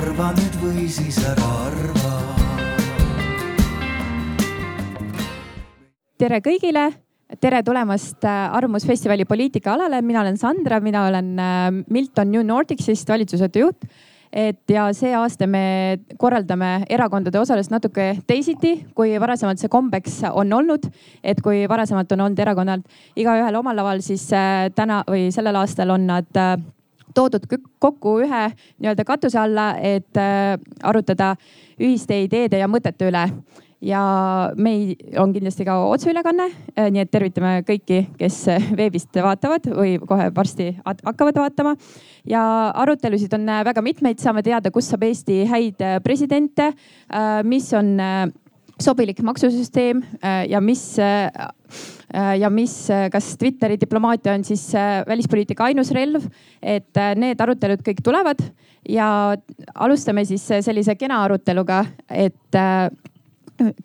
[0.00, 2.12] arva nüüd või siis ära arva.
[6.20, 6.84] tere kõigile
[7.40, 13.66] tere tulemast äh, Arvamusfestivali poliitikaalale, mina olen Sandra, mina olen äh, Milton New Nordicist valitsusjuhataja
[13.66, 13.84] juht
[14.30, 20.52] et ja see aasta me korraldame erakondade osalust natuke teisiti, kui varasemalt see kombeks on
[20.52, 20.86] olnud.
[21.22, 22.84] et kui varasemalt on olnud erakonnad
[23.20, 26.44] igaühel omal laval, siis äh, täna või sellel aastal on nad
[27.14, 27.46] toodud
[27.78, 28.44] kokku ühe
[28.78, 31.34] nii-öelda katuse alla, et äh, arutada
[31.80, 33.26] ühiste ideede ja mõtete üle
[33.80, 34.00] ja
[34.60, 36.46] meil on kindlasti ka otseülekanne,
[36.76, 38.42] äh, nii et tervitame kõiki, kes
[38.78, 41.74] veebist vaatavad või kohe varsti hakkavad vaatama.
[42.28, 42.42] ja
[42.82, 46.72] arutelusid on äh, väga mitmeid, saame teada, kus saab Eesti häid äh, presidente,
[47.44, 47.96] mis on
[48.80, 50.00] sobilik maksusüsteem
[50.48, 50.82] ja mis
[52.12, 52.72] ja mis,
[53.12, 54.64] kas Twitteri diplomaatia on siis
[55.06, 56.24] välispoliitika ainus relv,
[56.62, 58.42] et need arutelud kõik tulevad
[58.88, 59.36] ja
[59.74, 62.58] alustame siis sellise kena aruteluga, et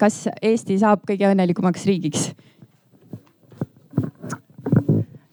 [0.02, 2.32] kas Eesti saab kõige õnnelikumaks riigiks?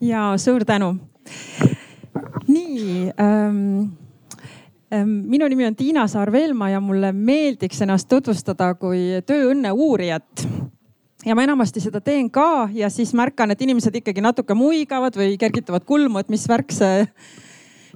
[0.03, 0.97] ja suur tänu.
[2.49, 3.81] nii ähm,
[4.93, 10.47] ähm, minu nimi on Tiina Saar-Velma ja mulle meeldiks ennast tutvustada kui tööõnne uurijat
[11.27, 15.37] ja ma enamasti seda teen ka ja siis märkan, et inimesed ikkagi natuke muigavad või
[15.39, 17.07] kergitavad kulmu, et mis värk see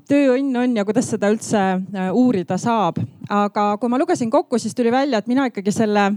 [0.07, 3.01] tööõnn on ja kuidas seda üldse äh, uurida saab.
[3.29, 6.13] aga kui ma lugesin kokku, siis tuli välja, et mina ikkagi selle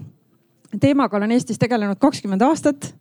[0.80, 2.92] teemaga olen Eestis tegelenud kakskümmend aastat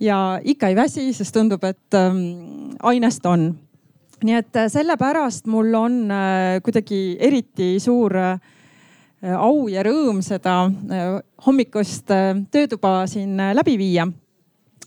[0.00, 3.54] ja ikka ei väsi, sest tundub, et ähm, ainest on.
[4.24, 8.38] nii et äh, sellepärast mul on äh, kuidagi eriti suur äh,
[9.34, 11.08] au ja rõõm seda äh,
[11.46, 14.06] hommikust äh, töötuba siin äh, läbi viia.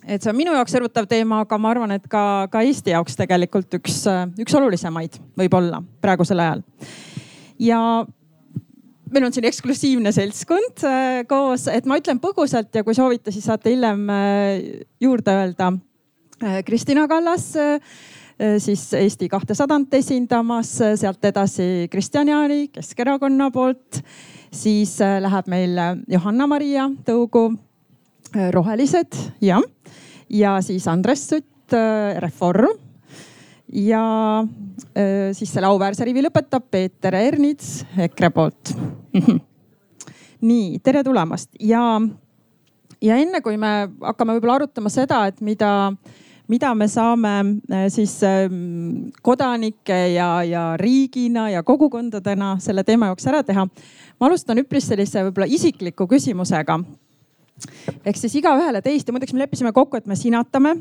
[0.05, 3.19] et see on minu jaoks erutav teema, aga ma arvan, et ka, ka Eesti jaoks
[3.19, 4.05] tegelikult üks,
[4.39, 6.63] üks olulisemaid võib-olla praegusel ajal.
[7.59, 7.81] ja
[9.13, 13.47] meil on siin eksklusiivne seltskond äh, koos, et ma ütlen põgusalt ja kui soovite, siis
[13.49, 15.71] saate hiljem äh, juurde öelda.
[16.39, 17.51] Äh, Kristina Kallas
[18.63, 20.69] siis Eesti kahtesadat esindamas,
[21.01, 24.01] sealt edasi Kristjan Jaani Keskerakonna poolt.
[24.51, 25.75] siis läheb meil
[26.07, 27.49] Johanna-Maria Tõugu
[28.51, 29.61] Rohelised, jah.
[30.29, 31.75] ja siis Andres Sutt
[32.23, 32.79] Reform
[33.73, 34.43] ja
[34.97, 38.73] äh, siis selle auväärse rivi lõpetab Peeter Ernits EKRE poolt
[40.49, 41.83] nii, tere tulemast ja,
[43.01, 45.91] ja enne kui me hakkame võib-olla arutama seda, et mida,
[46.49, 47.33] mida me saame
[47.71, 53.67] äh, siis ähm, kodanike ja, ja riigina ja kogukondadena selle teema jaoks ära teha.
[54.19, 56.79] ma alustan üpris sellise võib-olla isikliku küsimusega
[58.05, 60.75] ehk siis igaühele teist ja muideks me leppisime kokku, et me sinatame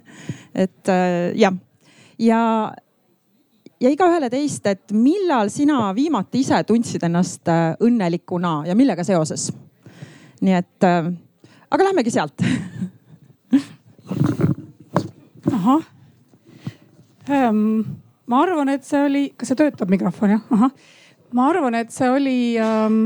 [0.64, 1.56] et äh, jah
[2.20, 2.40] ja,
[3.80, 9.50] ja igaühele teist, et millal sina viimati ise tundsid ennast äh, õnnelikuna ja millega seoses?
[10.40, 10.84] nii et,
[11.68, 12.40] aga lähmegi sealt
[15.60, 15.84] ahah
[17.28, 17.84] ähm,.
[18.30, 20.46] ma arvan, et see oli, kas see töötab mikrofon jah?
[20.54, 20.72] ahah,
[21.36, 23.00] ma arvan, et see oli ähm,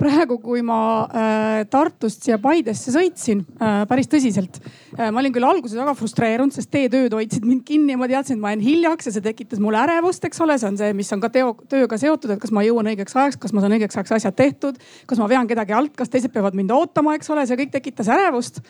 [0.00, 5.10] praegu, kui ma äh, Tartust siia Paidesse sõitsin äh, päris tõsiselt äh,.
[5.10, 8.44] ma olin küll alguses väga frustreerunud, sest teetööd hoidsid mind kinni ja ma teadsin, et
[8.44, 11.22] ma jään hiljaks ja see tekitas mulle ärevust, eks ole, see on see, mis on
[11.24, 14.18] ka teo, tööga seotud, et kas ma jõuan õigeks ajaks, kas ma saan õigeks ajaks
[14.18, 17.64] asjad tehtud, kas ma vean kedagi alt, kas teised peavad mind ootama, eks ole, see
[17.64, 18.60] kõik tekitas ärevust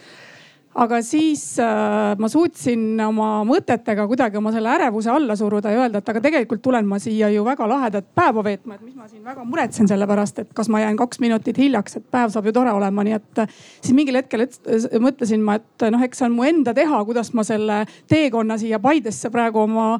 [0.75, 6.01] aga siis äh, ma suutsin oma mõtetega kuidagi oma selle ärevuse alla suruda ja öelda,
[6.03, 9.23] et aga tegelikult tulen ma siia ju väga lahedat päeva veetma, et mis ma siin
[9.25, 12.55] väga muretsen selle pärast, et kas ma jään kaks minutit hiljaks, et päev saab ju
[12.57, 14.59] tore olema, nii et äh, siis mingil hetkel et,
[15.01, 18.83] mõtlesin ma, et noh, eks see on mu enda teha, kuidas ma selle teekonna siia
[18.83, 19.93] Paidesse praegu oma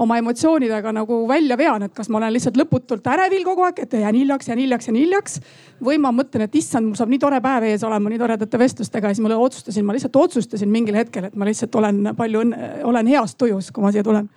[0.00, 3.98] oma emotsioonidega nagu välja vean, et kas ma olen lihtsalt lõputult ärevil kogu aeg, et
[4.00, 5.40] jään hiljaks, jään hiljaks, jään hiljaks.
[5.84, 9.08] või ma mõtlen, et issand, mul saab nii tore päev ees olema, nii toredate vestlustega
[9.08, 12.70] ja siis ma otsustasin, ma lihtsalt otsustasin mingil hetkel, et ma lihtsalt olen palju õnne,
[12.84, 14.28] olen heas tujus, kui ma siia tulen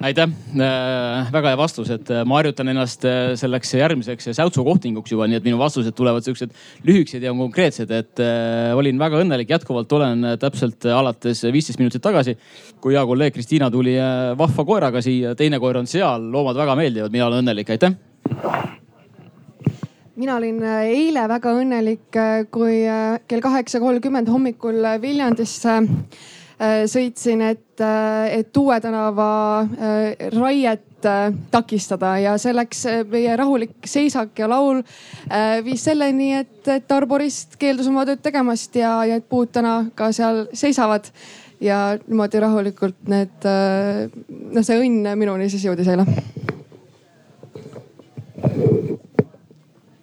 [0.00, 0.30] aitäh!
[0.56, 5.28] Äh,, väga hea vastus, et äh, ma harjutan ennast äh, selleks järgmiseks säutsu kohtinguks juba,
[5.28, 6.54] nii et minu vastused tulevad siuksed
[6.88, 8.22] lühikesed ja konkreetsed, et
[8.76, 12.36] olin väga õnnelik, jätkuvalt olen täpselt alates viisteist minutit tagasi,
[12.80, 13.96] kui hea kolleeg Kristiina tuli
[14.40, 17.96] vahva koeraga siia, teine koer on seal, loomad väga meeldivad, mina olen õnnelik, aitäh!
[20.20, 22.16] Mina olin eile väga õnnelik,
[22.52, 22.82] kui
[23.30, 25.78] kell kaheksa kolmkümmend hommikul Viljandisse
[26.60, 29.26] Äh, sõitsin, et, äh, et Uue tänava
[29.64, 30.86] äh, raiet
[31.48, 34.82] takistada ja selleks meie rahulik seisak ja laul
[35.64, 40.10] viis selleni, et, et arborist keeldus oma tööd tegemast ja, ja et puud täna ka
[40.12, 41.08] seal seisavad.
[41.64, 46.04] Ja niimoodi rahulikult need, noh, see õnn minuni siis jõudis eile.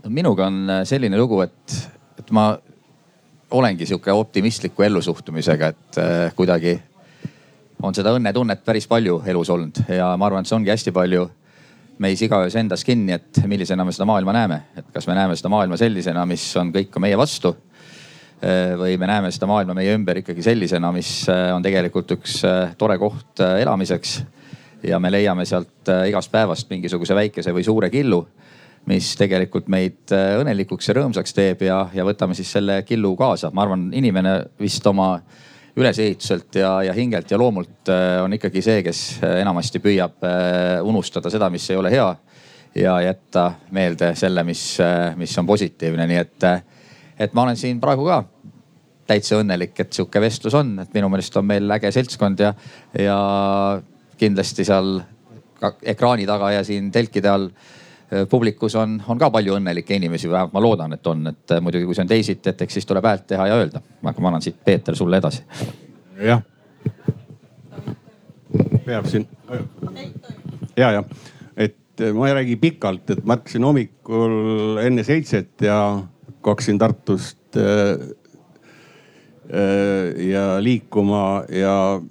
[0.10, 1.78] Minuga on selline lugu, et,
[2.18, 2.56] et ma
[3.52, 6.78] olengi sihuke optimistliku ellusuhtumisega, et äh, kuidagi
[7.84, 11.28] on seda õnnetunnet päris palju elus olnud ja ma arvan, et see ongi hästi palju
[12.04, 15.50] meis igaühes endas kinni, et millisena me seda maailma näeme, et kas me näeme seda
[15.50, 17.56] maailma sellisena, mis on kõik ka meie vastu.
[18.38, 22.42] Äh, või me näeme seda maailma meie ümber ikkagi sellisena, mis äh, on tegelikult üks
[22.78, 24.20] tore koht elamiseks.
[24.84, 28.28] ja me leiame sealt igast päevast mingisuguse väikese või suure killu
[28.88, 33.52] mis tegelikult meid äh, õnnelikuks ja rõõmsaks teeb ja, ja võtame siis selle killu kaasa.
[33.54, 35.18] ma arvan, inimene vist oma
[35.78, 40.24] ülesehituselt ja, ja hingelt ja loomult äh, on ikkagi see, kes äh, enamasti püüab
[40.88, 42.08] unustada seda, mis ei ole hea
[42.78, 44.64] ja jätta meelde selle, mis,
[45.18, 46.48] mis on positiivne, nii et,
[47.20, 48.22] et ma olen siin praegu ka
[49.08, 52.52] täitsa õnnelik, et sihuke vestlus on, et minu meelest on meil äge seltskond ja,
[53.00, 53.18] ja
[54.20, 55.00] kindlasti seal
[55.82, 57.50] ekraani taga ja siin telkide all
[58.30, 61.86] publikus on, on ka palju õnnelikke inimesi, vähemalt ma loodan, et on, et äh, muidugi,
[61.86, 63.82] kui see on teisiti, et eks siis tuleb häält teha ja öelda.
[64.04, 65.44] aga ma annan siit, Peeter, sulle edasi.
[66.24, 66.42] jah.
[68.86, 69.28] peab siin.
[70.78, 71.04] ja, ja,
[71.58, 75.80] et äh, ma ei räägi pikalt, et ma ärkasin hommikul enne seitset ja
[76.48, 78.00] hakkasin Tartust äh,
[79.52, 82.02] äh, ja liikuma ja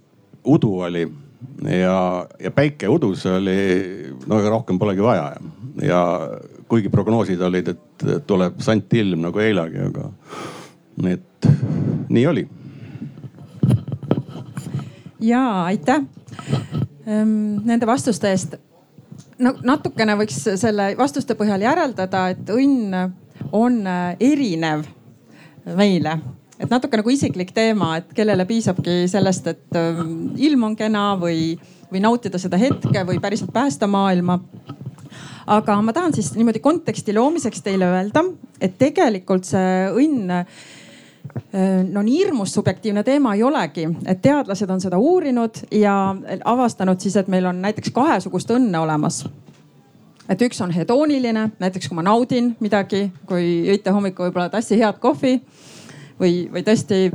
[0.45, 1.09] udu oli
[1.65, 3.57] ja, ja päike udus oli,
[4.27, 5.33] no rohkem polegi vaja
[5.83, 6.03] ja
[6.69, 10.11] kuigi prognoosid olid, et tuleb santilm nagu eilegi, aga
[11.13, 11.49] et
[12.09, 12.47] nii oli.
[15.21, 16.03] ja aitäh
[17.07, 18.57] ehm, nende vastuste eest.
[19.39, 22.97] no natukene võiks selle vastuste põhjal järeldada, et õnn
[23.53, 24.87] on äh, erinev
[25.77, 26.19] meile
[26.61, 31.59] et natuke nagu isiklik teema, et kellele piisabki sellest, et ähm, ilm on kena või,
[31.91, 34.39] või nautida seda hetke või päriselt päästa maailma
[35.47, 38.25] aga ma tahan siis niimoodi konteksti loomiseks teile öelda,
[38.61, 40.45] et tegelikult see õnn äh,
[41.91, 46.15] no nii hirmus subjektiivne teema ei olegi, et teadlased on seda uurinud ja
[46.45, 49.25] avastanud siis, et meil on näiteks kahesugust õnne olemas.
[50.29, 54.99] et üks on hedooniline, näiteks kui ma naudin midagi, kui jõite hommikul võib-olla tassi head
[54.99, 55.37] kohvi
[56.21, 57.13] või, või tõesti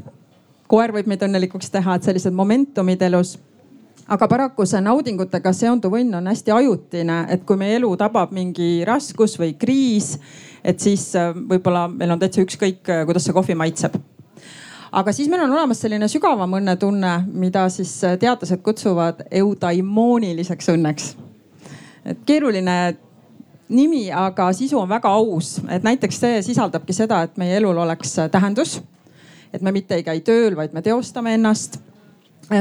[0.71, 3.35] koer võib meid õnnelikuks teha, et sellised momentumid elus
[4.07, 8.85] aga paraku see naudingutega seonduv õnn on hästi ajutine, et kui meie elu tabab mingi
[8.87, 10.15] raskus või kriis,
[10.63, 13.99] et siis äh, võib-olla meil on täitsa ükskõik, äh, kuidas see kohvi maitseb
[14.91, 21.13] aga siis meil on olemas selline sügavam õnnetunne, mida siis äh, teadlased kutsuvad eudaimooniliseks õnneks.
[22.05, 22.77] et keeruline
[23.71, 28.17] nimi, aga sisu on väga aus, et näiteks see sisaldabki seda, et meie elul oleks
[28.31, 28.81] tähendus.
[29.53, 31.79] et me mitte ei käi tööl, vaid me teostame ennast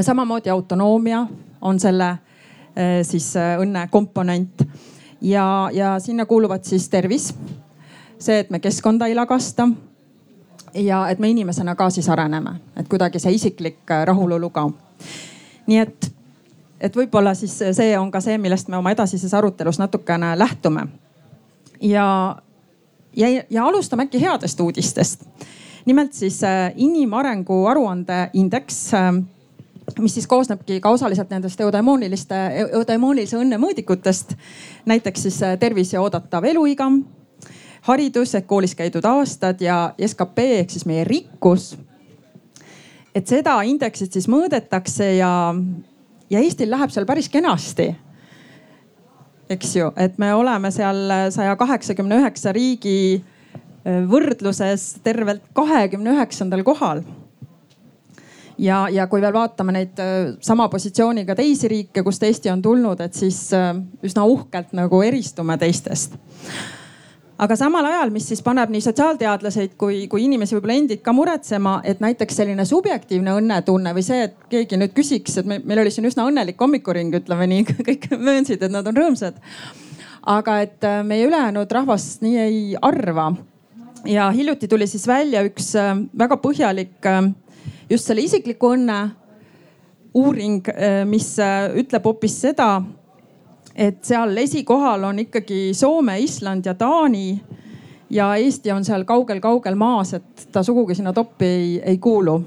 [0.03, 1.27] samamoodi autonoomia
[1.61, 2.09] on selle
[2.77, 4.63] eh, siis eh, õnne komponent
[5.21, 7.35] ja, ja sinna kuuluvad siis tervis,
[8.19, 9.69] see, et me keskkonda ei lagasta
[10.75, 14.69] ja et me inimesena ka siis areneme, et kuidagi see isiklik eh, rahulolu ka.
[15.67, 16.13] nii et,
[16.81, 20.87] et võib-olla siis see on ka see, millest me oma edasises arutelus natukene lähtume.
[21.81, 22.37] ja,
[23.17, 25.27] ja, ja alustame äkki headest uudistest.
[25.85, 26.41] nimelt siis
[26.77, 28.91] inimarengu aruande indeks
[29.99, 32.37] mis siis koosnebki ka osaliselt nendest eudaimooniliste,
[32.73, 34.37] eudaimoonilise õnne mõõdikutest.
[34.87, 36.91] näiteks siis äh, tervis ja oodatav eluiga,
[37.83, 41.77] haridus ehk koolis käidud aastad ja skp ehk siis meie rikkus.
[43.15, 45.55] et seda indeksit siis mõõdetakse ja,
[46.31, 47.95] ja Eestil läheb seal päris kenasti.
[49.51, 53.23] eks ju, et me oleme seal saja kaheksakümne üheksa riigi
[53.87, 57.03] äh, võrdluses tervelt kahekümne üheksandal kohal
[58.61, 63.01] ja, ja kui veel vaatame neid äh, sama positsiooniga teisi riike, kust Eesti on tulnud,
[63.01, 63.73] et siis äh,
[64.07, 66.19] üsna uhkelt nagu eristume teistest
[67.41, 71.79] aga samal ajal, mis siis paneb nii sotsiaalteadlaseid kui, kui inimesi võib-olla endid ka muretsema,
[71.89, 76.09] et näiteks selline subjektiivne õnnetunne või see, et keegi nüüd küsiks, et meil oli siin
[76.11, 79.41] üsna õnnelik hommikuring, ütleme nii, kõik möönsid, et nad on rõõmsad.
[80.29, 83.33] aga et äh, meie ülejäänud rahvas nii ei arva.
[84.05, 85.73] ja hiljuti tuli siis välja üks
[86.19, 87.09] väga põhjalik
[87.91, 89.01] just selle isikliku õnne
[90.15, 92.81] uuring, äh, mis äh, ütleb hoopis seda,
[93.75, 97.41] et seal esikohal on ikkagi Soome, Island ja Taani.
[98.11, 102.41] ja Eesti on seal kaugel-kaugel maas, et ta sugugi sinna toppi ei, ei kuulu.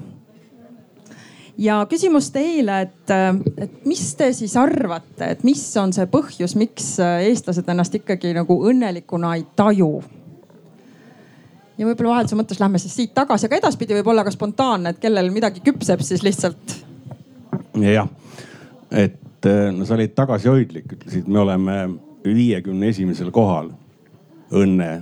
[1.58, 6.56] ja küsimus teile, et, äh, et mis te siis arvate, et mis on see põhjus,
[6.56, 10.02] miks eestlased ennast ikkagi nagu õnnelikuna ei taju?
[11.78, 15.00] Ja võib-olla vahelduse mõttes lähme siis siit tagasi, aga edaspidi võib olla ka spontaanne, et
[15.02, 16.76] kellel midagi küpseb, siis lihtsalt.
[17.80, 18.10] jah,
[18.90, 21.78] et eh, no sa olid tagasihoidlik, ütlesid, me oleme
[22.24, 23.72] viiekümne esimesel kohal
[24.54, 24.92] õnne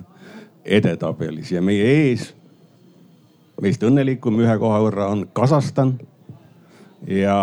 [0.64, 2.30] edetabelis ja meie ees,
[3.62, 5.96] meist õnnelikum ühe koha võrra on Kasahstan
[7.06, 7.36] ja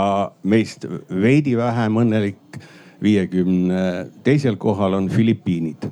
[0.44, 2.60] meist veidi vähem õnnelik
[3.04, 5.88] viiekümne teisel kohal on Filipiinid.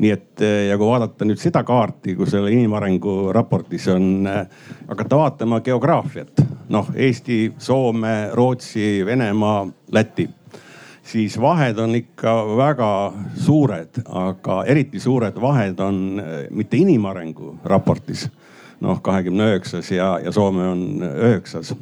[0.00, 4.24] Nii et ja kui vaadata nüüd seda kaarti, kus selle inimarengu raportis on,
[4.88, 6.40] hakata vaatama geograafiat,
[6.72, 10.28] noh Eesti, Soome, Rootsi, Venemaa, Läti
[11.10, 12.90] siis vahed on ikka väga
[13.34, 18.28] suured, aga eriti suured vahed on mitte inimarengu raportis,
[18.80, 21.74] noh kahekümne üheksas ja, ja Soome on üheksas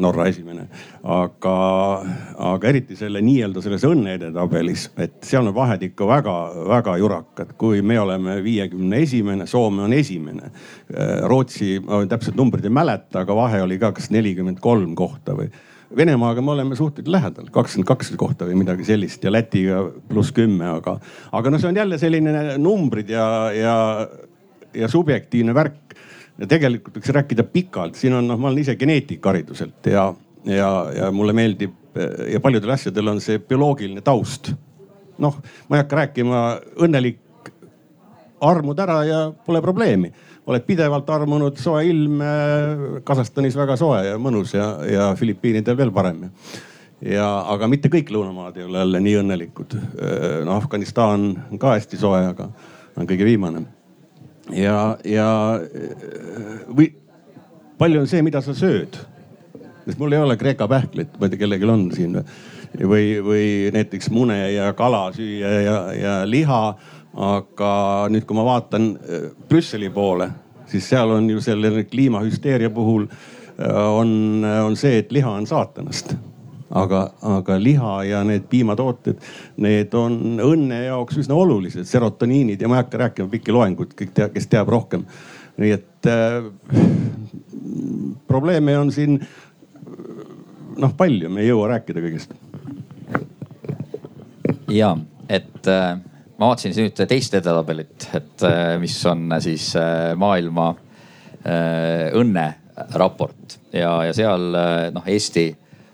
[0.00, 0.62] Norra esimene,
[1.04, 1.54] aga,
[2.40, 7.52] aga eriti selle nii-öelda selles õnne edetabelis, et seal on vahed ikka väga-väga jurakad.
[7.60, 10.50] kui me oleme viiekümne esimene, Soome on esimene.
[10.94, 15.36] Äh, Rootsi, ma täpselt numbrit ei mäleta, aga vahe oli ka kas nelikümmend kolm kohta
[15.36, 15.50] või.
[15.96, 20.68] Venemaaga me oleme suhteliselt lähedal, kakskümmend kaks kohta või midagi sellist ja Lätiga pluss kümme,
[20.78, 21.00] aga,
[21.32, 23.74] aga no see on jälle selline numbrid ja, ja,
[24.74, 25.89] ja subjektiivne värk
[26.40, 30.08] ja tegelikult võiks rääkida pikalt, siin on noh, ma olen ise geneetik hariduselt ja,
[30.48, 31.76] ja, ja mulle meeldib
[32.30, 34.52] ja paljudel asjadel on see bioloogiline taust.
[35.20, 35.36] noh,
[35.68, 36.42] ma ei hakka rääkima,
[36.80, 37.20] õnnelik,
[38.40, 40.12] armud ära ja pole probleemi.
[40.50, 42.22] oled pidevalt armunud, soe ilm,
[43.04, 46.24] Kasahstanis väga soe ja mõnus ja, ja Filipiinidel veel parem
[47.04, 49.76] ja, aga mitte kõik lõunamaad ei ole jälle nii õnnelikud.
[50.44, 52.48] no Afganistan on ka hästi soe, aga
[52.96, 53.66] on kõige viimane
[54.56, 55.28] ja, ja
[56.68, 56.90] või
[57.80, 58.98] palju on see, mida sa sööd?
[59.84, 62.18] sest mul ei ole Kreeka pähklit, ma ei tea, kellelgi on siin
[62.86, 66.62] või, või näiteks mune ja kala süüa ja, ja liha.
[67.10, 67.70] aga
[68.12, 70.28] nüüd, kui ma vaatan äh, Brüsseli poole,
[70.70, 76.14] siis seal on ju selle kliimahüsteeria puhul äh, on, on see, et liha on saatanast
[76.70, 79.18] aga, aga liha ja need piimatooted,
[79.62, 84.12] need on õnne jaoks üsna olulised, serotoniinid ja ma ei hakka rääkima pikki loenguid, kõik
[84.14, 85.04] teab, kes teab rohkem.
[85.60, 86.46] nii et äh,
[88.30, 89.18] probleeme on siin
[90.80, 92.36] noh palju, me ei jõua rääkida kõigest.
[94.70, 94.94] ja,
[95.28, 95.98] et äh,
[96.38, 103.58] ma vaatasin nüüd teist edetabelit, et äh, mis on äh, siis äh, maailma äh, õnneraport
[103.74, 105.50] ja, ja seal äh, noh, Eesti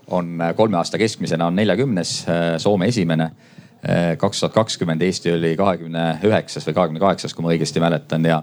[0.07, 3.23] on äh, kolme aasta keskmisena on neljakümnes, äh, Soome esimene.
[3.89, 8.25] Äh, kaks tuhat kakskümmend Eesti oli kahekümne üheksas või kahekümne kaheksas, kui ma õigesti mäletan
[8.25, 8.41] ja.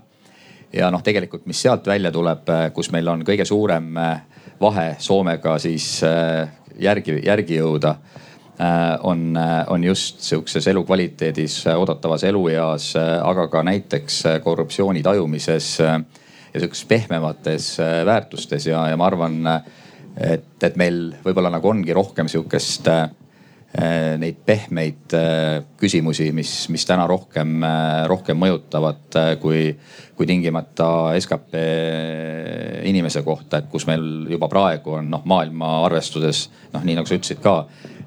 [0.72, 3.94] ja noh, tegelikult, mis sealt välja tuleb, kus meil on kõige suurem
[4.60, 5.98] vahe Soomega siis
[6.78, 7.96] järgi, järgi jõuda
[9.02, 9.34] on,
[9.66, 15.98] on just sihukeses elukvaliteedis, oodatavas elueas, aga ka näiteks korruptsiooni tajumises ja
[16.60, 17.72] sihukeses pehmemates
[18.06, 19.40] väärtustes ja, ja ma arvan
[20.16, 23.06] et, et meil võib-olla nagu ongi rohkem sihukest äh,
[24.20, 29.66] neid pehmeid äh, küsimusi, mis, mis täna rohkem äh,, rohkem mõjutavad äh, kui,
[30.14, 30.88] kui tingimata
[31.22, 31.58] skp
[32.84, 37.18] inimese kohta, et kus meil juba praegu on noh, maailma arvestuses noh, nii nagu sa
[37.18, 37.62] ütlesid ka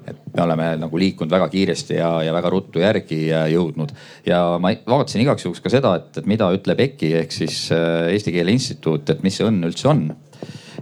[0.08, 3.18] et me oleme nagu liikunud väga kiiresti ja, ja väga ruttu järgi
[3.52, 3.92] jõudnud.
[4.26, 8.08] ja ma vaatasin igaks juhuks ka seda, et, et mida ütleb EKI ehk siis äh,
[8.14, 10.06] Eesti Keele Instituut, et mis see õnn üldse on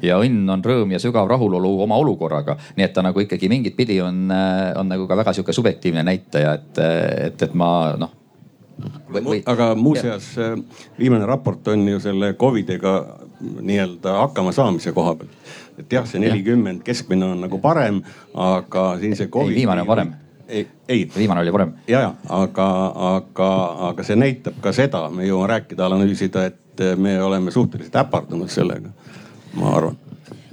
[0.02, 2.56] ja õnn on rõõm ja sügav rahulolu oma olukorraga.
[2.76, 6.02] nii et ta nagu ikkagi mingit pidi on, äh, on nagu ka väga sihuke subjektiivne
[6.06, 6.78] näitaja, et,
[7.26, 8.14] et, et ma noh
[9.08, 9.40] Või...
[9.48, 10.52] aga muuseas äh,
[10.98, 12.98] viimane raport on ju selle Covidiga
[13.40, 15.32] nii-öelda hakkama saamise koha pealt.
[15.78, 18.02] et jah, see nelikümmend keskmine on nagu parem,
[18.34, 19.56] aga siin see Covid.
[19.56, 20.12] viimane on parem.
[20.48, 21.08] ei, ei.
[21.16, 21.72] viimane oli parem.
[21.88, 22.68] ja, ja aga,
[23.16, 23.50] aga,
[23.88, 28.92] aga see näitab ka seda, me jõuame rääkida, analüüsida, et me oleme suhteliselt äpardunud sellega
[29.56, 29.96] ma arvan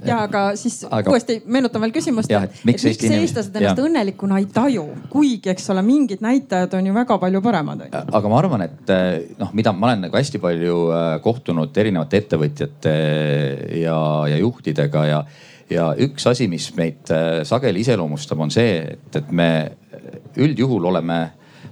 [0.04, 1.12] ja aga siis aga...
[1.12, 2.30] uuesti meenutan veel küsimust.
[2.30, 3.86] et miks, miks eestlased ennast ja.
[3.86, 7.86] õnnelikuna ei taju, kuigi eks ole, mingid näitajad on ju väga palju paremad.
[7.92, 9.08] aga ma arvan, et eh,
[9.40, 12.94] noh, mida ma olen nagu hästi palju eh, kohtunud erinevate ettevõtjate
[13.80, 13.98] ja,
[14.30, 15.22] ja juhtidega ja,
[15.72, 17.14] ja üks asi, mis meid
[17.48, 19.50] sageli iseloomustab, on see, et, et me
[20.40, 21.22] üldjuhul oleme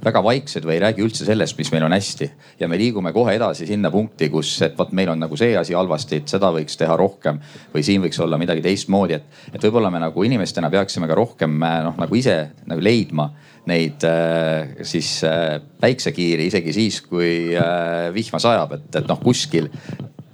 [0.05, 2.31] väga vaiksed või ei räägi üldse sellest, mis meil on hästi.
[2.61, 5.75] ja me liigume kohe edasi sinna punkti, kus, et vot meil on nagu see asi
[5.75, 7.39] halvasti, et seda võiks teha rohkem
[7.75, 11.59] või siin võiks olla midagi teistmoodi, et, et võib-olla me nagu inimestena peaksime ka rohkem
[11.59, 13.31] noh, nagu ise nagu leidma
[13.71, 19.71] neid äh, siis äh, päiksekiiri isegi siis, kui äh, vihma sajab, et, et noh, kuskil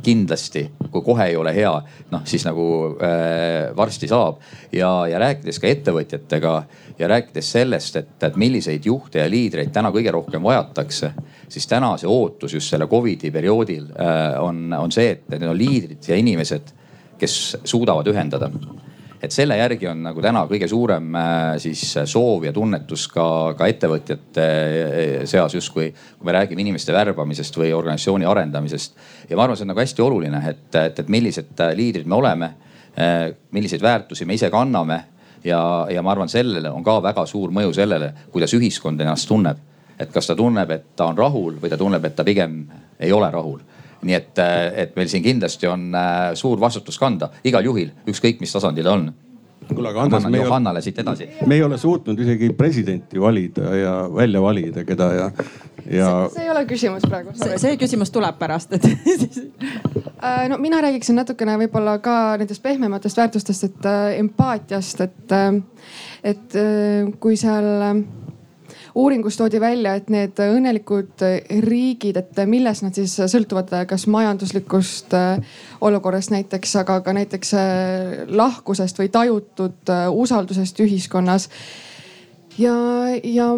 [0.02, 1.72] kindlasti, kui kohe ei ole hea,
[2.12, 2.64] noh siis nagu
[3.02, 4.38] äh, varsti saab.
[4.72, 6.54] Ja, ja rääkides ka ettevõtjatega
[6.98, 11.12] ja rääkides sellest, et, et milliseid juhte ja liidreid täna kõige rohkem vajatakse,
[11.48, 15.58] siis täna see ootus just selle Covidi perioodil äh, on, on see, et need on
[15.58, 16.74] liidrid ja inimesed,
[17.18, 18.50] kes suudavad ühendada
[19.22, 21.16] et selle järgi on nagu täna kõige suurem
[21.62, 23.26] siis soov ja tunnetus ka,
[23.58, 24.46] ka ettevõtjate
[25.28, 28.96] seas justkui, kui me räägime inimeste värbamisest või organisatsiooni arendamisest.
[29.28, 32.50] ja ma arvan, see on nagu hästi oluline, et, et, et millised liidrid me oleme,
[33.54, 35.02] milliseid väärtusi me ise kanname
[35.44, 35.60] ja,
[35.90, 39.66] ja ma arvan, sellele on ka väga suur mõju sellele, kuidas ühiskond ennast tunneb
[39.98, 42.60] et kas ta tunneb, et ta on rahul või ta tunneb, et ta pigem
[43.00, 43.58] ei ole rahul.
[44.02, 44.42] Nii et,
[44.84, 48.94] et meil siin kindlasti on äh, suur vastutus kanda igal juhil, ükskõik mis tasandil ta
[48.94, 49.08] on
[49.68, 51.28] kuule, aga Andres, me ei ole, siit edasi.
[51.46, 55.26] me ei ole suutnud isegi presidenti valida ja välja valida, keda ja,
[55.90, 56.12] ja.
[56.32, 57.34] see ei ole küsimus praegu.
[57.36, 58.86] see küsimus tuleb pärast, et
[60.24, 65.36] äh, no mina räägiksin natukene võib-olla ka nendest pehmematest väärtustest, et äh, empaatiast, et,
[66.32, 66.58] et
[67.20, 67.68] kui seal
[68.94, 71.24] uuringus toodi välja, et need õnnelikud
[71.64, 78.24] riigid, et milles nad siis sõltuvad, kas majanduslikust äh, olukorrast näiteks, aga ka näiteks äh,
[78.28, 81.48] lahkusest või tajutud äh, usaldusest ühiskonnas.
[82.58, 82.74] Ja,
[83.22, 83.52] ja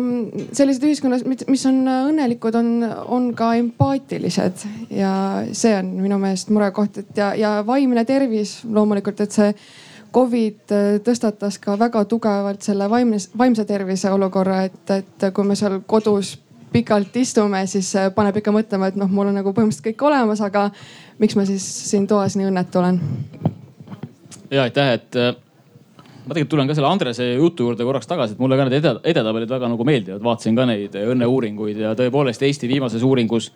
[0.53, 2.73] sellised ühiskonnad, mis on õnnelikud, on,
[3.09, 4.67] on ka empaatilised.
[4.93, 5.13] Ja
[5.57, 9.55] see on minu meelest murekoht, et ja, ja vaimne tervis loomulikult, et see
[10.15, 15.57] Covid äh, tõstatas ka väga tugevalt selle vaimne, vaimse tervise olukorra, et, et kui me
[15.59, 16.37] seal kodus
[16.73, 20.43] pikalt istume, siis äh, paneb ikka mõtlema, et noh, mul on nagu põhimõtteliselt kõik olemas,
[20.45, 20.69] aga
[21.23, 23.01] miks ma siis siin toas nii õnnetu olen?
[24.51, 25.35] ja aitäh, et äh,
[26.25, 29.51] ma tegelikult tulen ka selle Andrese jutu juurde korraks tagasi, et mulle ka need edetabelid
[29.51, 33.51] väga nagu meeldivad, vaatasin ka neid õnneuuringuid ja tõepoolest Eesti viimases uuringus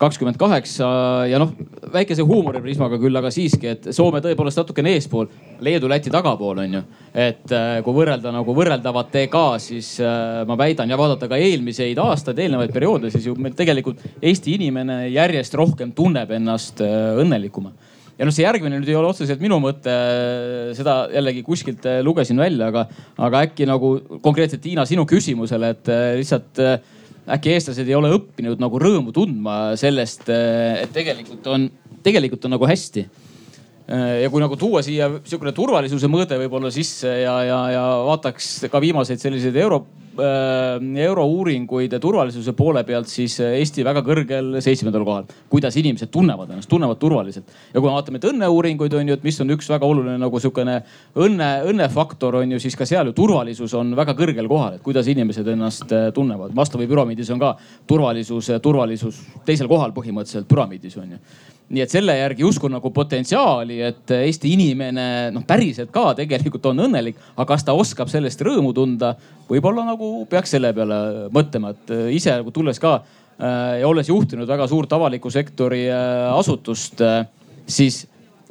[0.00, 0.86] kakskümmend kaheksa
[1.30, 1.52] ja noh,
[1.92, 5.28] väikese huumoriprismaga küll, aga siiski, et Soome tõepoolest natukene eespool,
[5.64, 6.82] Leedu, Läti tagapool on ju.
[7.16, 12.42] et äh, kui võrrelda nagu võrreldavatega, siis äh, ma väidan ja vaadata ka eelmiseid aastaid,
[12.44, 17.72] eelnevaid perioode, siis ju meil tegelikult Eesti inimene järjest rohkem tunneb ennast äh, õnnelikuma
[18.18, 19.92] ja noh, see järgmine nüüd ei ole otseselt minu mõte,
[20.76, 22.86] seda jällegi kuskilt lugesin välja, aga,
[23.20, 26.62] aga äkki nagu konkreetselt Tiina sinu küsimusele, et lihtsalt
[27.34, 31.68] äkki eestlased ei ole õppinud nagu rõõmu tundma sellest, eh, et tegelikult on,
[32.06, 33.06] tegelikult on nagu hästi.
[33.86, 38.66] Eh, ja kui nagu tuua siia sihukene turvalisuse mõõde võib-olla sisse ja, ja, ja vaataks
[38.72, 39.84] ka viimaseid selliseid euro
[40.16, 45.26] Äh, eurouuringuid turvalisuse poole pealt, siis Eesti väga kõrgel seitsmendal kohal.
[45.52, 47.44] kuidas inimesed tunnevad ennast, tunnevad turvaliselt.
[47.74, 50.78] ja kui me vaatame õnneuuringuid on ju, et mis on üks väga oluline nagu sihukene
[51.14, 55.10] õnne, õnnefaktor on ju, siis ka seal ju turvalisus on väga kõrgel kohal, et kuidas
[55.12, 56.54] inimesed ennast äh, tunnevad.
[56.56, 57.52] Mastavi püramiidis on ka
[57.86, 61.20] turvalisus, turvalisus teisel kohal põhimõtteliselt püramiidis on ju
[61.66, 66.84] nii et selle järgi uskun nagu potentsiaali, et Eesti inimene noh, päriselt ka tegelikult on
[66.86, 69.14] õnnelik, aga kas ta oskab sellest rõõmu tunda,
[69.48, 70.98] võib-olla nagu peaks selle peale
[71.34, 76.28] mõtlema, et ise nagu tulles ka äh, ja olles juhtinud väga suurt avaliku sektori äh,
[76.36, 77.26] asutust, äh,
[77.66, 78.04] siis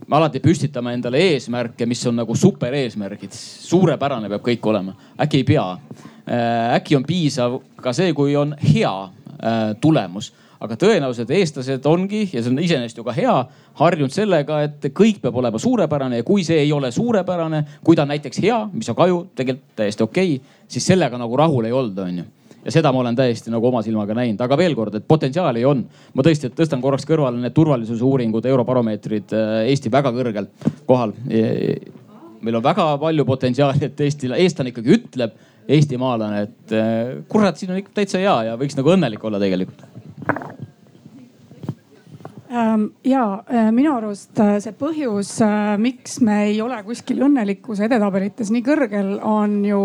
[0.09, 3.31] me alati püstitame endale eesmärke, mis on nagu super eesmärgid.
[3.31, 5.69] suurepärane peab kõik olema, äkki ei pea.
[6.75, 8.91] äkki on piisav ka see, kui on hea
[9.79, 13.35] tulemus aga tõenäoliselt eestlased ongi ja see on iseenesest ju ka hea,
[13.81, 18.05] harjunud sellega, et kõik peab olema suurepärane ja kui see ei ole suurepärane, kui ta
[18.05, 21.67] on näiteks hea, mis on ka ju tegelikult täiesti okei okay,, siis sellega nagu rahul
[21.67, 22.25] ei olda, onju
[22.65, 25.83] ja seda ma olen täiesti nagu oma silmaga näinud, aga veel kord, et potentsiaali on.
[26.13, 30.49] ma tõesti tõstan korraks kõrvale need turvalisuse uuringud, Eurobaromeetrid äh, Eesti väga kõrgel
[30.89, 31.13] kohal.
[32.41, 35.37] meil on väga palju potentsiaali, et Eesti, eestlane ikkagi ütleb,
[35.77, 39.85] eestimaalane, et äh, kurat, siin on ikka täitsa hea ja võiks nagu õnnelik olla tegelikult
[43.03, 48.51] ja äh, minu arust äh, see põhjus, äh, miks me ei ole kuskil õnnelikkuse edetabelites
[48.53, 49.81] nii kõrgel, on ju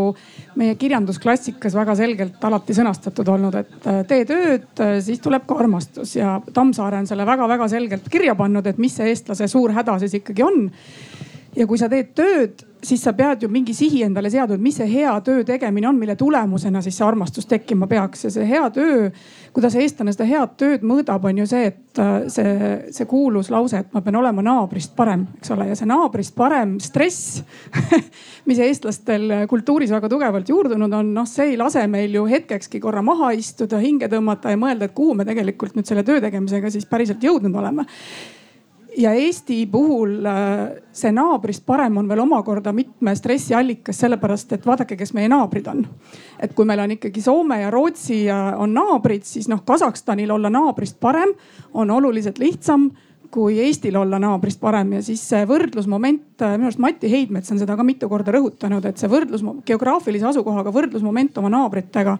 [0.61, 6.39] meie kirjandusklassikas väga selgelt alati sõnastatud olnud, et tee tööd, siis tuleb ka armastus ja
[6.55, 10.47] Tammsaare on selle väga-väga selgelt kirja pannud, et mis see eestlase suur häda siis ikkagi
[10.47, 10.65] on.
[11.57, 14.77] Ja kui sa teed tööd siis sa pead ju mingi sihi endale seadma, et mis
[14.81, 18.25] see hea töö tegemine on, mille tulemusena siis see armastus tekkima peaks.
[18.25, 19.11] Ja see hea töö,
[19.55, 22.55] kuidas eestlane seda head tööd mõõdab, on ju see, et äh, see,
[22.95, 26.79] see kuulus lause, et ma pean olema naabrist parem, eks ole, ja see naabrist parem
[26.83, 27.43] stress
[28.49, 33.05] mis eestlastel kultuuris väga tugevalt juurdunud on, noh, see ei lase meil ju hetkekski korra
[33.05, 36.89] maha istuda, hinge tõmmata ja mõelda, et kuhu me tegelikult nüüd selle töö tegemisega siis
[36.89, 37.89] päriselt jõudnud oleme
[38.97, 44.97] ja Eesti puhul äh, see naabrist parem on veel omakorda mitme stressiallikas, sellepärast et vaadake,
[44.97, 45.85] kes meie naabrid on.
[46.41, 51.01] et kui meil on ikkagi Soome ja Rootsi on naabrid, siis noh, Kasahstanil olla naabrist
[51.01, 51.35] parem
[51.75, 52.91] on oluliselt lihtsam
[53.31, 57.61] kui Eestil olla naabrist parem ja siis see võrdlusmoment, äh, minu arust Mati Heidmets on
[57.63, 62.17] seda ka mitu korda rõhutanud, et see võrdlus, geograafilise asukohaga võrdlusmoment oma naabritega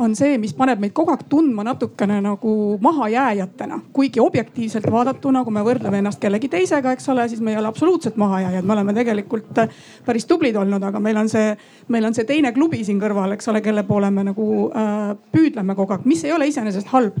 [0.00, 3.80] on see, mis paneb meid kogu aeg tundma natukene nagu mahajääjatena.
[3.92, 7.68] kuigi objektiivselt vaadatuna, kui me võrdleme ennast kellegi teisega, eks ole, siis me ei ole
[7.68, 11.52] absoluutselt mahajääjad, me oleme tegelikult äh, päris tublid olnud, aga meil on see,
[11.88, 15.76] meil on see teine klubi siin kõrval, eks ole, kelle poole me nagu äh, püüdleme
[15.78, 17.20] kogu aeg, mis ei ole iseenesest halb.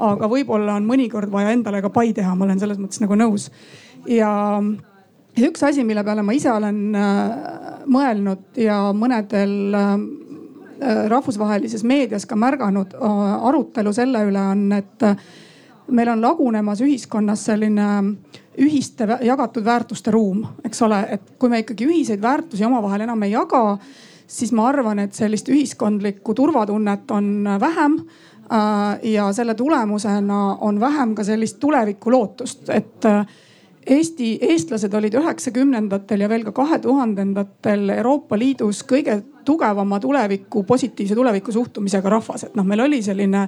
[0.00, 3.50] aga võib-olla on mõnikord vaja endale ka pai teha, ma olen selles mõttes nagu nõus.
[4.08, 4.30] ja
[5.36, 9.92] ja üks asi, mille peale ma ise olen äh, mõelnud ja mõnedel äh,
[11.08, 15.06] rahvusvahelises meedias ka märganud äh, arutelu selle üle on, et
[15.90, 17.88] meil on lagunemas ühiskonnas selline
[18.60, 23.32] ühiste jagatud väärtuste ruum, eks ole, et kui me ikkagi ühiseid väärtusi omavahel enam ei
[23.32, 23.78] jaga,
[24.30, 27.96] siis ma arvan, et sellist ühiskondlikku turvatunnet on vähem
[29.06, 33.06] ja selle tulemusena on vähem ka sellist tulevikulootust, et
[33.86, 41.16] Eesti, eestlased olid üheksakümnendatel ja veel ka kahe tuhandendatel Euroopa Liidus kõige tugevama tuleviku, positiivse
[41.16, 43.46] tuleviku suhtumisega rahvas, et noh, meil oli selline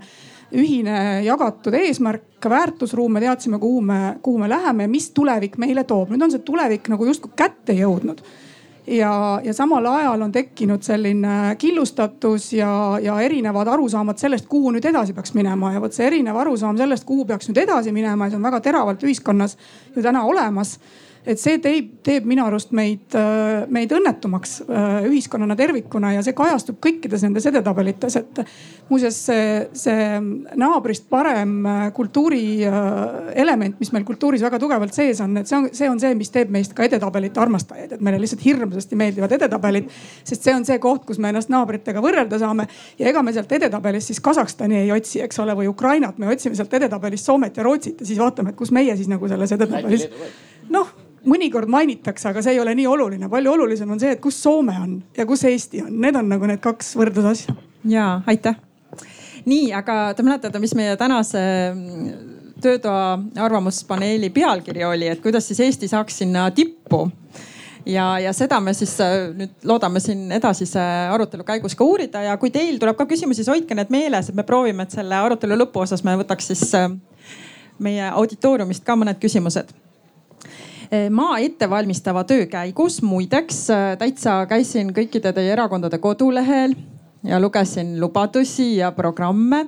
[0.56, 5.84] ühine jagatud eesmärk, väärtusruum, me teadsime, kuhu me, kuhu me läheme ja mis tulevik meile
[5.84, 6.10] toob.
[6.10, 8.24] nüüd on see tulevik nagu justkui kätte jõudnud
[8.86, 14.84] ja, ja samal ajal on tekkinud selline killustatus ja, ja erinevad arusaamad sellest, kuhu nüüd
[14.90, 15.72] edasi peaks minema.
[15.72, 18.60] Ja vot see erinev arusaam sellest, kuhu peaks nüüd edasi minema ja see on väga
[18.64, 19.56] teravalt ühiskonnas
[19.96, 20.78] ju täna olemas
[21.22, 26.34] et see teeb, teeb minu arust meid, äh, meid õnnetumaks äh, ühiskonnana tervikuna ja see
[26.34, 28.40] kajastub kõikides nendes edetabelites, et
[28.88, 29.44] muuseas see,
[29.78, 30.08] see
[30.58, 32.42] naabrist parem äh, kultuuri
[33.38, 36.32] element, mis meil kultuuris väga tugevalt sees on, et see on, see on see, mis
[36.34, 39.94] teeb meist ka edetabelite armastajaid, et meile lihtsalt hirmsasti meeldivad edetabelid.
[40.26, 42.66] sest see on see koht, kus me ennast naabritega võrrelda saame
[42.98, 46.58] ja ega me sealt edetabelist siis Kasahstani ei otsi, eks ole, või Ukrainat, me otsime
[46.58, 50.10] sealt edetabelist Soomet ja Rootsit ja siis vaatame, et kus meie siis nagu selles edetabelis.
[50.72, 50.90] noh
[51.28, 53.28] mõnikord mainitakse, aga see ei ole nii oluline.
[53.30, 56.46] palju olulisem on see, et kus Soome on ja kus Eesti on, need on nagu
[56.50, 57.54] need kaks võrdlusasja.
[57.88, 58.56] ja aitäh.
[59.44, 61.40] nii, aga te mäletate, mis meie tänase
[61.74, 62.10] mm,
[62.62, 67.08] töötoa arvamuspaneeli pealkiri oli, et kuidas siis Eesti saaks sinna tippu
[67.86, 70.82] ja, ja seda me siis äh, nüüd loodame siin edasise
[71.12, 74.38] arutelu käigus ka uurida ja kui teil tuleb ka küsimusi, siis hoidke need meeles, et
[74.38, 76.90] me proovime, et selle arutelu lõpuosas me võtaks siis äh,
[77.82, 79.72] meie auditooriumist ka mõned küsimused
[81.10, 86.74] maa ettevalmistava töö käigus muideks äh, täitsa käisin kõikide teie erakondade kodulehel
[87.24, 89.66] ja lugesin lubadusi ja programme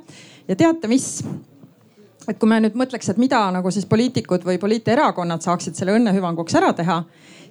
[0.48, 1.24] ja teate, mis?
[2.28, 6.12] et kui me nüüd mõtleks, et mida nagu siis poliitikud või poliiterakonnad saaksid selle õnne
[6.12, 7.02] hüvanguks ära teha,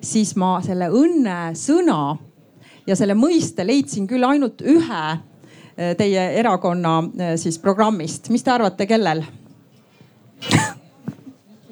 [0.02, 2.18] siis ma selle õnne sõna
[2.86, 7.00] ja selle mõiste leidsin küll ainult ühe äh, teie erakonna
[7.42, 8.30] siis programmist.
[8.30, 9.26] mis te arvate, kellel?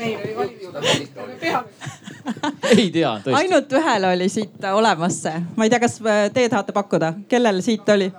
[0.01, 1.80] meil oli valimisprogramm.
[2.77, 3.37] ei tea tõesti.
[3.37, 7.61] ainult ühel oli siit olemas see, ma ei tea, kas äh, teie tahate pakkuda, kellel
[7.65, 8.11] siit oli?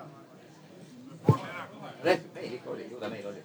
[2.03, 3.41] meil ikka oli, ju ta meil oli.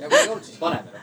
[0.00, 0.96] ja kui ei olnud, siis paneme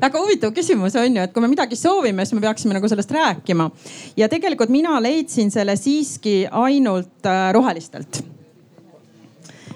[0.00, 3.10] väga huvitav küsimus on ju, et kui me midagi soovime, siis me peaksime nagu sellest
[3.12, 3.70] rääkima.
[4.16, 8.22] ja tegelikult mina leidsin selle siiski ainult äh, rohelistelt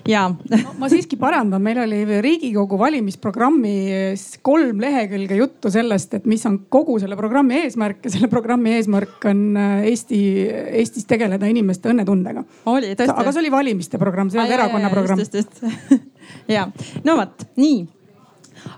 [0.09, 6.45] ja no, ma siiski parandan, meil oli Riigikogu valimisprogrammis kolm lehekülge juttu sellest, et mis
[6.49, 10.21] on kogu selle programmi eesmärk ja selle programmi eesmärk on äh, Eesti,
[10.83, 12.45] Eestis tegeleda inimeste õnnetundega.
[12.71, 13.17] oli tõesti?
[13.17, 15.25] aga see oli valimiste programm, see ei olnud erakonna programm.
[16.51, 16.69] ja
[17.07, 17.85] no vot, nii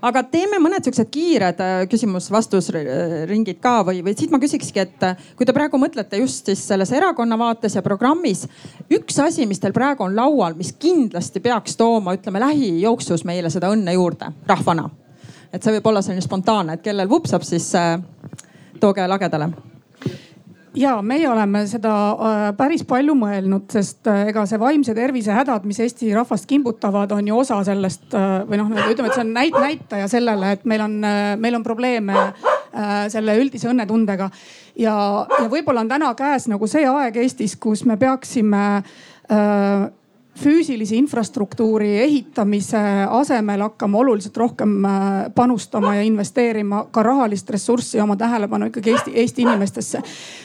[0.01, 5.29] aga teeme mõned siuksed kiired äh, küsimus-vastusringid ka või, või siit ma küsikski, et äh,
[5.37, 8.45] kui te praegu mõtlete just siis selles erakonna vaates ja programmis.
[8.93, 13.71] üks asi, mis teil praegu on laual, mis kindlasti peaks tooma, ütleme lähijooksus meile seda
[13.73, 14.89] õnne juurde rahvana.
[15.53, 17.97] et see võib olla selline spontaanne, et kellel vupsab, siis äh,
[18.79, 19.51] tooge lagedale
[20.77, 25.65] ja meie oleme seda äh, päris palju mõelnud, sest äh, ega see vaimse tervise hädad,
[25.67, 29.33] mis Eesti rahvast kimbutavad, on ju osa sellest äh, või noh, ütleme, et see on
[29.35, 30.97] näit-, näitaja sellele, et meil on,
[31.41, 32.29] meil on probleeme
[33.09, 34.27] selle üldise õnnetundega.
[34.77, 34.93] ja,
[35.39, 38.65] ja võib-olla on täna käes nagu see aeg Eestis, kus me peaksime
[40.37, 44.91] füüsilise infrastruktuuri ehitamise asemel hakkama oluliselt rohkem äh,
[45.35, 50.01] panustama ja investeerima ka rahalist ressurssi ja oma tähelepanu ikkagi Eesti, Eesti inimestesse.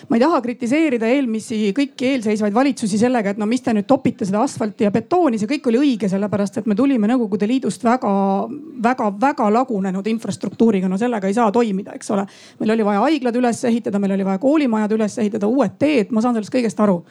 [0.09, 4.29] ma ei taha kritiseerida eelmisi, kõiki eelseisvaid valitsusi sellega, et no mis te nüüd topite
[4.29, 9.51] seda asfalti ja betooni, see kõik oli õige, sellepärast et me tulime Nõukogude Liidust väga-väga-väga
[9.53, 12.27] lagunenud infrastruktuuriga, no sellega ei saa toimida, eks ole.
[12.61, 16.25] meil oli vaja haiglad üles ehitada, meil oli vaja koolimajad üles ehitada, uued teed, ma
[16.25, 17.03] saan sellest kõigest aru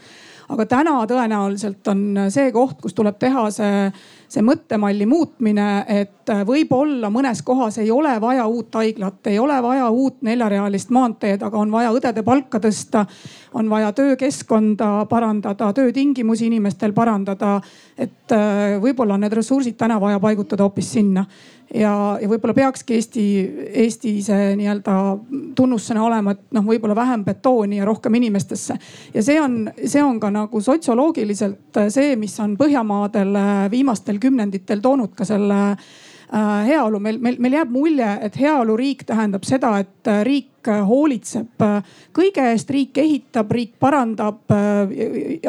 [0.51, 3.85] aga täna tõenäoliselt on see koht, kus tuleb teha see,
[4.31, 9.57] see mõttemalli muutmine, et et võib-olla mõnes kohas ei ole vaja uut haiglat, ei ole
[9.63, 13.05] vaja uut neljarealist maanteed, aga on vaja õdede palka tõsta.
[13.53, 17.61] on vaja töökeskkonda parandada, töötingimusi inimestel parandada.
[17.97, 18.31] et
[18.81, 21.25] võib-olla on need ressursid täna vaja paigutada hoopis sinna
[21.73, 23.23] ja, ja võib-olla peakski Eesti,
[23.83, 24.95] Eesti see nii-öelda
[25.55, 28.77] tunnussõna olema, et noh, võib-olla vähem betooni ja rohkem inimestesse.
[29.13, 33.35] ja see on, see on ka nagu sotsioloogiliselt see, mis on Põhjamaadel
[33.71, 39.43] viimastel kümnenditel toonud ka selle äh, heaolu, meil, meil, meil jääb mulje, et heaoluriik tähendab
[39.47, 40.47] seda, et riik
[40.87, 41.63] hoolitseb
[42.13, 44.43] kõige eest, riik ehitab, riik parandab.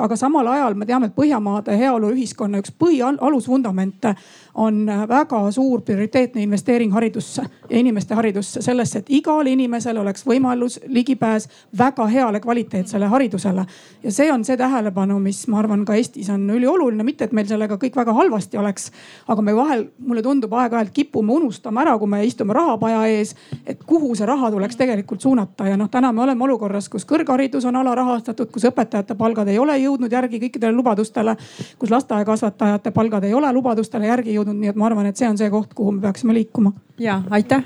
[0.01, 4.15] aga samal ajal me teame, et Põhjamaade heaoluühiskonna üks põhialusvundamente
[4.55, 10.79] on väga suur prioriteetne investeering haridusse ja inimeste haridusse, sellesse, et igal inimesel oleks võimalus,
[10.87, 13.65] ligipääs väga heale kvaliteetsele haridusele.
[14.03, 17.47] ja see on see tähelepanu, mis ma arvan ka Eestis on ülioluline, mitte et meil
[17.47, 18.91] sellega kõik väga halvasti oleks.
[19.29, 23.35] aga me vahel, mulle tundub aeg-ajalt kipume unustama ära, kui me istume rahapaja ees,
[23.67, 27.65] et kuhu see raha tuleks tegelikult suunata ja noh, täna me oleme olukorras, kus kõrgharidus
[27.65, 31.37] on alarahastatud, kus õpetajate palgad ei ole jõudnud järgi kõikidele lubadustele,
[31.79, 35.31] kus lasteaiakasvatajate palgad ei ole lubadustele järgi jõudnud jõudnud, nii et ma arvan, et see
[35.31, 36.75] on see koht, kuhu me peaksime liikuma.
[36.99, 37.65] ja aitäh.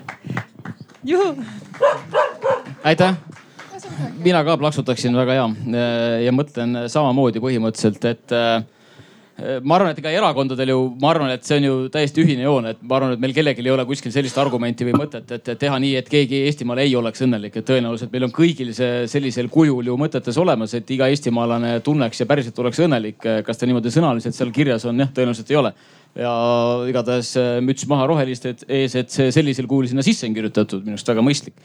[2.85, 3.17] aitäh
[4.25, 5.83] mina ka plaksutaksin väga hea
[6.27, 8.65] ja mõtlen samamoodi põhimõtteliselt, et äh,
[9.63, 12.71] ma arvan, et ega erakondadel ju, ma arvan, et see on ju täiesti ühine joon,
[12.73, 15.79] et ma arvan, et meil kellelgi ei ole kuskil sellist argumenti või mõtet, et teha
[15.83, 19.93] nii, et keegi Eestimaal ei oleks õnnelik, et tõenäoliselt meil on kõigil see sellisel kujul
[19.93, 23.21] ju mõtetes olemas, et iga eestimaalane tunneks ja päriselt oleks õnnelik.
[23.47, 25.75] kas ta niimoodi sõnaliselt seal kirjas on, jah, tõenäoliselt ei ole
[26.17, 26.33] ja
[26.89, 30.97] igatahes äh, müts maha roheliste ees, et see sellisel kujul sinna sisse on kirjutatud, minu
[30.97, 31.57] arust väga mõistlik.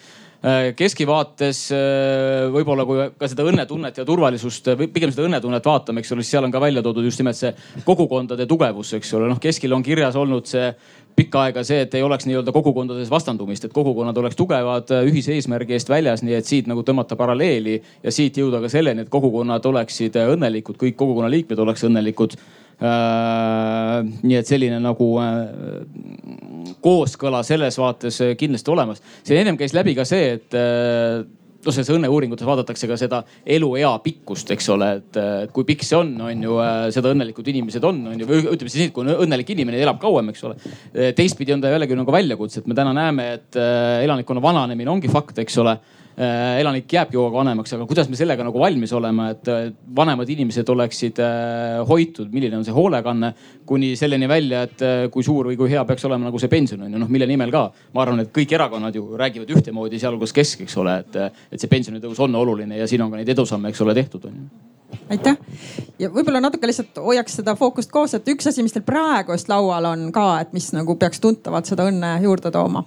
[0.42, 6.16] Äh, keskivaates äh, võib-olla kui ka seda õnnetunnet ja turvalisust pigem seda õnnetunnet vaatame, eks
[6.16, 7.54] ole, siis seal on ka välja toodud just nimelt see
[7.88, 9.30] kogukondade tugevus, eks ole.
[9.32, 10.72] noh, keskil on kirjas olnud see
[11.16, 15.76] pikka aega see, et ei oleks nii-öelda kogukondades vastandumist, et kogukonnad oleks tugevad ühise eesmärgi
[15.76, 19.68] eest väljas, nii et siit nagu tõmmata paralleeli ja siit jõuda ka selleni, et kogukonnad
[19.68, 22.40] oleksid õnnelikud, kõik kogukonna liikmed oleks õnnelikud
[22.82, 25.36] nii et selline nagu äh,
[26.82, 29.04] kooskõla selles vaates äh, kindlasti olemas.
[29.22, 34.50] siin ennem käis läbi ka see, et noh, selles õnneuuringutes vaadatakse ka seda eluea pikkust,
[34.56, 35.22] eks ole, et
[35.54, 36.58] kui pikk see on, on ju,
[36.98, 39.78] seda õnnelikud inimesed on, on ju, või ütleme siis nii, et kui on õnnelik inimene,
[39.86, 40.58] elab kauem, eks ole.
[41.18, 45.38] teistpidi on ta jällegi nagu väljakutse, et me täna näeme, et elanikkonna vananemine ongi fakt,
[45.46, 49.30] eks ole Äh, elanik jääbki kogu aeg vanemaks, aga kuidas me sellega nagu valmis olema,
[49.32, 49.48] et
[49.96, 53.32] vanemad inimesed oleksid äh, hoitud, milline on see hoolekanne
[53.68, 56.84] kuni selleni välja, et äh, kui suur või kui hea peaks olema nagu see pension
[56.84, 57.64] on ju, noh mille nimel ka.
[57.96, 61.18] ma arvan, et kõik erakonnad ju räägivad ühtemoodi, sealhulgas Kesk, eks ole, et,
[61.52, 64.38] et see pensionitõus on oluline ja siin on ka neid edusamme, eks ole, tehtud on
[64.38, 64.50] ju.
[65.12, 65.38] Aitäh!
[66.00, 69.48] Ja võib-olla natuke lihtsalt hoiaks seda fookust koos, et üks asi, mis teil praegu just
[69.52, 72.84] laual on ka, et mis nagu peaks tuntavalt seda õnne juurde tooma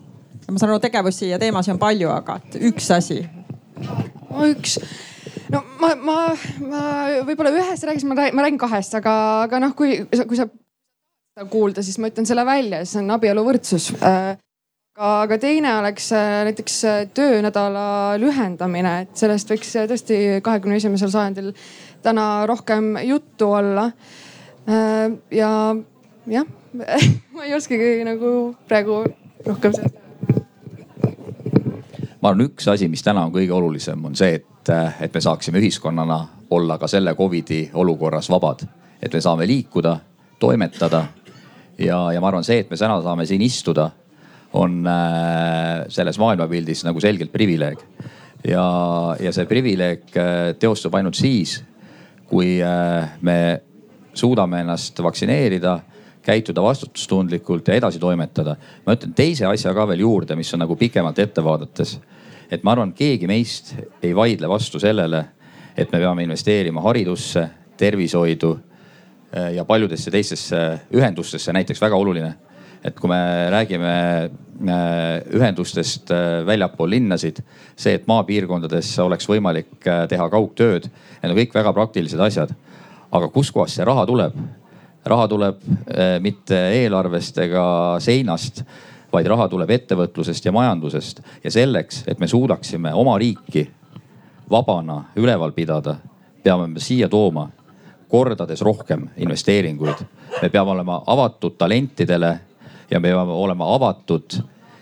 [0.50, 3.22] ma saan aru, tegevusi ja teemasid on palju, aga üks asi.
[4.44, 4.78] üks
[5.52, 6.18] no ma, ma,
[6.62, 6.84] ma
[7.26, 9.14] võib-olla ühest rääkisin, ma räägin, ma räägin kahest, aga,
[9.46, 10.48] aga noh, kui, kui sa
[11.50, 13.90] kuulda, siis ma ütlen selle välja, see on abieluvõrdsus.
[13.98, 14.36] aga,
[15.24, 17.86] aga teine oleks äh, näiteks äh, töönädala
[18.22, 21.52] lühendamine, et sellest võiks äh, tõesti kahekümne esimesel sajandil
[22.04, 23.90] täna rohkem juttu olla.
[25.34, 25.50] ja
[26.26, 26.46] jah
[27.34, 29.02] ma ei oskagi nagu praegu
[29.44, 30.03] rohkem seda
[32.24, 34.70] ma arvan, üks asi, mis täna on kõige olulisem, on see, et,
[35.04, 36.16] et me saaksime ühiskonnana
[36.56, 38.64] olla ka selle Covidi olukorras vabad.
[39.02, 39.98] et me saame liikuda,
[40.40, 41.04] toimetada
[41.78, 43.90] ja, ja ma arvan, see, et me täna saame siin istuda,
[44.54, 47.84] on äh, selles maailmapildis nagu selgelt privileeg.
[48.48, 48.66] ja,
[49.20, 51.58] ja see privileeg äh, teostub ainult siis,
[52.30, 53.38] kui äh, me
[54.14, 55.80] suudame ennast vaktsineerida
[56.24, 58.56] käituda vastutustundlikult ja edasi toimetada.
[58.86, 61.98] ma ütlen teise asja ka veel juurde, mis on nagu pikemalt ette vaadates.
[62.50, 65.24] Et ma arvan, keegi meist ei vaidle vastu sellele,
[65.76, 67.44] et me peame investeerima haridusse,
[67.76, 70.60] tervishoidu äh, ja paljudesse teistesse
[70.94, 72.34] ühendustesse, näiteks väga oluline.
[72.84, 73.90] et kui me räägime
[74.28, 77.40] äh, ühendustest äh, väljapool linnasid,
[77.76, 80.90] see, et maapiirkondades oleks võimalik teha kaugtööd,
[81.22, 82.52] need on kõik väga praktilised asjad.
[83.10, 84.36] aga kuskohast see raha tuleb?
[85.04, 85.64] raha tuleb
[86.24, 87.64] mitte eelarvest ega
[88.00, 88.62] seinast,
[89.14, 93.68] vaid raha tuleb ettevõtlusest ja majandusest ja selleks, et me suudaksime oma riiki
[94.50, 95.96] vabana üleval pidada,
[96.42, 97.48] peame me siia tooma
[98.08, 100.04] kordades rohkem investeeringuid.
[100.42, 102.40] me peame olema avatud talentidele
[102.90, 104.38] ja me peame olema avatud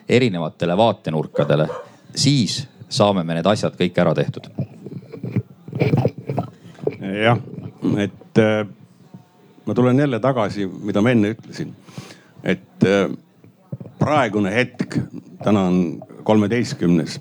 [0.09, 1.68] erinevatele vaatenurkadele.
[2.16, 4.49] siis saame me need asjad kõik ära tehtud.
[7.25, 7.38] jah,
[7.99, 8.66] et äh,
[9.66, 11.75] ma tulen jälle tagasi, mida ma enne ütlesin.
[12.45, 13.09] et äh,
[14.03, 14.99] praegune hetk,
[15.45, 15.79] täna on
[16.27, 17.21] kolmeteistkümnes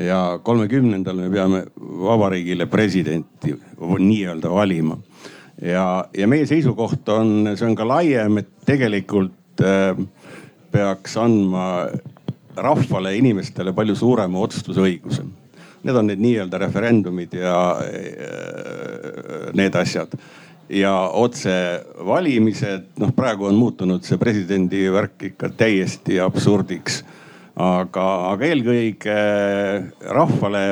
[0.00, 4.98] ja kolmekümnendal me peame vabariigile presidenti nii-öelda valima.
[5.62, 9.94] ja, ja meie seisukoht on, see on ka laiem, et tegelikult äh,
[10.74, 11.86] peaks andma
[12.56, 15.24] rahvale, inimestele palju suurema otsustusõiguse.
[15.84, 20.18] Need on need nii-öelda referendumid ja äh, need asjad
[20.74, 27.02] ja otsevalimised, noh praegu on muutunud see presidendi värk ikka täiesti absurdiks
[27.54, 29.16] aga, aga eelkõige
[30.14, 30.64] rahvale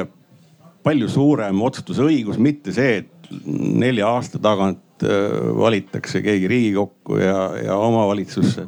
[0.82, 7.78] palju suurem otsustusõigus, mitte see, et nelja aasta tagant äh, valitakse keegi riigikokku ja, ja
[7.78, 8.66] omavalitsusse.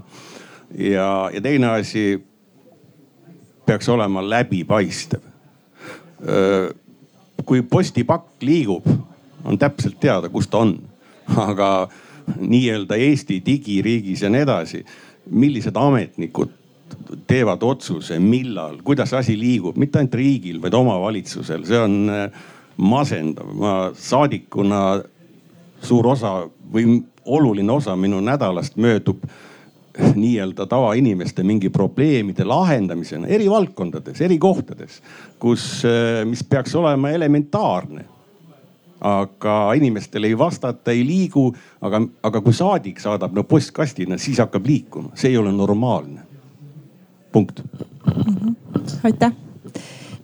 [0.78, 2.22] ja, ja teine asi
[3.66, 5.26] peaks olema läbipaistev.
[6.22, 6.70] Äh,
[7.44, 8.86] kui postipakk liigub,
[9.44, 10.78] on täpselt teada, kus ta on,
[11.48, 11.70] aga
[12.40, 14.84] nii-öelda Eesti digiriigis ja nii edasi,
[15.30, 16.52] millised ametnikud
[17.26, 22.44] teevad otsuse, millal, kuidas asi liigub, mitte ainult riigil, vaid omavalitsusel, see on äh,
[22.76, 23.50] masendav.
[23.54, 25.02] ma saadikuna
[25.84, 26.36] suur osa
[26.72, 29.24] või oluline osa minu nädalast möödub
[30.22, 35.00] nii-öelda tavainimeste mingi probleemide lahendamisena eri valdkondades, eri kohtades,
[35.38, 38.13] kus, äh, mis peaks olema elementaarne.
[39.00, 41.48] Aga inimestele ei vastata, ei liigu,
[41.80, 46.20] aga, aga kui saadik saadab no postkastina, siis hakkab liikuma, see ei ole normaalne
[47.32, 48.34] punkt mm.
[48.34, 48.54] -hmm.
[49.02, 49.32] aitäh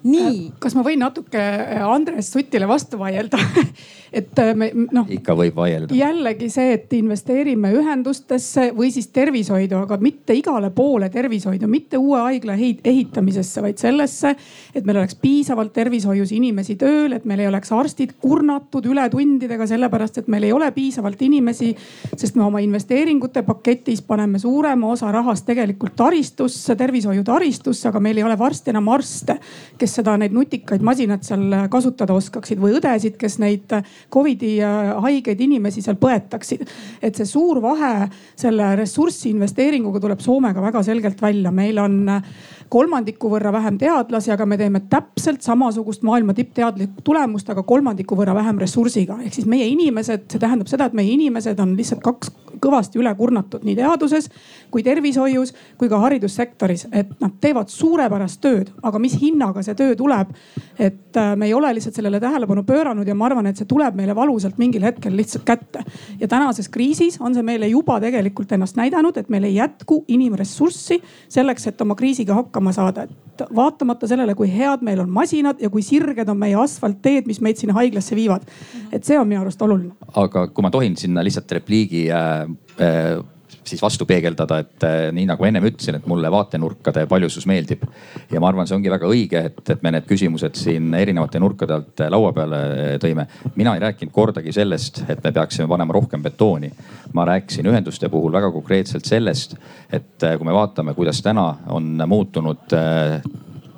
[0.03, 0.53] nii.
[0.59, 3.39] Kas ma võin natuke äh, Andres Sutile vastu vaielda
[4.13, 5.07] et äh, me noh.
[5.11, 5.95] ikka võib vaielda.
[5.95, 12.19] jällegi see, et investeerime ühendustesse või siis tervishoidu, aga mitte igale poole tervishoidu, mitte uue
[12.25, 14.35] haigla ehitamisesse, vaid sellesse,
[14.75, 20.23] et meil oleks piisavalt tervishoius inimesi tööl, et meil ei oleks arstid kurnatud ületundidega, sellepärast
[20.23, 21.75] et meil ei ole piisavalt inimesi.
[22.17, 28.19] sest me oma investeeringute paketis paneme suurema osa rahast tegelikult taristusse, tervishoiu taristusse, aga meil
[28.19, 29.39] ei ole varsti enam arste,
[29.79, 33.73] kes seda, neid nutikaid masinaid seal kasutada oskaksid või õdesid, kes neid
[34.13, 36.67] Covidi äh, haigeid inimesi seal põetaksid.
[37.03, 38.09] et see suur vahe
[38.39, 41.51] selle ressurssi investeeringuga tuleb Soomega väga selgelt välja.
[41.51, 42.23] meil on äh,
[42.71, 48.35] kolmandiku võrra vähem teadlasi, aga me teeme täpselt samasugust maailma tippteadlikku tulemust, aga kolmandiku võrra
[48.37, 49.19] vähem ressursiga.
[49.25, 52.31] ehk siis meie inimesed, see tähendab seda, et meie inimesed on lihtsalt kaks
[52.61, 54.29] kõvasti üle kurnatud nii teaduses
[54.71, 59.97] kui tervishoius kui ka haridussektoris, et nad teevad suurepärast tööd, aga mis hinnaga see töö
[59.99, 60.31] tuleb.
[60.79, 63.97] et äh, me ei ole lihtsalt sellele tähelepanu pööranud ja ma arvan, et see tuleb
[63.99, 65.85] meile valusalt mingil hetkel lihtsalt kätte.
[66.21, 71.01] ja tänases kriisis on see meile juba tegelikult ennast näidanud, et meil ei jätku inimressurssi
[71.29, 73.03] selleks, et oma kriisiga hakkama saada.
[73.09, 77.41] et vaatamata sellele, kui head meil on masinad ja kui sirged on meie asfaltteed, mis
[77.41, 78.45] meid sinna haiglasse viivad.
[78.93, 79.95] et see on minu arust oluline.
[80.15, 82.49] aga kui ma tohin sinna lihtsalt repliigi äh,
[82.81, 83.25] äh
[83.71, 87.85] siis vastu peegeldada, et eh, nii nagu ennem ütlesin, et mulle vaatenurkade paljusus meeldib.
[88.31, 91.77] ja ma arvan, see ongi väga õige, et, et me need küsimused siin erinevate nurkade
[91.77, 93.27] alt laua peale eh, tõime.
[93.57, 96.73] mina ei rääkinud kordagi sellest, et me peaksime panema rohkem betooni.
[97.15, 99.57] ma rääkisin ühenduste puhul väga konkreetselt sellest,
[99.93, 102.67] et kui me vaatame, kuidas täna on muutunud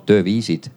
[0.06, 0.70] tööviisid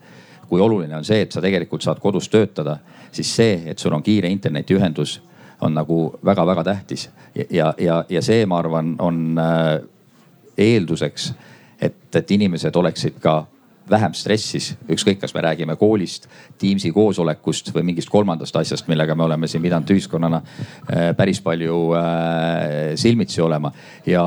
[0.47, 2.77] kui oluline on see, et sa tegelikult saad kodus töötada,
[3.11, 5.17] siis see, et sul on kiire internetiühendus
[5.65, 7.09] on nagu väga-väga tähtis.
[7.49, 9.81] ja, ja, ja see, ma arvan, on äh,
[10.57, 11.33] eelduseks,
[11.81, 13.45] et, et inimesed oleksid ka
[13.89, 19.25] vähem stressis, ükskõik, kas me räägime koolist, Teamsi koosolekust või mingist kolmandast asjast, millega me
[19.25, 23.71] oleme siin pidanud ühiskonnana äh, päris palju äh, silmitsi olema.
[24.05, 24.23] ja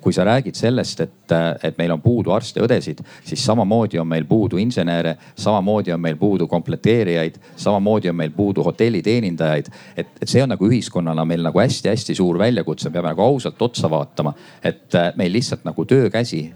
[0.00, 4.58] kui sa räägid sellest, et, et meil on puudu arste-õdesid, siis samamoodi on meil puudu
[4.58, 9.70] insenere, samamoodi on meil puudu komplekteerijaid, samamoodi on meil puudu hotelliteenindajaid.
[9.96, 13.90] et, et see on nagu ühiskonnana meil nagu hästi-hästi suur väljakutse, peame nagu ausalt otsa
[13.90, 16.46] vaatama, et äh, meil lihtsalt nagu töökäsi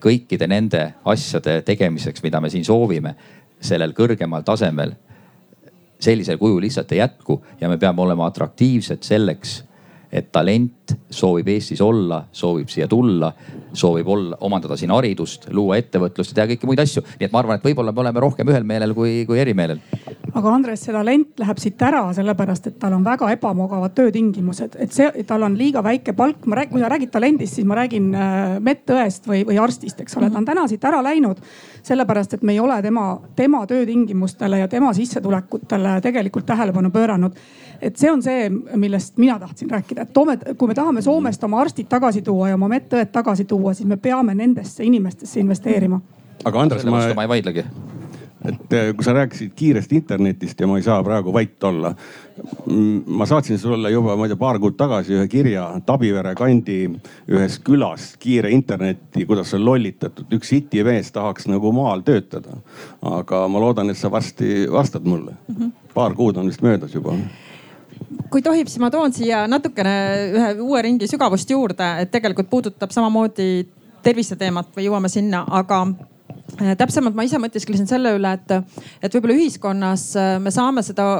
[0.00, 3.14] kõikide nende asjade tegemiseks, mida me siin soovime,
[3.60, 4.96] sellel kõrgemal tasemel
[6.00, 9.60] sellisel kujul lihtsalt ei jätku ja me peame olema atraktiivsed selleks
[10.12, 13.30] et talent soovib Eestis olla, soovib siia tulla,
[13.72, 17.02] soovib olla, omandada siin haridust, luua ettevõtlust ja teha kõiki muid asju.
[17.18, 19.78] nii et ma arvan, et võib-olla me oleme rohkem ühel meelel kui, kui eri meelel.
[20.34, 24.94] aga Andres, see talent läheb siit ära sellepärast, et tal on väga ebamugavad töötingimused, et
[24.94, 26.46] see, tal on liiga väike palk.
[26.46, 30.18] ma räägin, kui sa räägid talendist, siis ma räägin äh, medõest või, või arstist, eks
[30.18, 31.38] ole, ta on täna siit ära läinud
[31.82, 37.36] sellepärast, et me ei ole tema, tema töötingimustele ja tema sissetulekutele tegelikult tähelepanu pööranud
[37.82, 41.60] et see on see, millest mina tahtsin rääkida, et toome, kui me tahame Soomest oma
[41.60, 46.00] arstid tagasi tuua ja oma medõed tagasi tuua, siis me peame nendesse inimestesse investeerima.
[46.44, 47.02] aga Andres, ma.
[47.14, 47.64] ma ei vaidlegi
[48.44, 51.92] et äh, kui sa rääkisid kiirest internetist ja ma ei saa praegu vait olla.
[53.06, 56.78] Ma saatsin sulle juba, ma ei tea, paar kuud tagasi ühe kirja Tabivere kandi
[57.28, 62.56] ühes külas, kiire internetti, kuidas on lollitatud, üks itimees tahaks nagu maal töötada.
[63.02, 65.36] aga ma loodan, et sa varsti vastad mulle.
[65.48, 65.72] Mhm.
[65.94, 67.16] paar kuud on vist möödas juba
[68.30, 69.94] kui tohib, siis ma toon siia natukene
[70.30, 73.66] ühe uue ringi sügavust juurde, et tegelikult puudutab samamoodi
[74.02, 75.82] terviseteemat või jõuame sinna, aga
[76.78, 81.10] täpsemalt ma ise mõtisklesin selle üle, et, et võib-olla ühiskonnas äh, me saame seda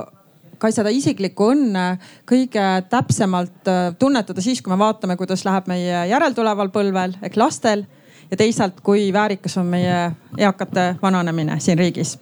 [0.60, 1.84] ka seda isiklikku õnne
[2.28, 7.86] kõige täpsemalt äh, tunnetada siis, kui me vaatame, kuidas läheb meie järeltuleval põlvel ehk lastel
[8.30, 12.18] ja teisalt, kui väärikas on meie eakate vananemine siin riigis.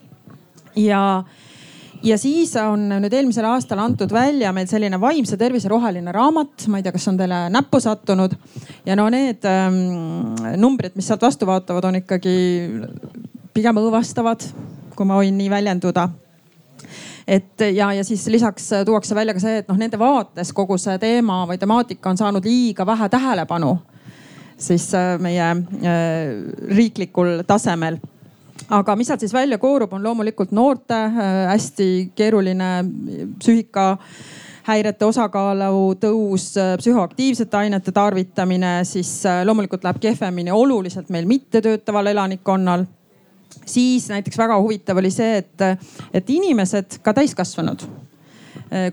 [0.75, 1.23] ja
[2.03, 6.79] ja siis on nüüd eelmisel aastal antud välja meil selline vaimse tervise roheline raamat, ma
[6.79, 8.35] ei tea, kas on teile näppu sattunud.
[8.85, 9.77] ja no need ähm,
[10.61, 12.35] numbrid, mis sealt vastu vaatavad, on ikkagi
[13.53, 14.47] pigem õõvastavad,
[14.95, 16.09] kui ma võin nii väljenduda.
[17.29, 20.97] Et ja, ja siis lisaks tuuakse välja ka see, et noh, nende vaates kogu see
[21.01, 23.75] teema või temaatika on saanud liiga vähe tähelepanu
[24.59, 27.99] siis äh, meie äh, riiklikul tasemel
[28.67, 31.13] aga mis sealt siis välja koorub, on loomulikult noorte äh,
[31.49, 32.69] hästi keeruline
[33.39, 33.85] psüühika
[34.69, 42.13] häirete osakaalu tõus, äh, psühhoaktiivsete ainete tarvitamine, siis äh, loomulikult läheb kehvemini oluliselt meil mittetöötaval
[42.13, 42.85] elanikkonnal.
[43.65, 45.61] siis näiteks väga huvitav oli see, et,
[46.13, 47.83] et inimesed, ka täiskasvanud,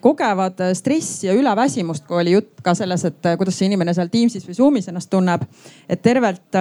[0.01, 4.47] kogevad stressi ja üleväsimust, kui oli jutt ka selles, et kuidas see inimene seal Teamsis
[4.49, 5.45] või Zoom'is ennast tunneb.
[5.89, 6.57] et tervelt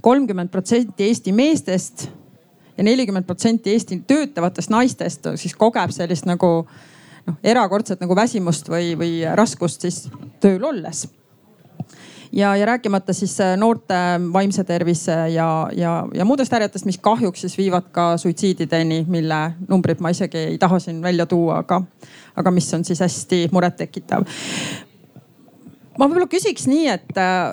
[0.00, 2.08] kolmkümmend protsenti Eesti meestest
[2.78, 6.50] ja nelikümmend protsenti Eesti töötavatest naistest siis kogeb sellist nagu
[7.26, 10.04] noh, erakordset nagu väsimust või, või raskust siis
[10.40, 11.08] tööl olles.
[12.32, 13.94] ja, ja rääkimata siis äh, noorte
[14.32, 20.00] vaimse tervise ja, ja, ja muudest häiretest, mis kahjuks siis viivad ka suitsiidideni, mille numbrit
[20.00, 21.82] ma isegi ei taha siin välja tuua, aga,
[22.36, 24.28] aga mis on siis hästi murettekitav
[25.98, 27.10] ma võib-olla küsiks nii, et,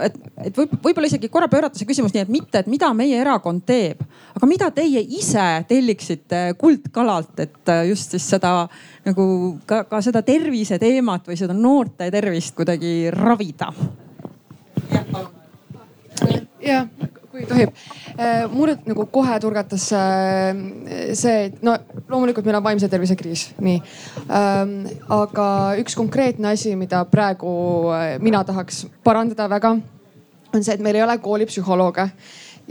[0.07, 0.17] et,
[0.49, 3.65] et võib, võib-olla isegi korra pöörata see küsimus nii, et mitte, et mida meie erakond
[3.65, 4.03] teeb,
[4.37, 8.53] aga mida teie ise telliksite kuldkalalt, et just siis seda
[9.07, 9.27] nagu
[9.69, 13.73] ka, ka seda tervise teemat või seda noorte tervist kuidagi ravida?
[16.65, 16.87] jah
[17.36, 17.73] kui tohib.
[18.15, 20.55] Äh, mulle nagu kohe turgatas äh,
[21.17, 21.75] see, et no
[22.07, 23.81] loomulikult meil on vaimse tervise kriis, nii.
[24.29, 24.77] Ähm,
[25.11, 25.47] aga
[25.81, 27.51] üks konkreetne asi, mida praegu
[27.95, 29.75] äh, mina tahaks parandada väga,
[30.55, 32.07] on see, et meil ei ole koolipsühholooge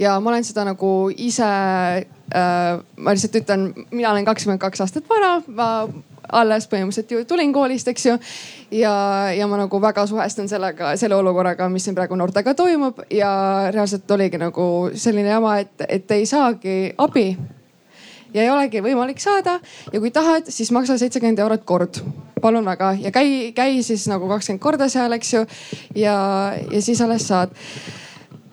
[0.00, 5.06] ja ma olen seda nagu ise äh,, ma lihtsalt ütlen, mina olen kakskümmend kaks aastat
[5.10, 5.68] vana, ma
[6.32, 8.14] alles põhimõtteliselt ju tulin koolist, eks ju.
[8.78, 8.94] ja,
[9.34, 13.32] ja ma nagu väga suhestun sellega, selle olukorraga, mis siin praegu noortega toimub ja
[13.74, 17.28] reaalselt oligi nagu selline jama, et, et ei saagi abi
[18.34, 19.58] ja ei olegi võimalik saada
[19.92, 22.00] ja kui tahad, siis maksa seitsekümmend eurot kord.
[22.42, 25.44] palun väga ja käi, käi siis nagu kakskümmend korda seal, eks ju.
[25.96, 26.16] ja,
[26.70, 27.54] ja siis alles saad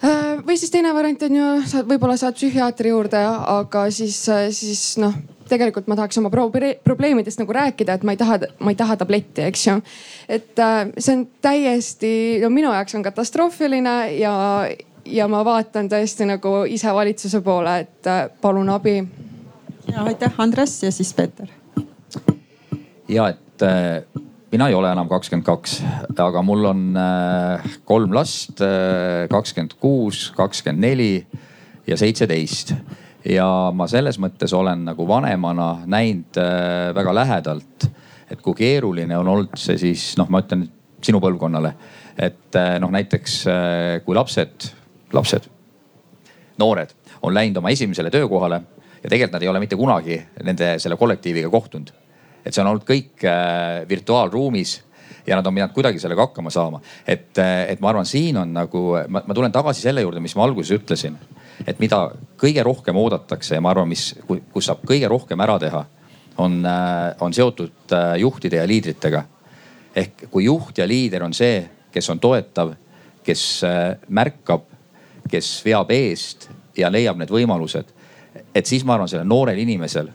[0.04, 4.98] äh, või siis teine variant on ju, saad, võib-olla saad psühhiaatri juurde, aga siis, siis
[5.02, 5.16] noh
[5.52, 6.48] tegelikult ma tahaks oma pro
[6.84, 9.76] probleemidest nagu rääkida, et ma ei taha, ma ei taha tabletti, eks ju.
[10.30, 14.34] et äh, see on täiesti, no minu jaoks on katastroofiline ja,
[15.06, 19.00] ja ma vaatan tõesti nagu ise valitsuse poole, et äh, palun abi.
[19.92, 21.48] ja aitäh, Andres ja siis Peeter.
[23.10, 25.80] ja et äh, mina ei ole enam kakskümmend kaks,
[26.18, 28.64] aga mul on äh, kolm last,
[29.32, 31.14] kakskümmend kuus, kakskümmend neli
[31.88, 32.76] ja seitseteist
[33.26, 37.88] ja ma selles mõttes olen nagu vanemana näinud äh, väga lähedalt,
[38.32, 40.66] et kui keeruline on olnud see siis noh, ma ütlen
[41.02, 41.74] sinu põlvkonnale,
[42.18, 44.70] et äh, noh, näiteks äh, kui lapsed,
[45.14, 45.50] lapsed,
[46.62, 48.62] noored on läinud oma esimesele töökohale
[49.02, 51.92] ja tegelikult nad ei ole mitte kunagi nende selle kollektiiviga kohtunud.
[52.46, 53.22] et see on olnud kõik
[53.90, 54.80] virtuaalruumis
[55.28, 56.82] ja nad on pidanud kuidagi sellega hakkama saama.
[57.08, 60.74] et, et ma arvan, siin on nagu, ma, tulen tagasi selle juurde, mis ma alguses
[60.78, 61.18] ütlesin
[61.68, 62.04] et mida
[62.40, 65.86] kõige rohkem oodatakse ja ma arvan, mis, kus saab kõige rohkem ära teha,
[66.38, 69.24] on, äh, on seotud äh, juhtide ja liidritega.
[69.96, 72.74] ehk kui juht ja liider on see, kes on toetav,
[73.24, 74.64] kes äh, märkab,
[75.30, 77.86] kes veab eest ja leiab need võimalused.
[78.56, 80.10] et siis ma arvan, sellel noorel inimesel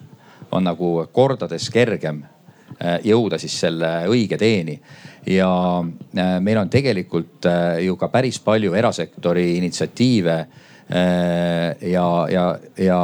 [0.50, 2.24] on nagu kordades kergem
[3.04, 4.80] jõuda siis selle õige teeni.
[5.26, 5.48] ja
[6.40, 7.46] meil on tegelikult
[7.82, 10.46] ju ka päris palju erasektori initsiatiive
[10.86, 12.98] ja, ja, ja,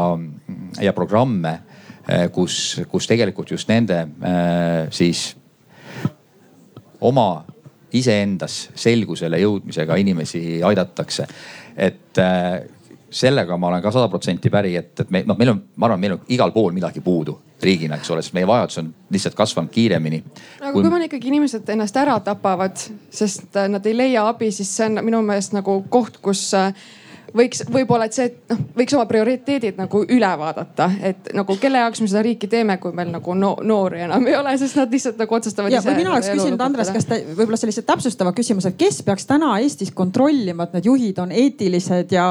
[0.80, 1.58] ja programme,
[2.06, 5.32] äh, kus, kus tegelikult just nende äh, siis
[7.00, 7.44] oma
[7.92, 11.26] iseendas selgusele jõudmisega inimesi aidatakse.
[11.76, 12.18] et
[13.12, 16.00] sellega ma olen ka sada protsenti päri, et, et me noh, meil on, ma arvan,
[16.00, 19.70] meil on igal pool midagi puudu riigina, eks ole, sest meie vajadus on lihtsalt kasvanud
[19.74, 20.22] kiiremini.
[20.60, 22.80] aga kui, kui meil ikkagi inimesed ennast ära tapavad,
[23.12, 26.72] sest nad ei leia abi, siis see on minu meelest nagu koht, kus äh,
[27.36, 32.02] võiks võib-olla, et see, noh, võiks oma prioriteedid nagu üle vaadata, et nagu kelle jaoks
[32.02, 35.20] me seda riiki teeme, kui meil nagu no, noori enam ei ole, sest nad lihtsalt
[35.20, 35.72] nagu otsustavad.
[35.72, 39.54] ja kui mina oleks küsinud, Andres, kas te võib-olla sellise täpsustava küsimuse, kes peaks täna
[39.62, 42.26] Eestis kontrollima, et need juhid on eetilised ja,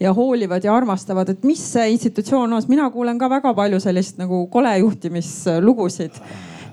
[0.00, 3.80] ja hoolivad ja armastavad, et mis see institutsioon on, sest mina kuulen ka väga palju
[3.84, 6.22] sellist nagu kole juhtimislugusid.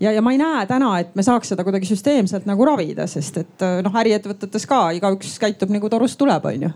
[0.03, 3.37] Ja, ja ma ei näe täna, et me saaks seda kuidagi süsteemselt nagu ravida, sest
[3.39, 6.71] et noh, äriettevõtetes ka igaüks käitub nagu torust tuleb, onju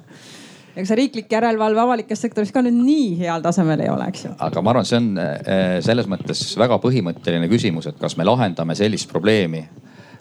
[0.80, 4.34] ega see riiklik järelevalve avalikes sektoris ka nüüd nii heal tasemel ei ole, eks ju.
[4.48, 8.76] aga ma arvan, see on eh, selles mõttes väga põhimõtteline küsimus, et kas me lahendame
[8.80, 9.64] sellist probleemi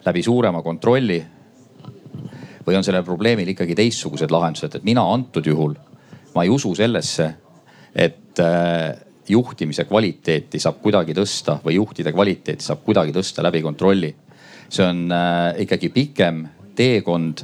[0.05, 1.19] läbi suurema kontrolli
[2.65, 5.77] või on sellel probleemil ikkagi teistsugused lahendused, et mina antud juhul,
[6.35, 7.29] ma ei usu sellesse,
[7.95, 8.89] et eh,
[9.29, 14.15] juhtimise kvaliteeti saab kuidagi tõsta või juhtide kvaliteeti saab kuidagi tõsta läbi kontrolli.
[14.69, 17.41] see on äh, ikkagi pikem teekond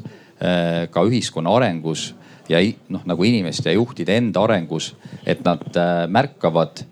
[0.92, 2.10] ka ühiskonna arengus
[2.50, 4.94] ja noh, nagu inimeste ja juhtide enda arengus,
[5.26, 6.84] et nad äh, märkavad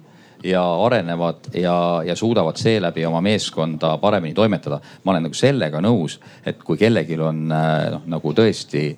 [0.43, 4.79] ja arenevad ja, ja suudavad seeläbi oma meeskonda paremini toimetada.
[5.03, 8.89] ma olen nagu sellega nõus, et kui kellelgi on äh, noh nagu tõesti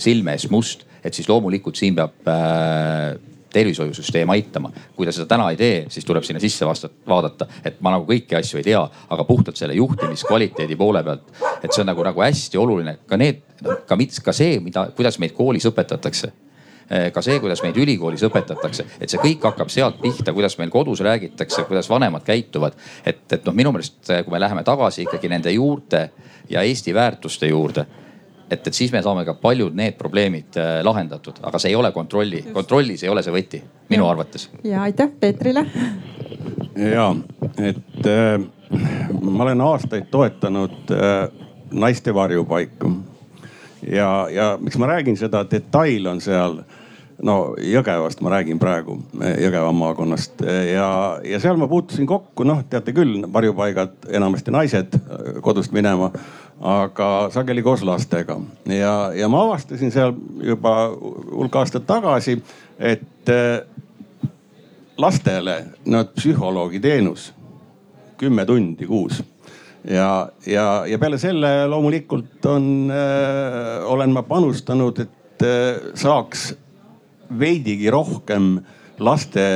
[0.00, 3.14] silme ees must, et siis loomulikult siin peab äh,
[3.52, 4.72] tervishoiusüsteem aitama.
[4.96, 8.06] kui ta seda täna ei tee, siis tuleb sinna sisse vastata, vaadata, et ma nagu
[8.08, 11.26] kõiki asju ei tea, aga puhtalt selle juhtimiskvaliteedi poole pealt,
[11.62, 13.42] et see on nagu, nagu hästi oluline, ka need,
[13.88, 16.30] ka, ka see, mida, kuidas meid koolis õpetatakse
[16.90, 20.70] eh, ka see, kuidas meid ülikoolis õpetatakse, et see kõik hakkab sealt pihta, kuidas meil
[20.70, 22.78] kodus räägitakse, kuidas vanemad käituvad.
[23.04, 26.10] et, et noh, minu meelest, eh, kui me läheme tagasi ikkagi nende juurte
[26.50, 27.86] ja Eesti väärtuste juurde
[28.50, 31.92] et, et siis me saame ka paljud need probleemid äh, lahendatud, aga see ei ole
[31.92, 34.10] kontrolli, kontrollis ei ole see võti minu ja.
[34.10, 34.48] arvates.
[34.64, 35.64] ja aitäh Peetrile.
[36.94, 37.06] ja,
[37.58, 38.40] et äh,
[39.22, 41.22] ma olen aastaid toetanud äh,
[41.70, 42.92] naiste varjupaiku
[43.86, 46.60] ja, ja miks ma räägin seda, detail on seal
[47.22, 50.90] no Jõgevast ma räägin praegu, Jõgeva maakonnast ja,
[51.24, 54.96] ja seal ma puutusin kokku, noh, teate küll, varjupaigad enamasti naised
[55.44, 56.10] kodust minema
[56.60, 58.36] aga sageli koos lastega.
[58.66, 60.14] ja, ja ma avastasin seal
[60.44, 60.90] juba
[61.32, 62.36] hulk aastaid tagasi,
[62.78, 63.62] et äh,
[65.00, 65.56] lastele
[65.86, 67.30] no psühholoogi teenus
[68.20, 69.22] kümme tundi kuus
[69.88, 76.50] ja, ja, ja peale selle loomulikult on äh,, olen ma panustanud, et äh, saaks
[77.38, 78.56] veidigi rohkem
[79.00, 79.46] laste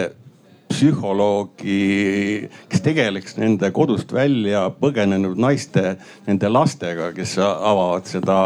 [0.74, 5.94] psühholoogi, kes tegeleks nende kodust välja põgenenud naiste,
[6.26, 8.40] nende lastega, kes avavad seda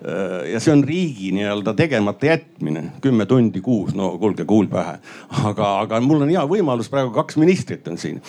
[0.00, 4.96] ja see on riigi nii-öelda tegemata jätmine, kümme tundi kuus, no kuulge, kuul pähe.
[5.44, 8.22] aga, aga mul on hea võimalus, praegu kaks ministrit on siin.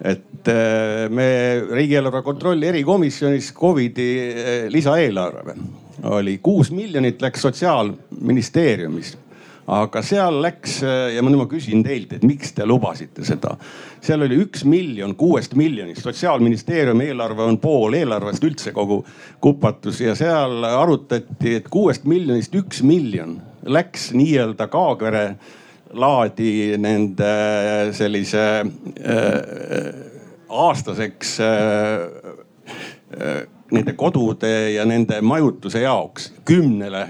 [0.00, 1.28] et äh, me
[1.68, 5.58] riigieelarve kontrolli erikomisjonis Covidi äh, lisaeelarve
[6.08, 9.16] oli kuus miljonit läks sotsiaalministeeriumis
[9.68, 13.54] aga seal läks ja ma nüüd ma küsin teilt, et miks te lubasite seda.
[14.00, 19.02] seal oli üks miljon kuuest miljonist, sotsiaalministeeriumi eelarve on pool eelarvest üldse kogu
[19.44, 23.38] kupatus ja seal arutati, et kuuest miljonist üks miljon
[23.68, 25.24] läks nii-öelda Kaagvere
[25.96, 27.32] laadi nende
[27.96, 29.92] sellise äh,
[30.48, 32.02] aastaseks äh,
[33.20, 37.08] äh, nende kodude ja nende majutuse jaoks kümnele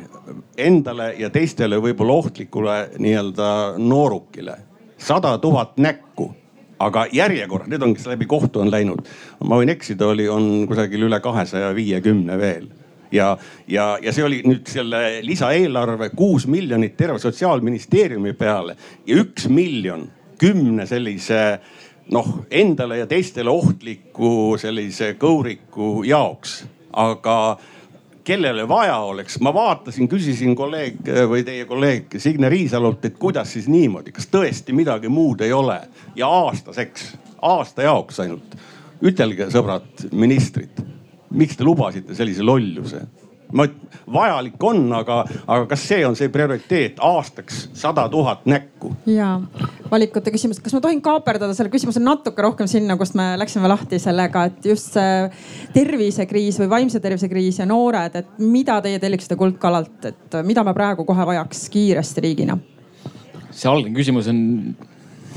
[0.59, 4.57] endale ja teistele võib-olla ohtlikule nii-öelda noorukile.
[4.99, 6.35] sada tuhat näkku,
[6.79, 9.07] aga järjekorras, need on, kes läbi kohtu on läinud,
[9.47, 12.67] ma võin eksida, oli, on kusagil üle kahesaja viiekümne veel.
[13.13, 13.39] Ja,
[13.69, 18.75] ja, ja see oli nüüd selle lisaeelarve kuus miljonit terve sotsiaalministeeriumi peale
[19.07, 21.61] ja üks miljon kümne sellise
[22.13, 26.65] noh, endale ja teistele ohtliku sellise kõuriku jaoks.
[26.93, 27.59] aga
[28.25, 30.99] kellele vaja oleks, ma vaatasin, küsisin kolleeg
[31.29, 35.79] või teie kolleeg Signe Riisalolt, et kuidas siis niimoodi, kas tõesti midagi muud ei ole
[36.17, 38.57] ja aastaseks, aasta jaoks ainult.
[39.05, 40.81] ütelge, sõbrad ministrid,
[41.31, 43.05] miks te lubasite sellise lolluse?
[43.53, 43.67] Ma,
[44.13, 48.93] vajalik on, aga, aga kas see on see prioriteet aastaks sada tuhat näkku?
[49.09, 49.35] ja
[49.91, 54.01] valikute küsimus, kas ma tohin kaaperdada selle küsimuse natuke rohkem sinna, kust me läksime lahti
[54.03, 55.31] sellega, et just see
[55.77, 60.77] tervisekriis või vaimse tervise kriis ja noored, et mida teie telliksite kuldkalalt, et mida me
[60.77, 62.59] praegu kohe vajaks kiiresti riigina?
[63.49, 64.41] see algne küsimus on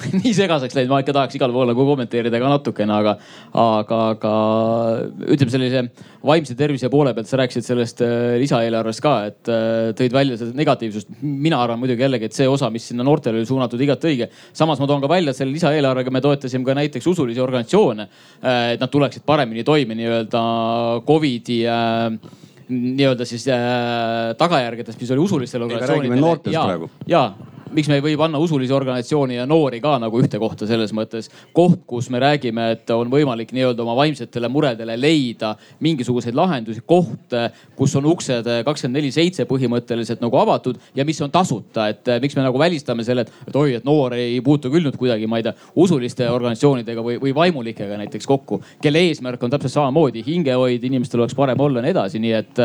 [0.21, 3.13] nii segaseks läinud, ma ikka tahaks igal pool nagu kommenteerida ka natukene, aga,
[3.63, 4.33] aga, aga
[5.27, 5.83] ütleme sellise
[6.25, 10.57] vaimse tervise poole pealt, sa rääkisid sellest äh, lisaeelarvest ka, et äh, tõid välja seda
[10.57, 11.15] negatiivsust.
[11.21, 14.29] mina arvan muidugi jällegi, et see osa, mis sinna noortele oli suunatud, igati õige.
[14.53, 18.07] samas ma toon ka välja, selle lisaeelarvega me toetasime ka näiteks usulisi organisatsioone,
[18.43, 20.45] äh, et nad tuleksid paremini toime nii-öelda
[21.07, 21.63] Covidi
[22.71, 23.57] nii-öelda siis äh,
[24.37, 26.53] tagajärgedest, mis oli usulistel organisatsioonidel.
[26.53, 26.89] ja, praegu.
[27.07, 27.23] ja
[27.75, 31.29] miks me ei või panna usulisi organisatsioone ja noori ka nagu ühte kohta selles mõttes.
[31.53, 37.35] koht, kus me räägime, et on võimalik nii-öelda oma vaimsetele muredele leida mingisuguseid lahendusi, koht,
[37.75, 42.35] kus on uksed kakskümmend neli seitse põhimõtteliselt nagu avatud ja mis on tasuta, et miks
[42.35, 45.39] me nagu välistame selle, et, et oi, et noor ei puutu küll nüüd kuidagi, ma
[45.39, 50.83] ei tea, usuliste organisatsioonidega või, või vaimulikega näiteks kokku, kelle eesmärk on täpselt samamoodi hingehoid,
[50.83, 52.61] inimestel oleks parem olla ja nii edasi, nii et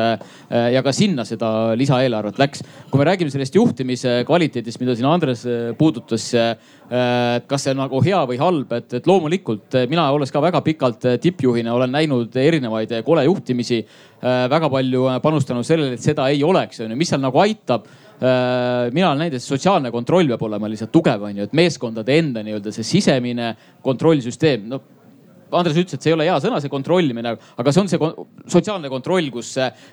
[0.75, 2.63] ja ka sinna seda lisaeelarvet läks.
[2.91, 6.57] kui me räägime sellest juhtimise kvaliteedist, mida siin Andres äh, puudutas, äh,
[7.49, 10.63] kas see on nagu hea või halb, et, et loomulikult äh, mina, olles ka väga
[10.67, 13.85] pikalt tippjuhina, olen näinud erinevaid kolejuhtimisi.
[14.51, 17.85] väga palju panustanud sellele, et seda ei oleks, onju, mis seal nagu aitab
[18.97, 22.73] mina olen näinud, et sotsiaalne kontroll peab olema lihtsalt tugev, onju, et meeskondade enda nii-öelda
[22.73, 23.51] see sisemine
[23.85, 24.81] kontrollsüsteem, no
[25.53, 28.01] Andres ütles, et see ei ole hea sõna, see kontrollimine, aga see on see
[28.57, 29.53] sotsiaalne kontroll, kus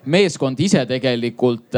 [0.10, 1.76] meeskond ise tegelikult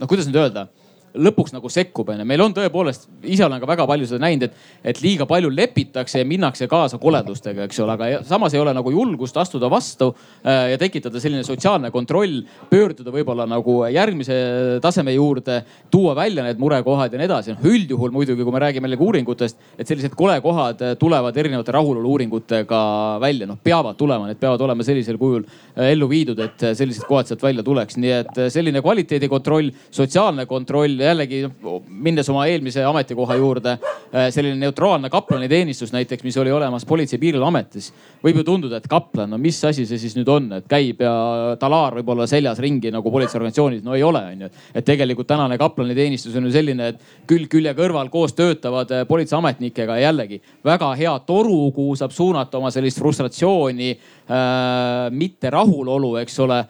[0.00, 0.66] noh, kuidas nüüd öelda
[1.14, 2.24] lõpuks nagu sekkub, onju.
[2.28, 6.22] meil on tõepoolest, ise olen ka väga palju seda näinud, et, et liiga palju lepitakse
[6.22, 10.70] ja minnakse kaasa koledustega, eks ole, aga samas ei ole nagu julgust astuda vastu äh,
[10.72, 12.40] ja tekitada selline sotsiaalne kontroll,
[12.70, 14.36] pöörduda võib-olla nagu järgmise
[14.82, 17.56] taseme juurde, tuua välja need murekohad ja nii edasi.
[17.56, 22.82] noh üldjuhul muidugi, kui me räägime jällegi uuringutest, et sellised kolekohad tulevad erinevate rahulolu uuringutega
[23.22, 27.26] välja, noh peavad tulema, need peavad olema sellisel kujul äh, ellu viidud, et sellised kohad
[27.30, 31.40] sealt välja tuleks, nii et selline kvaliteedikontroll, sotsiaalne kontroll jällegi
[31.88, 33.76] minnes oma eelmise ametikoha juurde,
[34.14, 37.92] äh, selline neutraalne kaplaniteenistus näiteks, mis oli olemas Politsei- ja Piirivalveametis.
[38.24, 41.56] võib ju tunduda, et kaplan, no mis asi see siis nüüd on, et käib ja
[41.60, 44.50] talaar võib olla seljas ringi nagu politseiorganisatsioonis, no ei ole, onju.
[44.74, 49.96] et tegelikult tänane kaplaniteenistus on ju selline, et külg külje kõrval koos töötavad äh, politseiametnikega
[49.96, 56.38] ja jällegi väga hea toru, kuhu saab suunata oma sellist frustratsiooni äh,, mitte rahulolu, eks
[56.40, 56.64] ole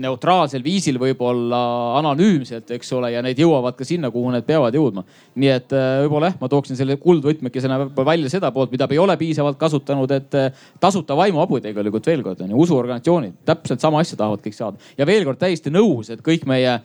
[0.00, 1.60] neutraalsel viisil, võib-olla
[1.98, 5.04] anonüümselt, eks ole, ja need jõuavad ka sinna, kuhu need peavad jõudma.
[5.34, 9.16] nii et äh, võib-olla jah, ma tooksin selle kuldvõtmekesena välja seda poolt, mida ei ole
[9.20, 14.18] piisavalt kasutanud, et äh, tasuta vaimuabi tegelikult veel kord on ju, usuorganisatsioonid täpselt sama asja
[14.20, 16.78] tahavad kõik saada ja veel kord täiesti nõus, et kõik meie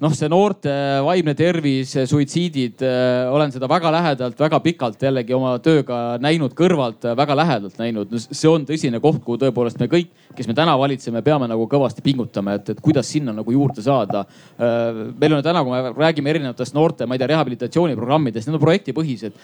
[0.00, 0.72] noh, see noorte
[1.04, 7.04] vaimne tervis, suitsiidid, äh, olen seda väga lähedalt, väga pikalt jällegi oma tööga näinud kõrvalt,
[7.04, 8.14] äh, väga lähedalt näinud.
[8.20, 12.02] see on tõsine koht, kuhu tõepoolest me kõik, kes me täna valitseme, peame nagu kõvasti
[12.02, 14.24] pingutama, et, et kuidas sinna nagu juurde saada.
[14.56, 18.64] Äh, meil on täna, kui me räägime erinevatest noorte, ma ei tea, rehabilitatsiooniprogrammidest, need on
[18.64, 19.36] projektipõhised.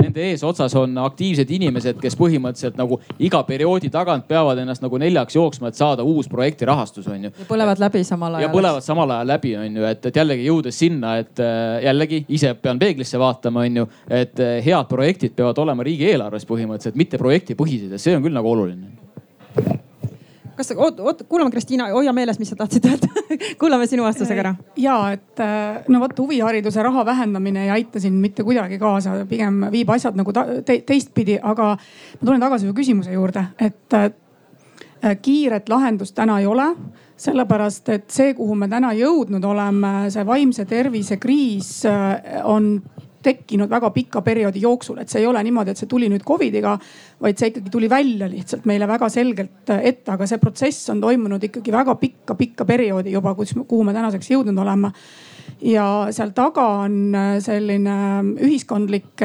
[0.00, 5.36] Nende eesotsas on aktiivsed inimesed, kes põhimõtteliselt nagu iga perioodi tagant peavad ennast nagu neljaks
[5.36, 7.32] jooksma, et saada uus projektirahastus, on ju.
[7.32, 8.48] ja põlevad läbi samal ajal.
[8.48, 12.24] ja põlevad samal ajal läbi, on ju, et, et jällegi jõudes sinna, et äh, jällegi
[12.36, 17.20] ise pean peeglisse vaatama, on ju, et äh, head projektid peavad olema riigieelarves põhimõtteliselt, mitte
[17.20, 18.92] projektipõhised ja see on küll nagu oluline.
[20.60, 23.08] Kas, oot, oot, kuulame, Kristiina, hoia meeles, mis sa tahtsid öelda.
[23.60, 24.50] Kuulame sinu vastusega ära.
[24.76, 29.62] ja et äh, no vot huvihariduse raha vähendamine ei aita siin mitte kuidagi kaasa, pigem
[29.72, 34.10] viib asjad nagu te teistpidi, aga ma tulen tagasi su küsimuse juurde, et äh,
[35.22, 36.66] kiiret lahendust täna ei ole
[37.20, 42.76] sellepärast et see, kuhu me täna jõudnud oleme, see vaimse tervise kriis äh, on
[43.20, 46.78] tekkinud väga pika perioodi jooksul, et see ei ole niimoodi, et see tuli nüüd Covidiga,
[47.20, 51.02] vaid see ikkagi tuli välja lihtsalt meile väga selgelt äh, ette, aga see protsess on
[51.04, 54.94] toimunud ikkagi väga pikka-pikka perioodi juba, kus, kuhu me tänaseks jõudnud oleme.
[55.66, 55.84] Ja
[56.16, 57.96] seal taga on äh, selline
[58.40, 59.20] ühiskondlik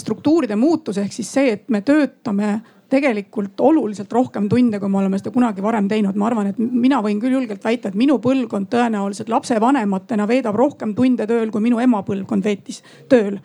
[0.00, 0.98] struktuuride muutus.
[0.98, 2.56] Ehk siis see, et me töötame
[2.90, 6.16] tegelikult oluliselt rohkem tunde, kui me oleme seda kunagi varem teinud.
[6.16, 10.94] ma arvan, et mina võin küll julgelt väita, et minu põlvkond tõenäoliselt lapsevanematena veedab rohkem
[10.94, 13.40] tunde tööl, kui minu ema põlvkond veetis tööl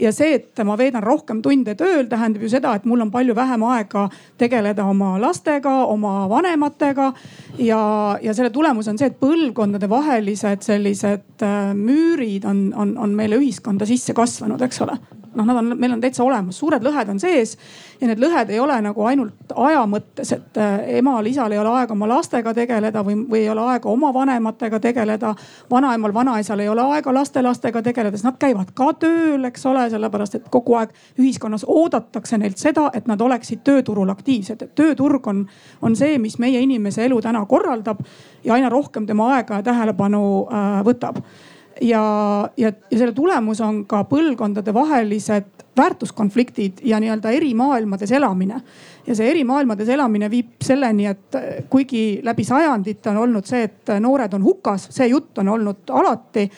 [0.00, 3.34] ja see, et ma veedan rohkem tunde tööl, tähendab ju seda, et mul on palju
[3.36, 4.06] vähem aega
[4.40, 7.12] tegeleda oma lastega, oma vanematega.
[7.58, 7.80] ja,
[8.22, 13.40] ja selle tulemus on see, et põlvkondade vahelised sellised äh, müürid on, on, on meile
[13.40, 14.98] ühiskonda sisse kasvanud, eks ole
[15.34, 17.56] noh, nad on, meil on täitsa olemas, suured lõhed on sees
[18.00, 21.94] ja need lõhed ei ole nagu ainult aja mõttes, et äh, emal-isal ei ole aega
[21.94, 25.34] oma lastega tegeleda või, või ei ole aega oma vanematega tegeleda.
[25.70, 30.38] vanaemal, vanaisal ei ole aega lastelastega tegeleda, sest nad käivad ka tööl, eks ole, sellepärast
[30.40, 35.46] et kogu aeg ühiskonnas oodatakse neilt seda, et nad oleksid tööturul aktiivsed, et tööturg on,
[35.82, 38.02] on see, mis meie inimese elu täna korraldab
[38.44, 41.22] ja aina rohkem tema aega ja tähelepanu äh, võtab
[41.80, 48.60] ja, ja, ja selle tulemus on ka põlvkondadevahelised väärtuskonfliktid ja nii-öelda eri maailmades elamine.
[49.06, 51.38] ja see eri maailmades elamine viib selleni, et
[51.70, 56.50] kuigi läbi sajandite on olnud see, et noored on hukas, see jutt on olnud alati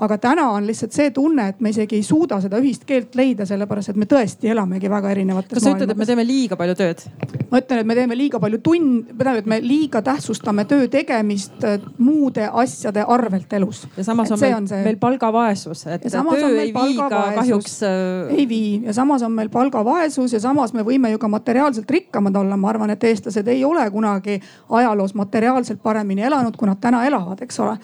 [0.00, 3.44] aga täna on lihtsalt see tunne, et me isegi ei suuda seda ühist keelt leida,
[3.48, 6.76] sellepärast et me tõesti elamegi väga erinevates kas sa ütled, et me teeme liiga palju
[6.78, 7.04] tööd?
[7.50, 11.64] ma ütlen, et me teeme liiga palju tund, tähendab, et me liiga tähtsustame töö tegemist
[11.68, 13.82] äh, muude asjade arvelt elus.
[13.96, 14.82] ja samas on meil, on see...
[14.86, 17.80] meil palgavaesus, et töö ei vii ka kahjuks.
[17.88, 21.90] Äh, ei vii ja samas on meil palgavaesus ja samas me võime ju ka materiaalselt
[21.90, 22.56] rikkamad olla.
[22.60, 27.42] ma arvan, et eestlased ei ole kunagi ajaloos materiaalselt paremini elanud, kui nad täna elavad,
[27.44, 27.76] eks ole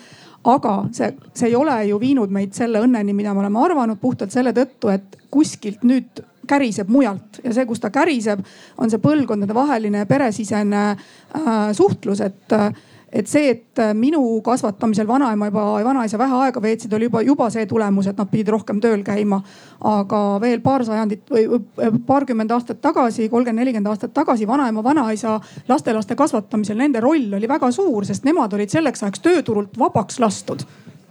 [0.47, 4.35] aga see, see ei ole ju viinud meid selle õnneni, mida me oleme arvanud puhtalt
[4.35, 7.41] selle tõttu, et kuskilt nüüd käriseb mujalt.
[7.45, 8.43] Ja see, kus ta käriseb,
[8.79, 12.71] on see põlvkondadevaheline peresisene äh, suhtlus, et äh,
[13.13, 17.49] et see, et äh, minu kasvatamisel vanaema juba, vanaisa vähe aega veetsid, oli juba, juba
[17.55, 19.41] see tulemus, et nad pidid rohkem tööl käima.
[19.87, 21.61] aga veel paar sajandit või
[22.07, 25.39] paarkümmend aastat tagasi, kolmkümmend, nelikümmend aastat tagasi vanaema, vanaisa
[25.69, 30.67] lastelaste kasvatamisel nende roll oli väga suur, sest nemad olid selleks ajaks tööturult vabaks lastud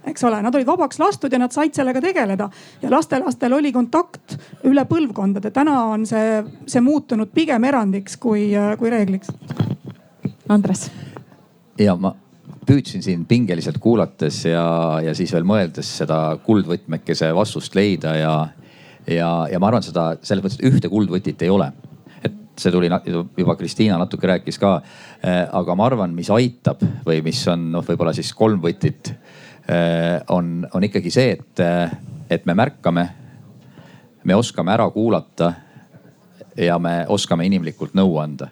[0.06, 2.50] eks ole, nad olid vabaks lastud ja nad said sellega tegeleda
[2.82, 4.36] ja lastelastel oli kontakt
[4.68, 5.50] üle põlvkondade.
[5.50, 9.32] täna on see, see muutunud pigem erandiks kui, kui reegliks.
[10.48, 10.86] Andres
[11.78, 12.14] ja ma
[12.66, 14.66] püüdsin siin pingeliselt kuulates ja,
[15.04, 18.32] ja siis veel mõeldes seda kuldvõtmekese vastust leida ja,
[19.06, 21.70] ja, ja ma arvan seda selles mõttes, et ühte kuldvõtit ei ole.
[22.24, 22.90] et see tuli
[23.36, 24.80] juba Kristiina natuke rääkis ka.
[25.22, 30.18] Eh, aga ma arvan, mis aitab või mis on noh, võib-olla siis kolm võtit eh,
[30.32, 31.62] on, on ikkagi see, et,
[32.30, 33.06] et me märkame,
[34.24, 35.52] me oskame ära kuulata
[36.56, 38.48] ja me oskame inimlikult nõu anda.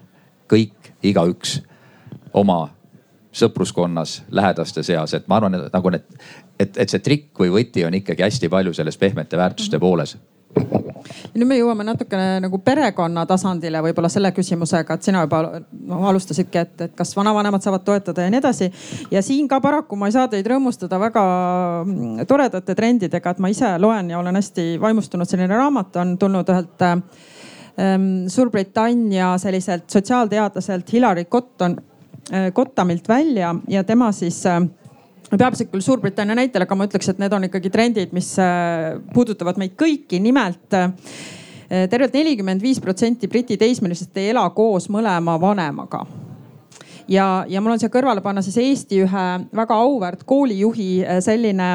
[0.49, 1.59] kõik, igaüks
[2.37, 2.69] oma
[3.35, 6.07] sõpruskonnas, lähedaste seas, et ma arvan, et nagu need,
[6.59, 10.17] et, et see trikk või võti on ikkagi hästi palju selles pehmete väärtuste pooles
[10.55, 16.01] ja nüüd me jõuame natukene nagu perekonna tasandile võib-olla selle küsimusega, et sina juba no,
[16.11, 18.71] alustasidki, et, et kas vanavanemad saavad toetada ja nii edasi.
[19.11, 21.25] ja siin ka paraku ma ei saa teid rõõmustada väga
[21.85, 26.55] mm, toredate trendidega, et ma ise loen ja olen hästi vaimustunud, selline raamat on tulnud
[26.55, 31.77] ühelt ähm, Suurbritannia selliselt sotsiaalteadlaselt Hillary Cotton
[32.33, 34.61] Äh, Kottamilt välja ja tema siis äh,
[35.39, 39.61] peamiselt küll Suurbritannia näitel, aga ma ütleks, et need on ikkagi trendid, mis äh, puudutavad
[39.61, 40.21] meid kõiki.
[40.21, 40.79] nimelt
[41.91, 46.03] tervelt nelikümmend viis protsenti Briti teismelistest ei ela koos mõlema vanemaga
[47.09, 49.25] ja, ja mul on siia kõrvale panna siis Eesti ühe
[49.57, 51.71] väga auväärt koolijuhi selline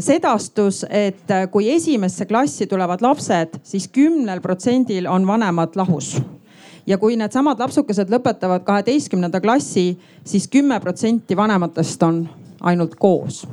[0.00, 6.14] sedastus, et kui esimesse klassi tulevad lapsed siis, siis kümnel protsendil on vanemad lahus
[6.90, 12.24] ja kui needsamad lapsukesed lõpetavad kaheteistkümnenda klassi siis, siis kümme protsenti vanematest on
[12.66, 13.44] ainult koos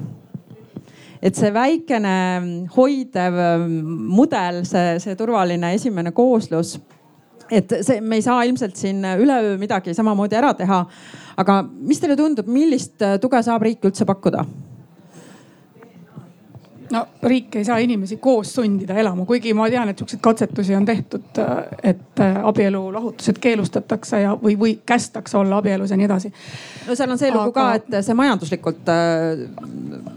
[1.21, 2.17] et see väikene
[2.75, 3.39] hoidev
[4.09, 6.75] mudel, see, see turvaline esimene kooslus,
[7.49, 10.83] et see, me ei saa ilmselt siin üleöö midagi samamoodi ära teha.
[11.37, 14.45] aga mis teile tundub, millist tuge saab riik üldse pakkuda?
[16.91, 20.85] No riik ei saa inimesi koos sundida elama, kuigi ma tean, et siukseid katsetusi on
[20.85, 21.39] tehtud,
[21.83, 26.31] et abielu lahutused keelustatakse ja, või, või kästakse olla abielus ja nii edasi.
[26.87, 27.65] no seal on see lugu Aga...
[27.81, 29.43] ka, et see majanduslikult äh,.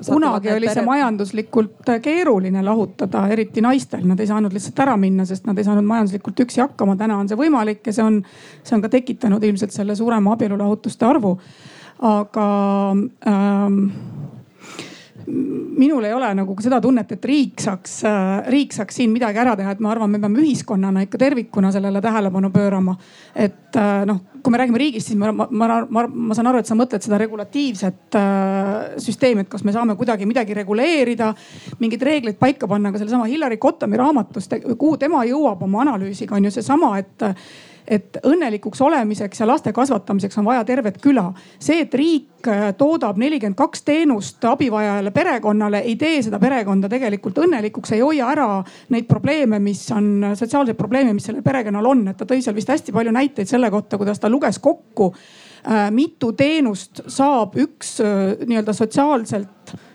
[0.07, 5.49] kunagi oli see majanduslikult keeruline lahutada, eriti naistel, nad ei saanud lihtsalt ära minna, sest
[5.51, 6.97] nad ei saanud majanduslikult üksi hakkama.
[7.01, 8.23] täna on see võimalik ja see on,
[8.63, 11.37] see on ka tekitanud ilmselt selle suurema abielulahutuste arvu.
[12.01, 12.47] aga
[13.29, 13.85] ähm,
[15.31, 19.55] minul ei ole nagu seda tunnet, et riik saaks, äh, riik saaks siin midagi ära
[19.59, 22.97] teha, et ma arvan, me peame ühiskonnana ikka tervikuna sellele tähelepanu pöörama.
[23.35, 26.61] et äh, noh, kui me räägime riigist, siis ma, ma, ma, ma, ma saan aru,
[26.61, 31.33] et sa mõtled seda regulatiivset äh, süsteemi, et kas me saame kuidagi midagi reguleerida,
[31.81, 36.49] mingeid reegleid paika panna, aga sellesama Hillary Cottomi raamatust, kuhu tema jõuab oma analüüsiga, on
[36.49, 37.29] ju seesama, et
[37.91, 41.33] et õnnelikuks olemiseks ja laste kasvatamiseks on vaja tervet küla.
[41.59, 47.43] see, et riik äh, toodab nelikümmend kaks teenust abivajajale perekonnale, ei tee seda perekonda tegelikult
[47.45, 48.49] õnnelikuks, ei hoia ära
[48.95, 52.09] neid probleeme, mis on, sotsiaalseid probleeme, mis sellel perekonnal on.
[52.09, 55.91] et ta tõi seal vist hästi palju näiteid selle kohta, kuidas ta luges kokku äh,
[55.91, 59.90] mitu teenust saab üks äh, nii-öelda sotsiaalselt Äh,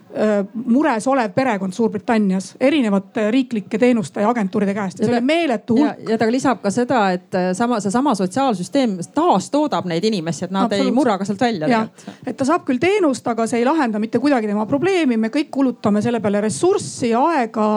[0.65, 4.99] mures olev perekond Suurbritannias erinevate riiklike teenuste ja agentuuride käest.
[4.99, 6.09] Ja see oli meeletu hulk.
[6.09, 10.71] ja ta lisab ka seda, et äh, sama, seesama sotsiaalsüsteem taastoodab neid inimesi, et nad
[10.75, 11.87] ei murra ka sealt välja.
[12.25, 15.51] et ta saab küll teenust, aga see ei lahenda mitte kuidagi tema probleemi, me kõik
[15.51, 17.69] kulutame selle peale ressurssi, aega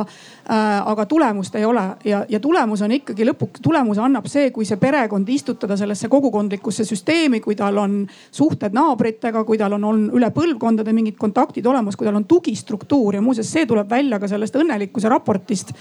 [0.50, 1.82] Äh, aga tulemust ei ole.
[2.04, 6.86] Ja, ja tulemus on ikkagi lõpuks, tulemuse annab see, kui see perekond istutada sellesse kogukondlikusse
[6.88, 7.98] süsteemi, kui tal on
[8.32, 13.18] suhted naabritega, kui tal on, on üle põlvkondade mingid kontaktid olemas, kui tal on tugistruktuur
[13.18, 15.74] ja muuseas, see tuleb välja ka sellest õnnelikkuse raportist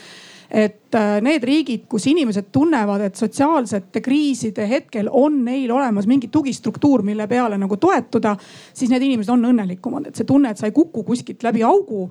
[0.52, 6.30] et äh, need riigid, kus inimesed tunnevad, et sotsiaalsete kriiside hetkel on neil olemas mingi
[6.32, 8.36] tugistruktuur, mille peale nagu toetuda,
[8.74, 12.06] siis need inimesed on õnnelikumad, et see tunne, et sa ei kuku kuskilt läbi augu,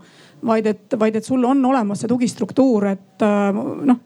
[0.47, 4.03] vaid et, vaid et sul on olemas see tugistruktuur, et äh, noh,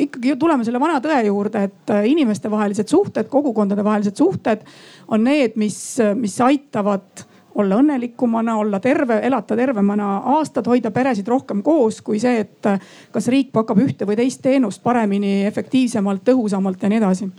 [0.00, 4.64] ikkagi tuleme selle vana tõe juurde, et äh, inimestevahelised suhted, kogukondade vahelised suhted
[5.12, 5.78] on need, mis,
[6.16, 12.44] mis aitavad olla õnnelikumana, olla terve, elada tervemana aastad, hoida peresid rohkem koos kui see,
[12.44, 12.68] et
[13.14, 17.30] kas riik pakub ühte või teist teenust paremini, efektiivsemalt, tõhusamalt ja nii edasi.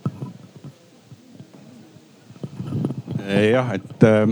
[3.51, 4.27] jah, et äh,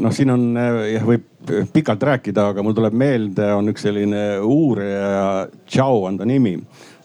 [0.00, 1.32] noh, siin on jah, võib
[1.72, 6.56] pikalt rääkida, aga mul tuleb meelde, on üks selline uurija, Tšau on ta nimi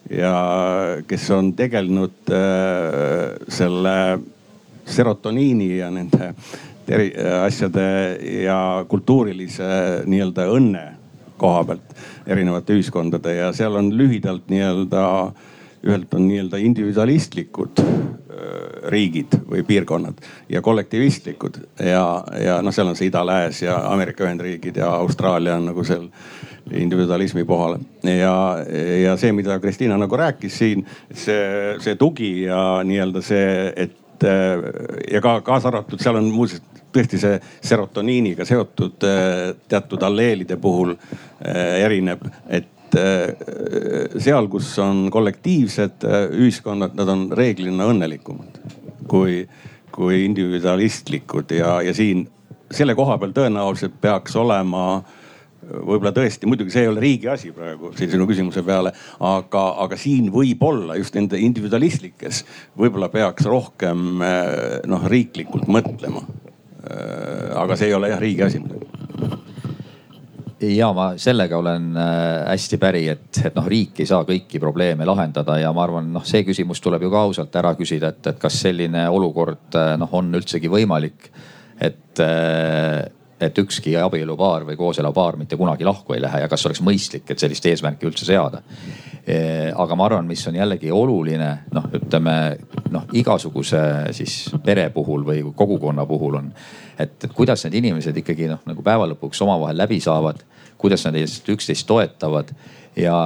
[0.09, 0.33] ja
[1.07, 4.19] kes on tegelenud äh, selle
[4.85, 6.33] serotoniini ja nende
[6.89, 7.11] eri
[7.45, 7.85] asjade
[8.43, 10.85] ja kultuurilise nii-öelda õnne
[11.41, 11.95] koha pealt
[12.27, 15.05] erinevate ühiskondade ja seal on lühidalt nii-öelda,
[15.87, 17.81] ühelt on nii-öelda individualistlikud
[18.91, 22.03] riigid või piirkonnad ja kollektivistlikud ja,
[22.39, 26.07] ja noh, seal on see ida-lääs ja Ameerika Ühendriigid ja Austraalia on nagu seal
[26.71, 27.77] individualismi pohal.
[28.03, 28.35] ja,
[29.03, 35.21] ja see, mida Kristiina nagu rääkis siin, see, see tugi ja nii-öelda see, et ja
[35.23, 36.61] ka kaasa arvatud, seal on muuseas
[36.91, 43.31] tõesti see serotoniiniga seotud äh, teatud alleelide puhul äh, erineb, et äh,
[44.19, 46.05] seal, kus on kollektiivsed
[46.35, 48.59] ühiskonnad, nad on reeglina õnnelikumad
[49.11, 49.41] kui,
[49.91, 52.27] kui individualistlikud ja, ja siin
[52.71, 55.01] selle koha peal tõenäoliselt peaks olema
[55.61, 60.31] võib-olla tõesti, muidugi see ei ole riigi asi praegu sinu küsimuse peale, aga, aga siin
[60.33, 62.43] võib-olla just nende individualistlikes
[62.77, 64.23] võib-olla peaks rohkem
[64.89, 66.25] noh riiklikult mõtlema
[66.81, 68.87] Äh, aga see ei ole jah riigi asi muidugi
[70.77, 75.05] ja ma sellega olen äh, hästi päri, et, et noh, riik ei saa kõiki probleeme
[75.05, 78.41] lahendada ja ma arvan, noh, see küsimus tuleb ju ka ausalt ära küsida, et, et
[78.41, 81.29] kas selline olukord noh, on üldsegi võimalik.
[81.81, 82.21] et,
[83.41, 87.39] et ükski abielupaar või kooselupaar mitte kunagi lahku ei lähe ja kas oleks mõistlik, et
[87.39, 88.61] sellist eesmärki üldse seada.
[89.75, 92.35] aga ma arvan, mis on jällegi oluline, noh, ütleme
[92.89, 93.81] noh, igasuguse
[94.17, 96.51] siis pere puhul või kogukonna puhul on,
[96.99, 100.41] et, kuidas need inimesed ikkagi noh, nagu päeva lõpuks omavahel läbi saavad,
[100.81, 102.49] kuidas nad üksteist toetavad
[102.95, 103.17] ja,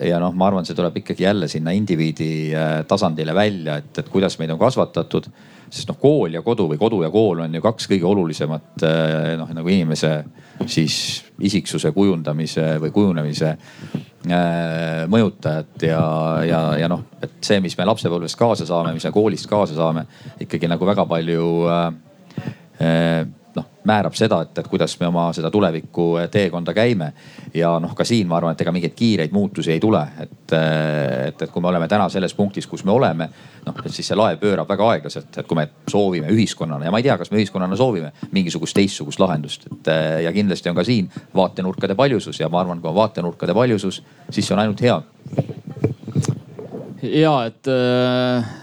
[0.00, 4.08] ja noh, ma arvan, see tuleb ikkagi jälle sinna indiviidi äh, tasandile välja, et, et
[4.12, 5.28] kuidas meid on kasvatatud.
[5.72, 9.34] Sest noh, kool ja kodu või kodu ja kool on ju kaks kõige olulisemat äh,
[9.40, 10.18] noh, nagu inimese
[10.66, 10.96] siis
[11.40, 13.56] isiksuse kujundamise või kujunemise
[14.22, 16.02] Äh, mõjutajat ja,
[16.46, 20.04] ja, ja noh, et see, mis me lapsepõlvest kaasa saame, mis me koolist kaasa saame,
[20.44, 21.88] ikkagi nagu väga palju äh,
[23.84, 27.12] määrab seda, et, et kuidas me oma seda tuleviku teekonda käime.
[27.54, 30.54] ja noh, ka siin ma arvan, et ega mingeid kiireid muutusi ei tule, et,
[31.26, 33.28] et, et kui me oleme täna selles punktis, kus me oleme,
[33.66, 37.08] noh, siis see laev pöörab väga aeglaselt, et kui me soovime ühiskonnana ja ma ei
[37.08, 39.92] tea, kas me ühiskonnana soovime mingisugust teistsugust lahendust, et
[40.24, 44.46] ja kindlasti on ka siin vaatenurkade paljusus ja ma arvan, kui on vaatenurkade paljusus, siis
[44.46, 45.02] see on ainult hea.
[47.02, 48.61] ja et äh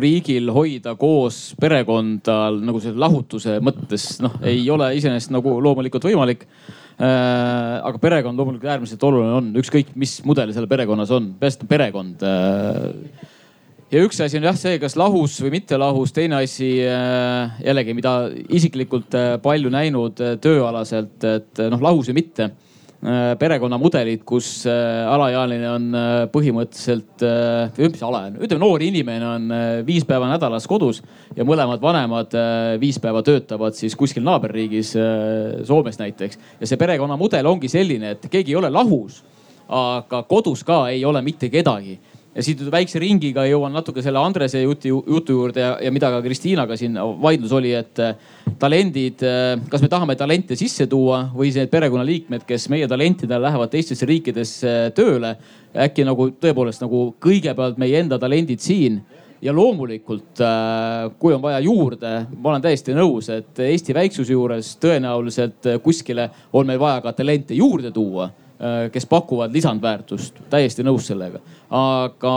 [0.00, 6.46] riigil hoida koos perekonda nagu selle lahutuse mõttes noh, ei ole iseenesest nagu loomulikult võimalik
[6.46, 7.76] äh,.
[7.80, 12.24] aga perekond loomulikult äärmiselt oluline on, ükskõik mis mudel seal perekonnas on, peaasi, et perekond
[12.26, 13.28] äh,
[13.90, 17.96] ja üks asi on jah see, kas lahus või mitte lahus, teine asi äh, jällegi,
[17.98, 18.16] mida
[18.48, 22.52] isiklikult palju näinud tööalaselt, et noh, lahus või mitte
[23.00, 27.22] Äh, perekonnamudelid, kus äh, alaealine on äh, põhimõtteliselt,
[27.78, 29.54] või mis alaealine, ütleme noor inimene on
[29.88, 31.00] viis päeva nädalas kodus
[31.32, 32.36] ja mõlemad vanemad
[32.82, 34.92] viis päeva töötavad siis kuskil naaberriigis,
[35.64, 36.36] Soomes näiteks.
[36.60, 39.22] ja see perekonnamudel ongi selline, et keegi ei ole lahus,
[39.64, 41.96] aga kodus ka ei ole mitte kedagi
[42.34, 46.20] ja siit väikse ringiga jõuan natuke selle Andrese jutu, jutu juurde ja, ja mida ka
[46.22, 48.12] Kristiinaga siin vaidlus oli, et äh,
[48.60, 53.72] talendid, äh, kas me tahame talente sisse tuua või need perekonnaliikmed, kes meie talentidel lähevad
[53.72, 55.36] teistesse riikidesse tööle.
[55.70, 59.00] äkki nagu tõepoolest nagu kõigepealt meie enda talendid siin
[59.42, 64.76] ja loomulikult, äh, kui on vaja juurde, ma olen täiesti nõus, et Eesti väiksuse juures
[64.78, 68.49] tõenäoliselt kuskile on meil vaja ka talente juurde tuua Äh,
[68.92, 71.38] kes pakuvad lisandväärtust, täiesti nõus sellega.
[71.70, 72.32] aga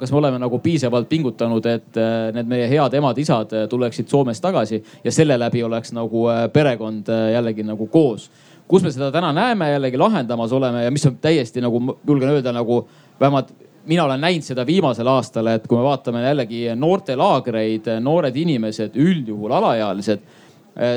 [0.00, 4.42] kas me oleme nagu piisavalt pingutanud, et äh, need meie head emad-isad äh, tuleksid Soomest
[4.42, 8.30] tagasi ja selle läbi oleks nagu perekond jällegi nagu koos.
[8.68, 12.52] kus me seda täna näeme jällegi lahendamas oleme ja mis on täiesti nagu julgen öelda
[12.52, 12.88] nagu
[13.20, 13.52] vähemalt
[13.86, 19.52] mina olen näinud seda viimasel aastal, et kui me vaatame jällegi noortelaagreid, noored inimesed, üldjuhul
[19.52, 20.20] alaealised.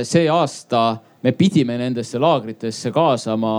[0.04, 3.52] see aasta me pidime nendesse laagritesse kaasama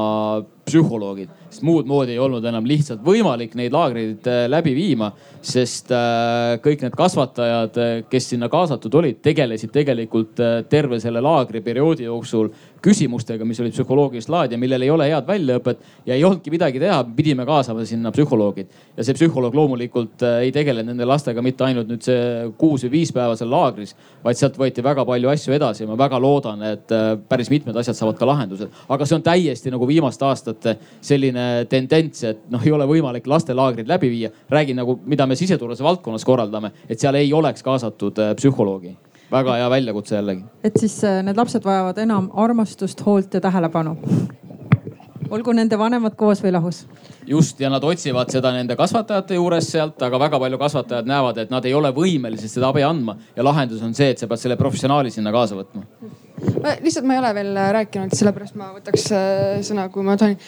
[0.70, 5.10] psühholoogid, sest muud moodi ei olnud enam lihtsalt võimalik neid laagreid äh, läbi viima,
[5.42, 7.78] sest äh, kõik need kasvatajad,
[8.10, 10.40] kes sinna kaasatud olid, tegelesid tegelikult
[10.70, 12.50] terve selle laagriperioodi jooksul
[12.84, 16.80] küsimustega, mis olid psühholoogilist laadi ja millel ei ole head väljaõpet ja ei olnudki midagi
[16.80, 18.68] teha, pidime kaasama sinna psühholoogid.
[18.96, 22.92] ja see psühholoog loomulikult äh, ei tegelenud nende lastega mitte ainult nüüd see kuus või
[22.96, 23.94] viis päeva seal laagris,
[24.24, 27.76] vaid sealt võeti väga palju asju edasi ja ma väga loodan, et äh, päris mitmed
[27.76, 28.72] asjad saavad ka lahendused.
[28.88, 30.59] aga see on täiesti nagu viimaste aastate
[31.00, 34.30] selline tendents, et noh, ei ole võimalik lastelaagrit läbi viia.
[34.50, 38.96] räägin nagu, mida me siseturvalisuse valdkonnas korraldame, et seal ei oleks kaasatud äh, psühholoogi
[39.30, 40.44] väga hea väljakutse jällegi.
[40.64, 43.96] et siis äh, need lapsed vajavad enam armastust, hoolt ja tähelepanu.
[45.30, 46.86] olgu nende vanemad koos või lahus.
[47.26, 51.50] just ja nad otsivad seda nende kasvatajate juures sealt, aga väga palju kasvatajad näevad, et
[51.50, 54.56] nad ei ole võimelised seda abi andma ja lahendus on see, et sa pead selle
[54.56, 55.86] professionaali sinna kaasa võtma.
[56.84, 60.38] Lihtsalt ma ei ole veel rääkinud, sellepärast ma võtaks äh, sõna, kui ma tohin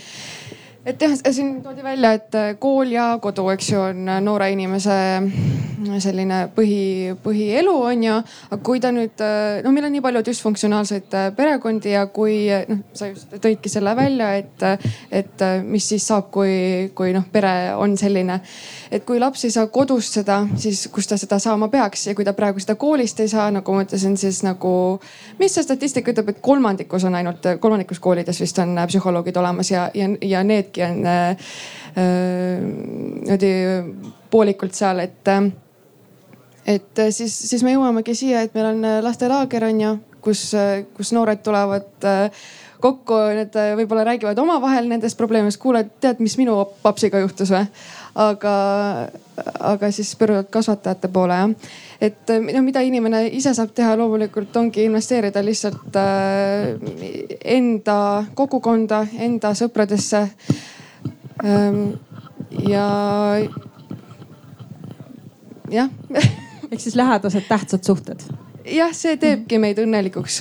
[0.86, 4.48] et jah, siin toodi välja, et äh, kool ja kodu, eks ju, on äh, noore
[4.50, 8.16] inimese äh, selline põhi, põhielu on ju.
[8.50, 9.22] aga kui ta nüüd,
[9.64, 14.32] no meil on nii palju düsfunktsionaalseid perekondi ja kui noh, sa just tõidki selle välja,
[14.38, 14.66] et,
[15.10, 18.40] et mis siis saab, kui, kui noh, pere on selline
[18.92, 22.26] et kui laps ei saa kodust seda, siis kust ta seda saama peaks ja kui
[22.28, 24.72] ta praegu seda koolist ei saa, nagu ma ütlesin, siis nagu,
[25.40, 29.86] mis see statistika ütleb, et kolmandikus on ainult, kolmandikus koolides vist on psühholoogid olemas ja,
[29.96, 30.42] ja, ja
[30.72, 31.36] needki on äh,
[33.26, 33.52] niimoodi
[34.30, 35.52] poolikult seal, et äh,
[36.66, 40.52] et siis, siis me jõuamegi siia, et meil on lastelaager on ju, kus,
[40.94, 42.44] kus noored tulevad äh,
[42.82, 45.60] kokku, need võib-olla räägivad omavahel nendest probleemidest.
[45.60, 47.66] kuule, tead, mis minu papsiga juhtus või?
[48.14, 49.08] Aga,
[49.60, 51.50] aga siis pöörduvad kasvatajate poole jah.
[52.00, 56.76] et no mida inimene ise saab teha, loomulikult ongi investeerida lihtsalt äh,
[57.44, 60.26] enda kogukonda, enda sõpradesse
[61.44, 61.82] ähm,.
[62.68, 62.86] ja
[65.72, 65.90] jah
[66.72, 68.20] ehk siis lähedased tähtsad suhted.
[68.64, 70.40] jah, see teebki meid õnnelikuks,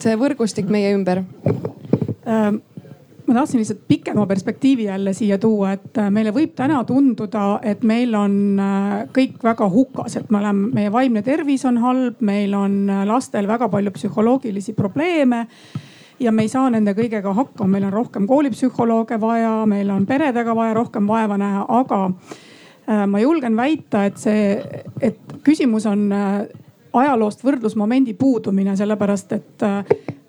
[0.00, 1.24] see võrgustik meie ümber
[2.26, 2.62] ähm
[3.26, 7.82] ma tahtsin lihtsalt pikema perspektiivi jälle siia tuua, et äh, meile võib täna tunduda, et
[7.86, 12.54] meil on äh, kõik väga hukas, et me oleme, meie vaimne tervis on halb, meil
[12.58, 15.46] on äh, lastel väga palju psühholoogilisi probleeme
[16.20, 20.56] ja me ei saa nende kõigega hakkama, meil on rohkem koolipsühholooge vaja, meil on peredega
[20.56, 22.02] vaja rohkem vaeva näha, aga
[23.06, 24.56] ma julgen väita, et see,
[25.00, 26.08] et küsimus on
[26.92, 29.64] ajaloost võrdlusmomendi puudumine, sellepärast et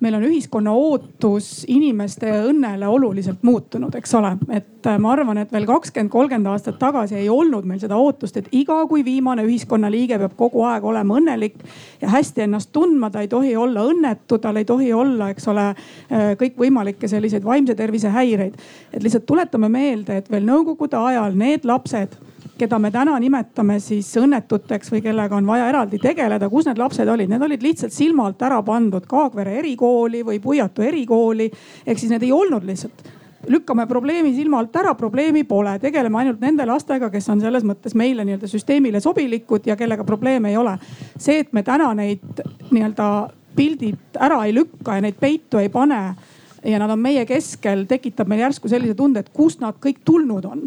[0.03, 4.33] meil on ühiskonna ootus inimeste õnnele oluliselt muutunud, eks ole.
[4.51, 8.37] et äh, ma arvan, et veel kakskümmend, kolmkümmend aastat tagasi ei olnud meil seda ootust,
[8.37, 11.55] et iga kui viimane ühiskonnaliige peab kogu aeg olema õnnelik
[12.01, 15.69] ja hästi ennast tundma, ta ei tohi olla õnnetu, tal ei tohi olla, eks ole,
[15.71, 18.59] äh, kõikvõimalikke selliseid vaimse tervise häireid.
[18.91, 22.19] et lihtsalt tuletame meelde, et veel nõukogude ajal need lapsed
[22.63, 27.09] keda me täna nimetame siis õnnetuteks või kellega on vaja eraldi tegeleda, kus need lapsed
[27.11, 31.49] olid, need olid lihtsalt silma alt ära pandud Kaagvere erikooli või Puiatu erikooli.
[31.85, 33.03] ehk siis need ei olnud lihtsalt
[33.47, 37.95] lükkame probleemi silma alt ära, probleemi pole, tegeleme ainult nende lastega, kes on selles mõttes
[37.99, 40.77] meile nii-öelda süsteemile sobilikud ja kellega probleeme ei ole.
[41.17, 43.09] see, et me täna neid nii-öelda
[43.55, 46.15] pildid ära ei lükka ja neid peitu ei pane
[46.63, 50.47] ja nad on meie keskel, tekitab meil järsku sellise tunde, et kust nad kõik tulnud
[50.47, 50.63] on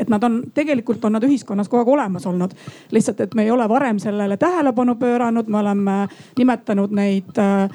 [0.00, 2.56] et nad on, tegelikult on nad ühiskonnas kogu aeg olemas olnud.
[2.90, 5.96] lihtsalt, et me ei ole varem sellele tähelepanu pööranud, me oleme
[6.38, 7.68] nimetanud neid äh,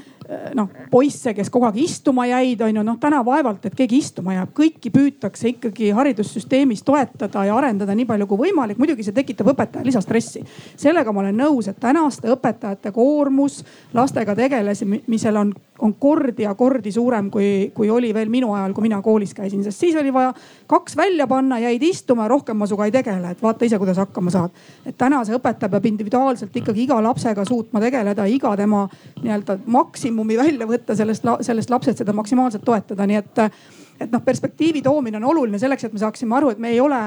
[0.58, 4.36] noh poisse, kes kogu aeg istuma jäid, on ju, noh täna vaevalt, et keegi istuma
[4.36, 8.80] jääb, kõiki püütakse ikkagi haridussüsteemis toetada ja arendada nii palju kui võimalik.
[8.82, 10.44] muidugi see tekitab õpetajale lisastressi.
[10.78, 13.64] sellega ma olen nõus, et tänaste õpetajate koormus
[13.94, 18.88] lastega tegelemisel on, on kordi ja kordi suurem, kui, kui oli veel minu ajal, kui
[18.88, 20.34] mina koolis käisin, sest siis oli vaja
[20.68, 24.32] kaks välja panna, jäid istuma, rohkem ma sinuga ei tegele, et vaata ise, kuidas hakkama
[24.34, 24.56] saad.
[24.86, 28.86] et täna see õpetaja peab individuaalselt ikkagi iga lapsega suutma tegeleda, iga tema
[29.22, 33.42] nii-öelda maksimum maksimumi välja võtta sellest, sellest lapsest, seda maksimaalselt toetada, nii et
[34.00, 37.00] et noh, perspektiivi toomine on oluline selleks, et me saaksime aru, et me ei ole,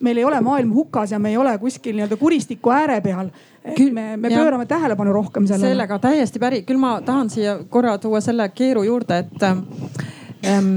[0.00, 3.30] meil ei ole maailm hukas ja me ei ole kuskil nii-öelda kuristiku ääre peal.
[3.76, 5.74] küll me, me pöörame ja, tähelepanu rohkem sellele.
[5.74, 10.70] sellega täiesti päri, küll ma tahan siia korra tuua selle keeru juurde, et ähm,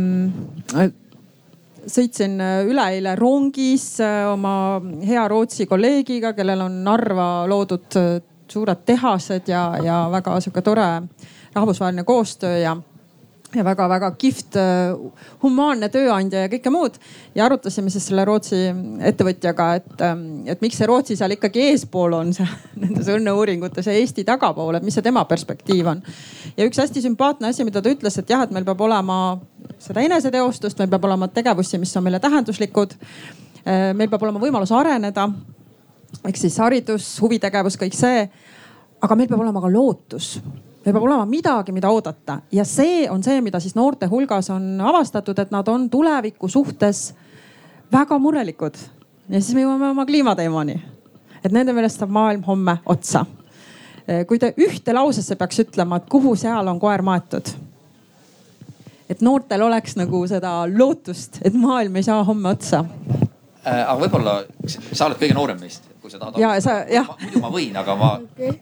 [1.88, 2.36] sõitsin
[2.68, 3.88] üleeile rongis
[4.32, 8.00] oma hea Rootsi kolleegiga, kellel on Narva loodud
[8.54, 10.88] suured tehased ja, ja väga sihuke tore
[11.54, 12.76] rahvusvaheline koostöö ja
[13.56, 14.94] ja väga-väga kihvt äh,
[15.44, 16.98] humaanne tööandja ja kõike muud.
[17.36, 18.60] ja arutasime siis selle Rootsi
[19.10, 22.50] ettevõtjaga, et, ähm, et miks see Rootsi seal ikkagi eespool on seal
[22.84, 26.04] nendes õnneuuringutes ja Eesti tagapool, et mis see tema perspektiiv on.
[26.58, 29.20] ja üks hästi sümpaatne asi, mida ta ütles, et jah, et meil peab olema
[29.84, 32.98] seda eneseteostust, meil peab olema tegevusi, mis on meile tähenduslikud.
[33.64, 35.30] Äh, meil peab olema võimalus areneda
[36.24, 38.28] ehk siis haridus, huvitegevus, kõik see.
[39.04, 40.38] aga meil peab olema ka lootus
[40.84, 44.82] meil peab olema midagi, mida oodata ja see on see, mida siis noorte hulgas on
[44.82, 47.14] avastatud, et nad on tuleviku suhtes
[47.92, 48.76] väga murelikud.
[49.30, 50.82] ja siis me jõuame oma kliimateemani.
[51.44, 53.26] et nende meelest saab maailm homme otsa.
[54.28, 57.54] kui te ühte lausesse peaks ütlema, et kuhu seal on koer maetud?
[59.10, 62.84] et noortel oleks nagu seda lootust, et maailm ei saa homme otsa
[63.66, 63.88] äh,.
[63.88, 66.40] aga võib-olla sa oled kõige noorem meist, kui sa tahad.
[66.44, 67.08] ja sa jah.
[67.24, 68.60] muidu ma võin, aga ma okay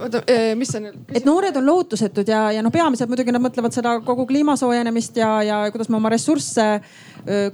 [0.00, 1.00] oota, eh, mis see nüüd?
[1.14, 5.18] et noored on lootusetud ja, ja noh, peamiselt muidugi nad mõtlevad seda kogu kliima soojenemist
[5.20, 6.68] ja, ja kuidas me oma ressursse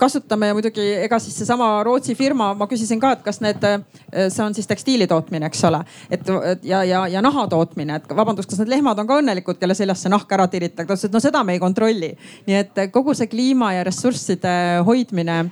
[0.00, 3.62] kasutame ja muidugi ega siis seesama Rootsi firma, ma küsisin ka, et kas need,
[4.10, 5.78] see on siis tekstiili tootmine, eks ole.
[6.10, 6.26] et
[6.66, 10.06] ja, ja, ja naha tootmine, et vabandust, kas need lehmad on ka õnnelikud, kelle seljast
[10.06, 12.10] see nahk ära tirita, ta ütles, et no seda me ei kontrolli.
[12.48, 14.56] nii et kogu see kliima ja ressursside
[14.88, 15.44] hoidmine,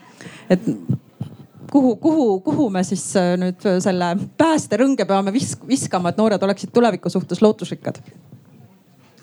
[0.50, 0.66] et
[1.72, 6.42] kuhu, kuhu, kuhu me siis äh, nüüd äh, selle päästerõnge peame visk, viskama, et noored
[6.42, 8.00] oleksid tuleviku suhtes lootusrikkad?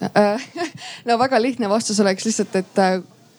[0.06, 0.48] Äh,
[1.08, 2.82] no väga lihtne vastus oleks lihtsalt, et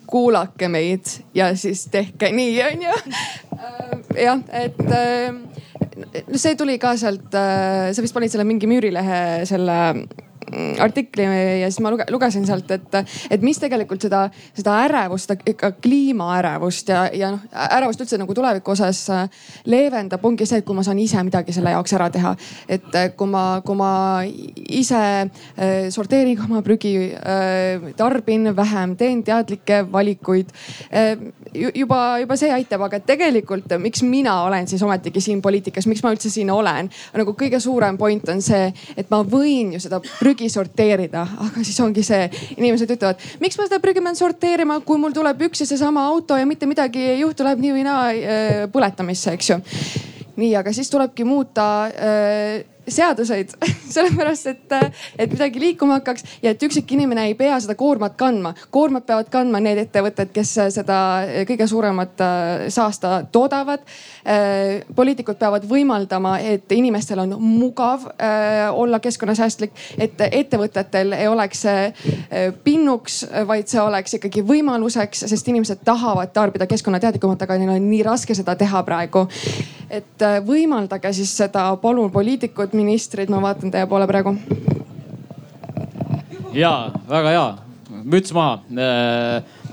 [0.06, 2.98] kuulake meid ja siis tehke nii, onju.
[4.22, 9.80] jah, et see tuli ka sealt, sa vist panid selle mingi Müürilehe selle
[10.80, 11.24] artikli
[11.60, 12.94] ja siis ma lugesin sealt, et,
[13.30, 17.42] et mis tegelikult seda, seda ärevust, ikka kliimaärevust ja, ja noh,
[17.76, 19.26] ärevust üldse nagu tuleviku osas äh,
[19.66, 22.34] leevendab, ongi see, et kui ma saan ise midagi selle jaoks ära teha.
[22.68, 23.90] et äh, kui ma, kui ma
[24.24, 26.94] ise äh, sorteerin oma prügi,
[27.96, 30.50] tarbin vähem, teen teadlikke valikuid.
[31.74, 36.12] juba, juba see aitab, aga tegelikult miks mina olen siis ometigi siin poliitikas, miks ma
[36.14, 36.90] üldse siin olen?
[37.16, 41.64] nagu kõige suurem point on see, et ma võin ju seda prügi prügi sorteerida, aga
[41.64, 42.26] siis ongi see,
[42.58, 46.36] inimesed ütlevad, miks ma seda prügi pean sorteerima, kui mul tuleb üks ja seesama auto
[46.36, 49.58] ja mitte midagi ei juhtu, läheb nii või naa äh, põletamisse, eks ju.
[50.36, 53.54] nii, aga siis tulebki muuta äh, seaduseid
[53.94, 54.76] sellepärast et,
[55.18, 58.54] et midagi liikuma hakkaks ja et üksik inimene ei pea seda koormat kandma.
[58.70, 60.98] koormat peavad kandma need ettevõtted, kes seda
[61.48, 63.84] kõige suuremat äh, saasta toodavad.
[64.26, 71.64] Äh, poliitikud peavad võimaldama, et inimestel on mugav äh, olla keskkonnasäästlik, et ettevõtetel ei oleks
[72.64, 78.02] pinnuks, vaid see oleks ikkagi võimaluseks, sest inimesed tahavad tarbida keskkonnateadlikumalt, aga neil on nii
[78.06, 79.26] raske seda teha praegu.
[79.90, 84.36] et võimaldage siis seda palun poliitikud ministrid, ma vaatan teie poole praegu.
[86.56, 86.72] ja
[87.08, 87.46] väga hea,
[88.04, 88.60] müts maha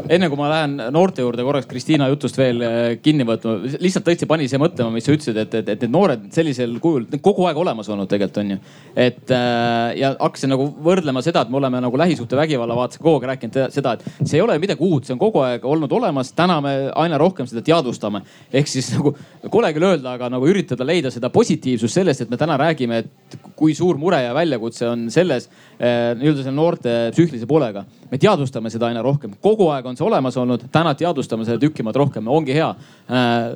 [0.10, 4.28] enne kui ma lähen noorte juurde korraks Kristiina jutust veel äh, kinni võtma, lihtsalt tõesti
[4.30, 7.60] pani see mõtlema, mis sa ütlesid, et, et, et need noored sellisel kujul kogu aeg
[7.60, 8.58] olemas olnud tegelikult on ju.
[9.06, 13.30] et äh, ja hakkasin nagu võrdlema seda, et me oleme nagu lähisuhtevägivalla vaates kogu aeg
[13.34, 16.34] rääkinud seda, et see ei ole midagi uut, see on kogu aeg olnud olemas.
[16.38, 16.74] täna me
[17.04, 18.24] aina rohkem seda teadvustame.
[18.54, 19.16] ehk siis nagu
[19.50, 23.38] kole küll öelda, aga nagu üritada leida seda positiivsust sellest, et me täna räägime, et
[23.56, 27.86] kui suur mure ja väljakutse on selles äh, nii-öelda selle noorte psüühilise poolega.
[28.12, 31.86] me teadvustame seda aina rohkem, kogu aeg on see olemas olnud, täna teadvustame seda tükki
[31.86, 33.50] maad rohkem, ongi hea äh,.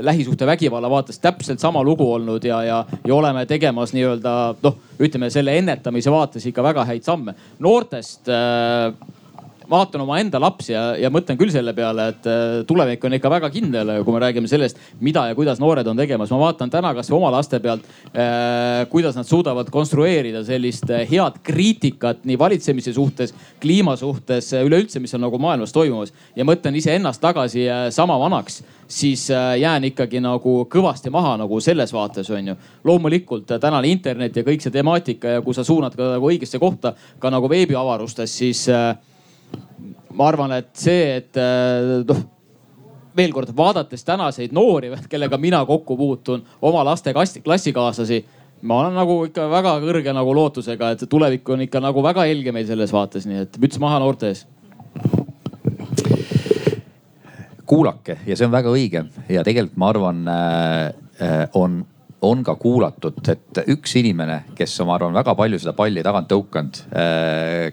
[0.00, 5.56] lähisuhtevägivalla vaates täpselt sama lugu olnud ja, ja, ja oleme tegemas nii-öelda noh, ütleme selle
[5.58, 7.34] ennetamise vaates ikka väga häid samme.
[7.58, 8.92] noortest äh,
[9.70, 13.50] vaatan omaenda lapsi ja, ja mõtlen küll selle peale, et äh, tulevik on ikka väga
[13.54, 16.32] kindel, kui me räägime sellest, mida ja kuidas noored on tegemas.
[16.34, 21.40] ma vaatan täna kasvõi oma laste pealt, äh, kuidas nad suudavad konstrueerida sellist äh, head
[21.46, 26.12] kriitikat nii valitsemise suhtes, kliima suhtes, üleüldse, mis on nagu maailmas toimumas.
[26.36, 29.28] ja mõtlen iseennast tagasi sama vanaks siis
[29.60, 32.54] jään ikkagi nagu kõvasti maha nagu selles vaates on ju.
[32.84, 36.94] loomulikult tänane internet ja kõik see temaatika ja kui sa suunad ka nagu õigesse kohta
[37.18, 38.96] ka nagu veebiavarustes, siis äh,
[40.14, 42.28] ma arvan, et see, et äh, noh
[43.16, 48.20] veel kord vaadates tänaseid noori, kellega mina kokku puutun, oma laste klassikaaslasi,
[48.62, 52.54] ma olen nagu ikka väga kõrge nagu lootusega, et tulevik on ikka nagu väga helge
[52.54, 54.46] meil selles vaates, nii et müts maha noorte ees.
[57.70, 60.88] kuulake ja see on väga õige ja tegelikult ma arvan äh,
[61.22, 61.84] äh on,
[62.22, 66.26] on ka kuulatud, et üks inimene, kes on, ma arvan, väga palju seda palli tagant
[66.32, 66.82] tõukanud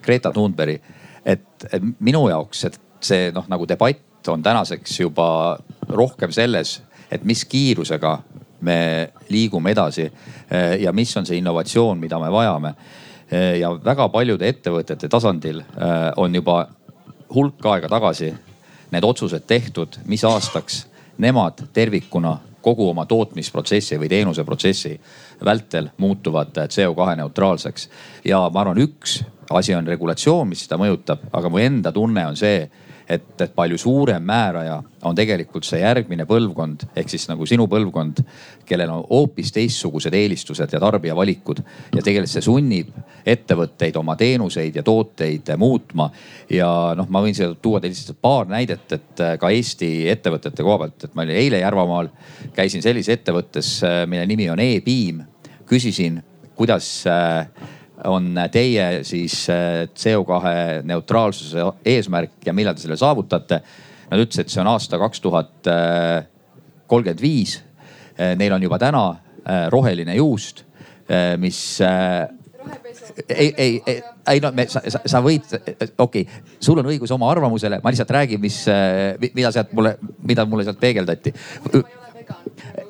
[0.03, 0.77] Greta Thunberg
[1.27, 1.67] et,
[1.99, 5.57] minu jaoks, et see noh, nagu debatt on tänaseks juba
[5.89, 6.81] rohkem selles,
[7.11, 8.17] et mis kiirusega
[8.67, 8.79] me
[9.29, 12.73] liigume edasi eh, ja mis on see innovatsioon, mida me vajame.
[13.59, 15.57] ja väga paljude ettevõtete tasandil
[16.15, 16.61] on juba
[17.35, 18.29] hulk aega tagasi
[18.91, 20.85] need otsused tehtud, mis aastaks
[21.17, 24.93] nemad tervikuna kogu oma tootmisprotsessi või teenuseprotsessi
[25.45, 27.89] vältel muutuvad CO2 neutraalseks.
[28.25, 32.37] ja ma arvan, üks asi on regulatsioon, mis seda mõjutab, aga mu enda tunne on
[32.39, 32.67] see,
[33.07, 38.19] et, et palju suurem määraja on tegelikult see järgmine põlvkond ehk siis nagu sinu põlvkond,
[38.67, 41.61] kellel on hoopis teistsugused eelistused ja tarbijavalikud.
[41.95, 42.91] ja tegelikult see sunnib
[43.25, 46.09] ettevõtteid oma teenuseid ja tooteid muutma.
[46.49, 46.69] ja
[46.99, 51.07] noh, ma võin siia tuua teile lihtsalt paar näidet, et ka Eesti ettevõtete koha pealt,
[51.07, 52.11] et ma olin eile Järvamaal,
[52.53, 55.23] käisin sellises ettevõttes, mille nimi on e-Beam.
[55.67, 56.21] küsisin,
[56.55, 57.47] kuidas äh,
[58.07, 63.61] on teie siis äh, CO2 neutraalsuse eesmärk ja millal te selle saavutate?
[64.07, 65.67] Nad ütlesid, et see on aasta kaks tuhat
[66.87, 67.57] kolmkümmend viis.
[68.19, 70.63] Äh, neil on juba täna äh, roheline juust,
[71.39, 76.25] mis ei, ei, ei, ei no me, sa, sa, sa võid, okei okay.,
[76.59, 78.57] sul on õigus oma arvamusele, ma lihtsalt räägin, mis,
[79.23, 79.93] mida sealt mulle,
[80.27, 81.31] mida mulle sealt peegeldati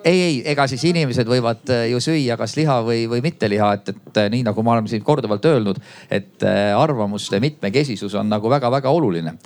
[0.04, 3.72] ei, ei, ega siis inimesed võivad äh, ju süüa kas liha või, või mitte liha,
[3.78, 5.82] et, et äh, nii nagu ma olen siin korduvalt öelnud,
[6.14, 9.38] et äh, arvamuste mitmekesisus on nagu väga-väga oluline.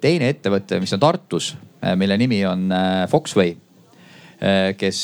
[0.00, 1.54] teine ettevõte, mis on Tartus,
[1.96, 2.68] mille nimi on
[3.10, 3.54] Foxway
[4.76, 4.98] kes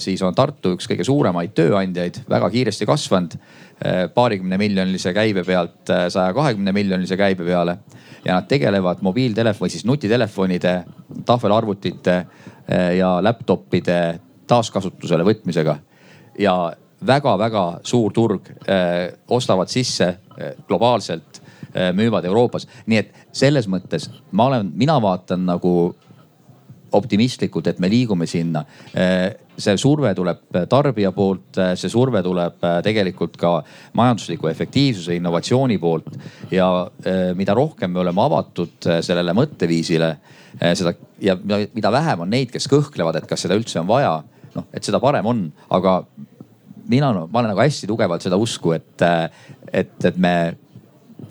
[0.00, 3.34] siis on Tartu üks kõige suuremaid tööandjaid, väga kiiresti kasvanud
[4.14, 7.76] paarikümne miljonilise käibe pealt saja kahekümne miljonilise käibe peale.
[8.24, 10.72] ja nad tegelevad mobiiltelefoni, siis nutitelefonide,
[11.26, 12.16] tahvelarvutite
[12.68, 13.98] ja laptop'ide
[14.46, 15.76] taaskasutusele võtmisega.
[16.38, 16.72] ja
[17.06, 21.42] väga-väga suur turg, eh, ostavad sisse eh, globaalselt,
[21.92, 25.72] müüvad Euroopas, nii et selles mõttes ma olen, mina vaatan nagu
[26.96, 28.64] optimistlikult, et me liigume sinna.
[29.56, 33.52] see surve tuleb tarbija poolt, see surve tuleb tegelikult ka
[33.96, 36.10] majandusliku efektiivsuse, innovatsiooni poolt
[36.50, 36.68] ja
[37.34, 40.10] mida rohkem me oleme avatud sellele mõtteviisile
[40.60, 41.36] Eh, seda ja
[41.74, 44.12] mida vähem on neid, kes kõhklevad, et kas seda üldse on vaja,
[44.54, 45.42] noh, et seda parem on,
[45.76, 45.98] aga
[46.88, 49.04] mina ma olen nagu hästi tugevalt seda usku, et,
[49.68, 50.32] et, et me,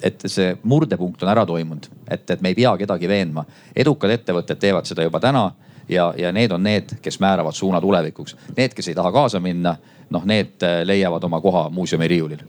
[0.04, 3.46] et see murdepunkt on ära toimunud, et, et me ei pea kedagi veenma.
[3.76, 5.52] edukad ettevõtted teevad seda juba täna
[5.90, 8.36] ja, ja need on need, kes määravad suuna tulevikuks.
[8.58, 9.76] Need, kes ei taha kaasa minna,
[10.10, 12.42] noh, need eh, leiavad oma koha muuseumi riiulil.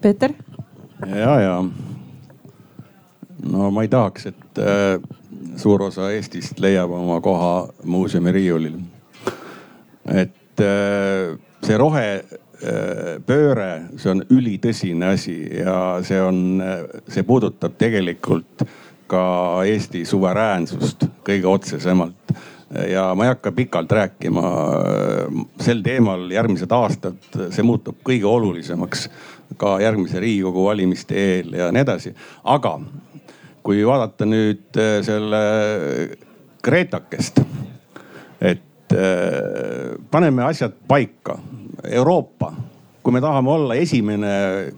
[0.00, 0.32] Peeter.
[1.06, 1.64] ja, ja
[3.52, 5.00] no ma ei tahaks, et äh,
[5.56, 8.78] suur osa Eestist leiab oma koha muuseumi riiulil.
[10.14, 11.36] et äh,
[11.66, 16.62] see rohepööre, äh, see on ülitõsine asi ja see on,
[17.08, 18.66] see puudutab tegelikult
[19.06, 19.22] ka
[19.66, 22.34] Eesti suveräänsust kõige otsesemalt
[22.90, 24.42] ja ma ei hakka pikalt rääkima
[25.62, 27.20] sel teemal järgmised aastad,
[27.54, 29.06] see muutub kõige olulisemaks
[29.56, 32.14] ka järgmise riigikogu valimiste eel ja nii edasi.
[32.44, 32.78] aga
[33.66, 35.42] kui vaadata nüüd äh, selle
[36.66, 37.40] Kreetakest,
[38.42, 41.38] et äh, paneme asjad paika.
[41.84, 42.52] Euroopa,
[43.02, 44.28] kui me tahame olla esimene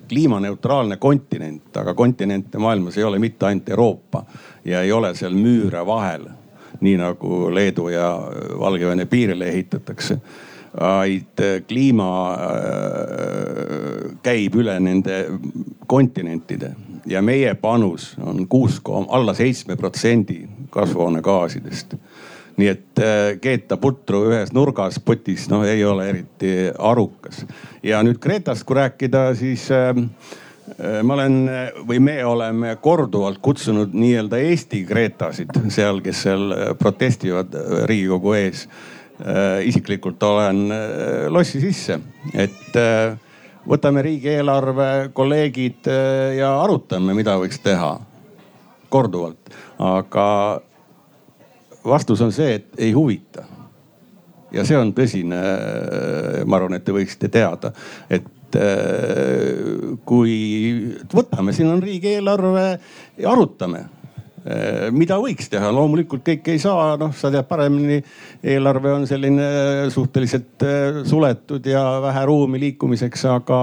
[0.09, 4.25] kliimaneutraalne kontinent, aga kontinente maailmas ei ole mitte ainult Euroopa
[4.65, 6.29] ja ei ole seal müüre vahel,
[6.81, 8.11] nii nagu Leedu ja
[8.59, 10.21] Valgevene piirile ehitatakse
[10.81, 12.11] vaid äh, kliima
[14.23, 15.25] käib üle nende
[15.87, 16.75] kontinentide
[17.09, 21.95] ja meie panus on kuus alla seitsme protsendi kasvuhoonegaasidest.
[22.59, 27.45] Nii et äh, keeta putru ühes nurgas potis, noh ei ole eriti arukas.
[27.83, 31.39] ja nüüd Kretast, kui rääkida, siis äh, äh ma olen
[31.89, 37.55] või me oleme korduvalt kutsunud nii-öelda Eesti Gretasid seal, kes seal protestivad
[37.89, 38.69] Riigikogu ees.
[39.67, 40.69] isiklikult olen
[41.35, 41.97] lossi sisse,
[42.39, 42.77] et
[43.67, 45.91] võtame riigieelarve, kolleegid
[46.39, 47.97] ja arutame, mida võiks teha.
[48.89, 50.29] korduvalt, aga
[51.89, 53.45] vastus on see, et ei huvita.
[54.53, 57.73] ja see on tõsine, eh, ma arvan, et te võiksite teada,
[58.09, 60.35] et eh, kui
[61.13, 62.67] võtame, siin on riigieelarve
[63.19, 63.98] ja arutame Äh,
[64.95, 68.03] mida võiks teha, loomulikult kõike ei saa, noh, sa tead paremini.
[68.43, 69.47] eelarve on selline
[69.91, 73.61] suhteliselt äh, suletud ja vähe ruumi liikumiseks, aga,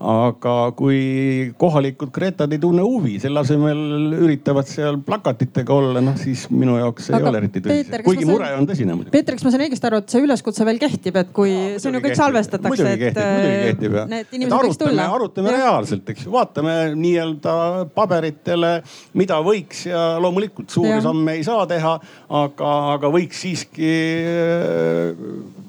[0.00, 6.46] aga kui kohalikud Gretad ei tunne huvi, selle asemel üritavad seal plakatitega olla, noh siis
[6.52, 8.02] minu jaoks aga ei ole eriti tõsine.
[8.06, 9.12] kuigi mure on tõsine muidugi.
[9.14, 11.90] Peeter, kas ma saan õigesti aru, et see üleskutse veel kehtib, et kui Aa, see
[11.90, 13.98] on ju kõik salvestatakse, et kehtib, äh, kehtib,
[14.38, 15.08] inimesed võiks tulla?
[15.14, 15.60] arutame ja.
[15.60, 17.56] reaalselt, eks ju, vaatame nii-öelda
[17.94, 18.74] paberitele,
[19.18, 21.98] mida võiks ja loomulikult suuri samme ei saa teha,
[22.42, 23.92] aga, aga võiks siiski
[24.30, 25.64] äh,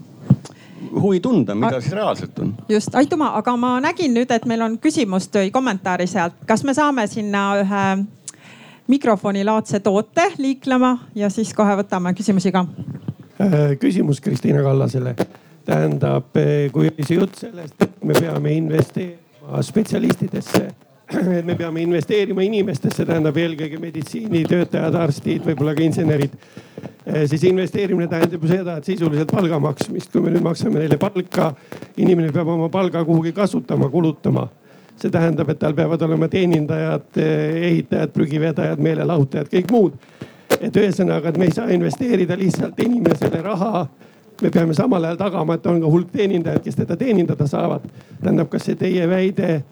[1.02, 2.54] huvi tunda, mida siis reaalselt on.
[2.70, 6.74] just, aitüma, aga ma nägin nüüd, et meil on küsimust või kommentaari sealt, kas me
[6.78, 7.86] saame sinna ühe
[8.92, 12.66] mikrofonilaadse toote liiklema ja siis kohe võtame küsimusi ka.
[13.80, 15.16] küsimus Kristiina Kallasele.
[15.66, 16.36] tähendab,
[16.72, 20.68] kui oli see jutt sellest, et me peame investeerima spetsialistidesse
[21.14, 26.34] et me peame investeerima inimestesse, tähendab eelkõige meditsiinitöötajad, arstid, võib-olla ka insenerid.
[27.06, 30.98] Eh, siis investeerimine tähendab ju seda, et sisuliselt palga maksmist, kui me nüüd maksame neile
[31.02, 31.52] palka,
[32.02, 34.48] inimene peab oma palga kuhugi kasutama, kulutama
[34.96, 40.00] see tähendab, et tal peavad olema teenindajad, eh, ehitajad, prügivedajad, meelelahutajad, kõik muud.
[40.62, 43.88] et ühesõnaga, et me ei saa investeerida lihtsalt inimesele raha.
[44.42, 47.82] me peame samal ajal tagama, et on ka hulk teenindajaid, kes teda teenindada saavad.
[48.24, 49.64] tähendab, kas see teie väide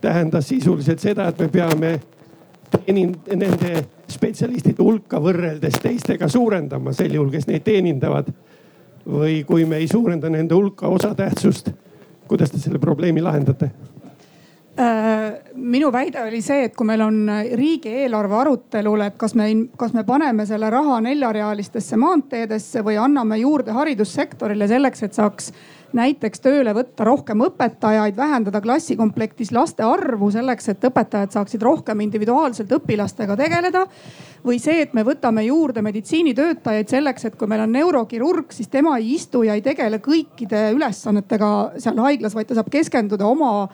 [0.00, 1.92] tähendas sisuliselt seda, et me peame
[2.72, 8.32] teenind-, nende spetsialistide hulka võrreldes teistega suurendama sel juhul, kes neid teenindavad.
[9.06, 11.68] või kui me ei suurenda nende hulka osatähtsust,
[12.26, 13.70] kuidas te selle probleemi lahendate?
[14.76, 19.46] Äh, minu väide oli see, et kui meil on riigieelarve arutelul, et kas me,
[19.78, 25.52] kas me paneme selle raha neljarealistesse maanteedesse või anname juurde haridussektorile selleks, et saaks
[25.96, 32.72] näiteks tööle võtta rohkem õpetajaid, vähendada klassikomplektis laste arvu selleks, et õpetajad saaksid rohkem individuaalselt
[32.78, 33.86] õpilastega tegeleda.
[34.46, 38.96] või see, et me võtame juurde meditsiinitöötajaid selleks, et kui meil on neurokirurg, siis tema
[38.98, 41.50] ei istu ja ei tegele kõikide ülesannetega
[41.82, 43.66] seal haiglas, vaid ta saab keskenduda oma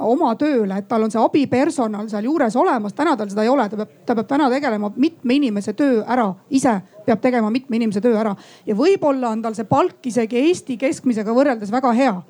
[0.00, 2.92] oma tööle, et tal on see abipersonal seal juures olemas.
[2.96, 6.32] täna tal seda ei ole, ta peab, ta peab täna tegelema mitme inimese töö ära,
[6.50, 8.34] ise peab tegema mitme inimese töö ära.
[8.66, 12.20] ja võib-olla on tal see palk isegi Eesti keskmisega võrreldes väga hea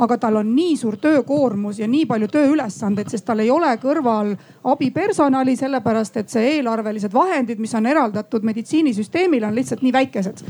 [0.00, 4.32] aga tal on nii suur töökoormus ja nii palju tööülesandeid, sest tal ei ole kõrval
[4.72, 10.44] abipersonali, sellepärast et see eelarvelised vahendid, mis on eraldatud meditsiinisüsteemile, on lihtsalt nii väikesed.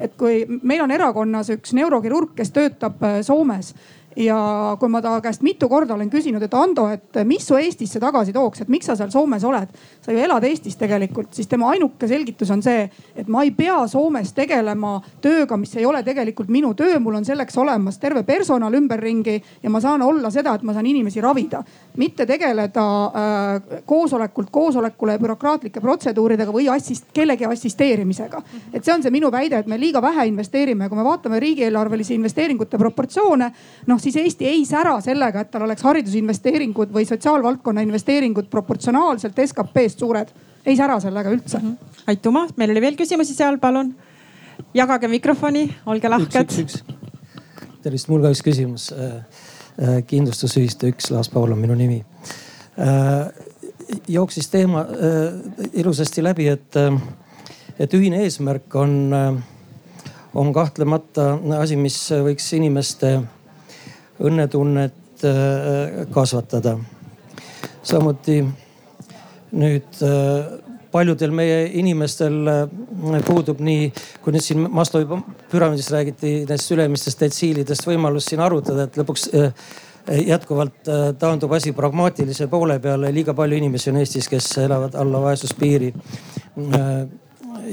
[0.00, 3.74] et kui meil on erakonnas üks neurokirurg, kes töötab äh, Soomes
[4.16, 8.00] ja kui ma ta käest mitu korda olen küsinud, et Ando, et mis su Eestisse
[8.00, 9.72] tagasi tooks, et miks sa seal Soomes oled,
[10.04, 12.86] sa ju elad Eestis tegelikult, siis tema ainuke selgitus on see,
[13.16, 17.28] et ma ei pea Soomes tegelema tööga, mis ei ole tegelikult minu töö, mul on
[17.28, 21.60] selleks olemas terve personal ümberringi ja ma saan olla seda, et ma saan inimesi ravida,
[22.00, 28.42] mitte tegeleda äh, koosolekult koosolekule bürokraatlike protseduuridega või assist, kellegi assisteerimisega.
[28.72, 32.16] et see on see minu väide, et me liiga vähe investeerime, kui me vaatame riigieelarvelisi
[32.16, 33.52] investeeringute proportsioone,
[33.86, 40.04] noh siis Eesti ei sära sellega, et tal oleks haridusinvesteeringud või sotsiaalvaldkonna investeeringud proportsionaalselt SKP-st
[40.04, 40.30] suured.
[40.66, 41.66] ei sära sellega üldse mm.
[41.66, 42.04] -hmm.
[42.06, 43.94] aitüma, meil oli veel küsimusi seal, palun.
[44.74, 46.54] jagage mikrofoni, olge lahked.
[47.82, 48.92] tervist, mul ka üks küsimus.
[48.92, 49.14] Äh,
[49.82, 52.04] äh, kindlustusühistu üks, Laas Paul on minu nimi.
[52.78, 53.30] Äh,
[54.08, 54.86] jooksis teema
[55.72, 56.74] ilusasti läbi, et,
[57.78, 59.14] et ühine eesmärk on,
[60.34, 63.20] on kahtlemata asi, mis võiks inimeste
[64.20, 66.76] õnnetunnet äh, kasvatada.
[67.86, 68.40] samuti
[69.56, 70.46] nüüd äh,
[70.90, 72.62] paljudel meie inimestel äh,
[73.26, 73.90] puudub nii,
[74.24, 75.20] kui nüüd siin Maslowi
[75.50, 79.28] püramiidist räägiti, nendest ülemistest detsiilidest võimalus siin arutada, et lõpuks
[80.06, 80.86] jätkuvalt
[81.18, 83.10] taandub asi pragmaatilise poole peale.
[83.12, 85.92] liiga palju inimesi on Eestis, kes elavad alla vaesuspiiri.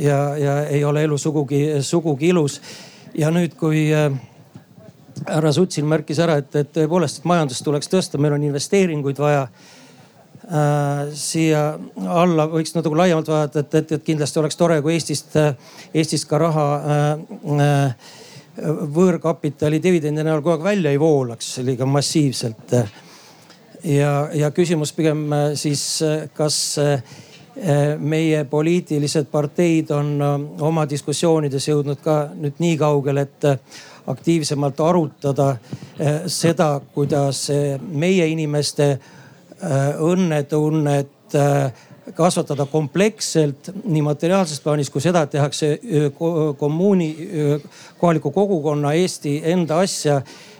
[0.02, 2.62] ja, ja ei ole elu sugugi, sugugi ilus.
[3.14, 3.92] ja nüüd, kui
[5.28, 9.48] härra Sutsin märkis ära, et, et tõepoolest, et majandust tuleks tõsta, meil on investeeringuid vaja
[9.48, 11.14] äh,.
[11.16, 11.64] siia
[12.08, 15.38] alla võiks natuke laiemalt vaadata, et, et, et kindlasti oleks tore, kui Eestist,
[15.94, 17.08] Eestist ka raha äh,
[17.64, 18.12] äh,
[18.94, 22.76] võõrkapitali dividendi näol kogu aeg välja ei voolaks liiga massiivselt.
[23.84, 27.02] ja, ja küsimus pigem äh, siis, kas äh,
[28.00, 30.16] meie poliitilised parteid on
[30.62, 33.46] oma diskussioonides jõudnud ka nüüd nii kaugele, et
[34.08, 35.56] aktiivsemalt arutada
[36.00, 37.48] eh, seda, kuidas
[37.92, 45.70] meie inimeste eh, õnnetunnet eh, kasvatada kompleksselt nii materiaalses plaanis kui seda, et tehakse
[46.60, 47.08] kommuuni,
[47.98, 50.18] kohaliku kogukonna, Eesti enda asja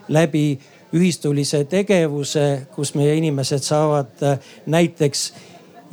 [0.08, 0.56] läbi
[0.96, 4.24] ühistulise tegevuse, kus meie inimesed saavad
[4.72, 5.26] näiteks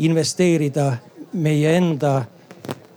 [0.01, 0.93] investeerida
[1.33, 2.25] meie enda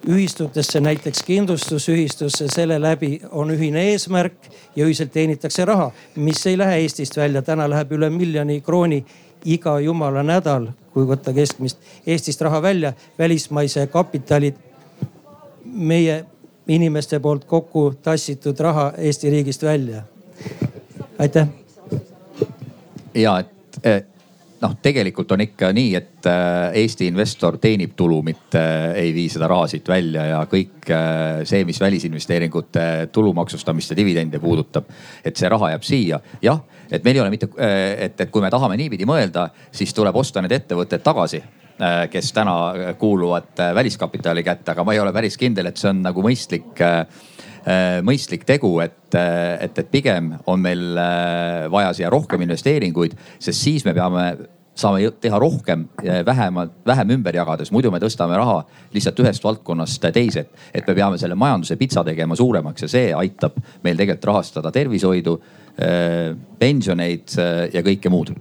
[0.08, 6.78] ühistutesse, näiteks kindlustusühistusse, selle läbi on ühine eesmärk ja ühiselt teenitakse raha, mis ei lähe
[6.82, 7.42] Eestist välja.
[7.42, 9.06] täna läheb üle miljoni krooni
[9.46, 14.54] iga jumala nädal, kui võtta keskmist Eestist raha välja, välismaise kapitali
[15.66, 16.26] meie
[16.68, 20.04] inimeste poolt kokku tassitud raha Eesti riigist välja.
[21.20, 21.48] aitäh.
[23.14, 23.44] ja
[23.84, 24.13] et
[24.64, 29.30] noh, tegelikult on ikka nii, et äh, Eesti investor teenib tulu, mitte äh, ei vii
[29.36, 30.92] seda raha siit välja ja kõik
[31.48, 32.86] see, mis välisinvesteeringute
[33.16, 34.90] tulumaksustamist ja dividende puudutab,
[35.24, 36.20] et see raha jääb siia.
[36.44, 40.16] jah, et meil ei ole mitte, et, et kui me tahame niipidi mõelda, siis tuleb
[40.20, 41.44] osta need ettevõtted tagasi
[42.12, 42.54] kes täna
[43.02, 46.84] kuuluvad väliskapitali kätte, aga ma ei ole päris kindel, et see on nagu mõistlik
[48.04, 50.98] mõistlik tegu, et, et, et pigem on meil
[51.72, 54.26] vaja siia rohkem investeeringuid, sest siis me peame
[54.76, 55.86] saame teha rohkem
[56.26, 58.64] vähemalt, vähem ümber jagades, muidu me tõstame raha
[58.94, 60.48] lihtsalt ühest valdkonnast teise.
[60.74, 65.38] et me peame selle majanduse pitsa tegema suuremaks ja see aitab meil tegelikult rahastada tervishoidu,
[66.60, 67.38] pensioneid
[67.74, 68.34] ja kõike muud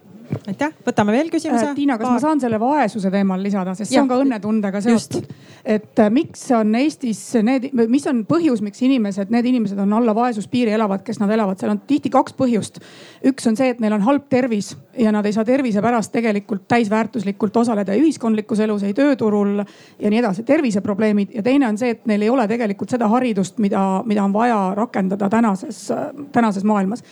[0.48, 1.68] aitäh, võtame veel küsimuse.
[1.70, 2.16] Äh, Tiina, kas Paar.
[2.16, 4.04] ma saan selle vaesuse teemal lisada, sest see ja.
[4.04, 5.28] on ka õnnetundega seotud.
[5.64, 10.14] et äh, miks on Eestis need, mis on põhjus, miks inimesed, need inimesed on alla
[10.16, 12.80] vaesuspiiri elavad, kes nad elavad, seal on tihti kaks põhjust.
[13.28, 16.66] üks on see, et neil on halb tervis ja nad ei saa tervise pärast tegelikult
[16.70, 21.36] täisväärtuslikult osaleda ühiskondlikus elus, ei tööturul ja nii edasi, terviseprobleemid.
[21.38, 24.64] ja teine on see, et neil ei ole tegelikult seda haridust, mida, mida on vaja
[24.76, 25.86] rakendada tänases,
[26.32, 27.04] tänases maailmas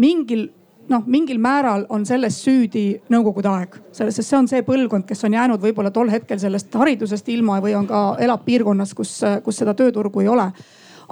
[0.00, 0.48] mingil
[0.88, 5.24] noh, mingil määral on selles süüdi nõukogude aeg, selles, sest see on see põlvkond, kes
[5.28, 9.62] on jäänud võib-olla tol hetkel sellest haridusest ilma või on ka, elab piirkonnas, kus, kus
[9.62, 10.50] seda tööturgu ei ole.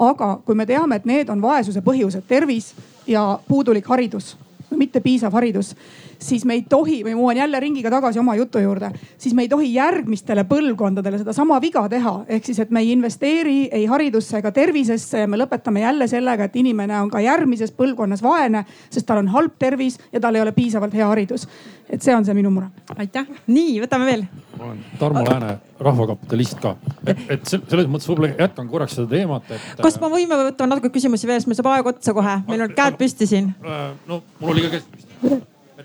[0.01, 2.73] aga kui me teame, et need on vaesuse põhjused, tervis
[3.07, 4.37] ja puudulik haridus,
[4.77, 5.75] mitte piisav haridus
[6.23, 9.45] siis me ei tohi või ma jõuan jälle ringiga tagasi oma jutu juurde, siis me
[9.47, 12.15] ei tohi järgmistele põlvkondadele sedasama viga teha.
[12.29, 16.45] ehk siis, et me ei investeeri ei haridusse ega tervisesse ja me lõpetame jälle sellega,
[16.45, 20.43] et inimene on ka järgmises põlvkonnas vaene, sest tal on halb tervis ja tal ei
[20.43, 21.49] ole piisavalt hea haridus.
[21.91, 22.69] et see on see minu mure.
[22.97, 24.25] aitäh, nii võtame veel.
[24.59, 26.77] ma olen Tarmo Lääne, rahvakapitalist ka,
[27.07, 29.83] et, et selles mõttes võib-olla jätkan korraks seda teemat, et.
[29.83, 32.77] kas me võime võtta natuke küsimusi veel, sest meil saab aeg otsa kohe, meil on
[32.77, 33.55] käed püsti siin.
[34.07, 35.41] no mul oli ka käsi püsti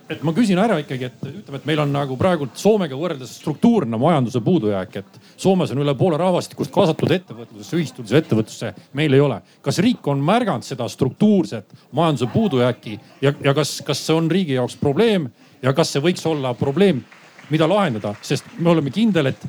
[0.09, 3.97] et ma küsin ära ikkagi, et ütleme, et meil on nagu praegult Soomega võrreldes struktuurne
[4.01, 9.41] majanduse puudujääk, et Soomes on üle poole rahvastikust kaasatud ettevõtlusesse, ühistulisse ettevõtlusse, meil ei ole.
[9.65, 14.59] kas riik on märganud seda struktuurset majanduse puudujääki ja, ja kas, kas see on riigi
[14.59, 15.29] jaoks probleem
[15.61, 17.01] ja kas see võiks olla probleem,
[17.49, 19.41] mida lahendada, sest me oleme kindel, et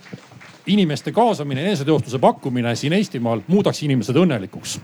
[0.73, 4.81] inimeste kaasamine, eneseteostuse pakkumine siin Eestimaal muudaks inimesed õnnelikuks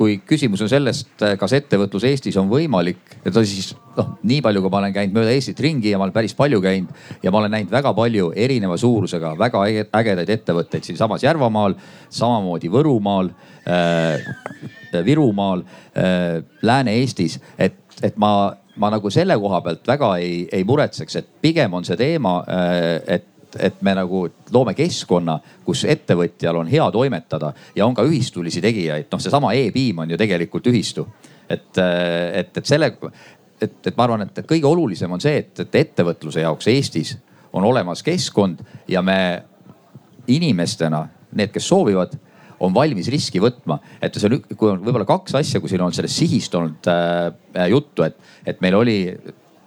[0.00, 4.72] kui küsimus on sellest, kas ettevõtlus Eestis on võimalik, et siis noh, nii palju, kui
[4.72, 7.52] ma olen käinud mööda Eestit ringi ja ma olen päris palju käinud ja ma olen
[7.52, 9.66] näinud väga palju erineva suurusega väga
[10.00, 11.76] ägedaid ettevõtteid siinsamas Järvamaal,
[12.08, 13.28] samamoodi Võrumaal
[13.68, 14.24] äh,,
[15.04, 21.20] Virumaal äh,, Lääne-Eestis, et, et ma ma nagu selle koha pealt väga ei, ei muretseks,
[21.20, 24.22] et pigem on see teema, äh, et et, et me nagu
[24.54, 29.10] loome keskkonna, kus ettevõtjal on hea toimetada ja on ka ühistulisi tegijaid.
[29.12, 31.06] noh, seesama e-piim on ju tegelikult ühistu.
[31.48, 32.92] et, et, et selle,
[33.60, 37.16] et, et ma arvan, et kõige olulisem on see, et, et ettevõtluse jaoks Eestis
[37.52, 39.42] on olemas keskkond ja me
[40.30, 42.14] inimestena, need, kes soovivad
[42.60, 43.78] on valmis riski võtma.
[44.02, 47.66] et see on, kui on võib-olla kaks asja, kui siin on sellest sihist olnud äh,
[47.72, 48.98] juttu, et, et meil oli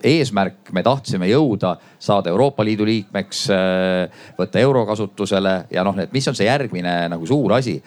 [0.04, 6.12] eesmärk, me tahtsime jõuda, saada Euroopa Liidu liikmeks, äh, võtta euro kasutusele ja noh, et
[6.14, 7.82] mis on see järgmine nagu suur asi.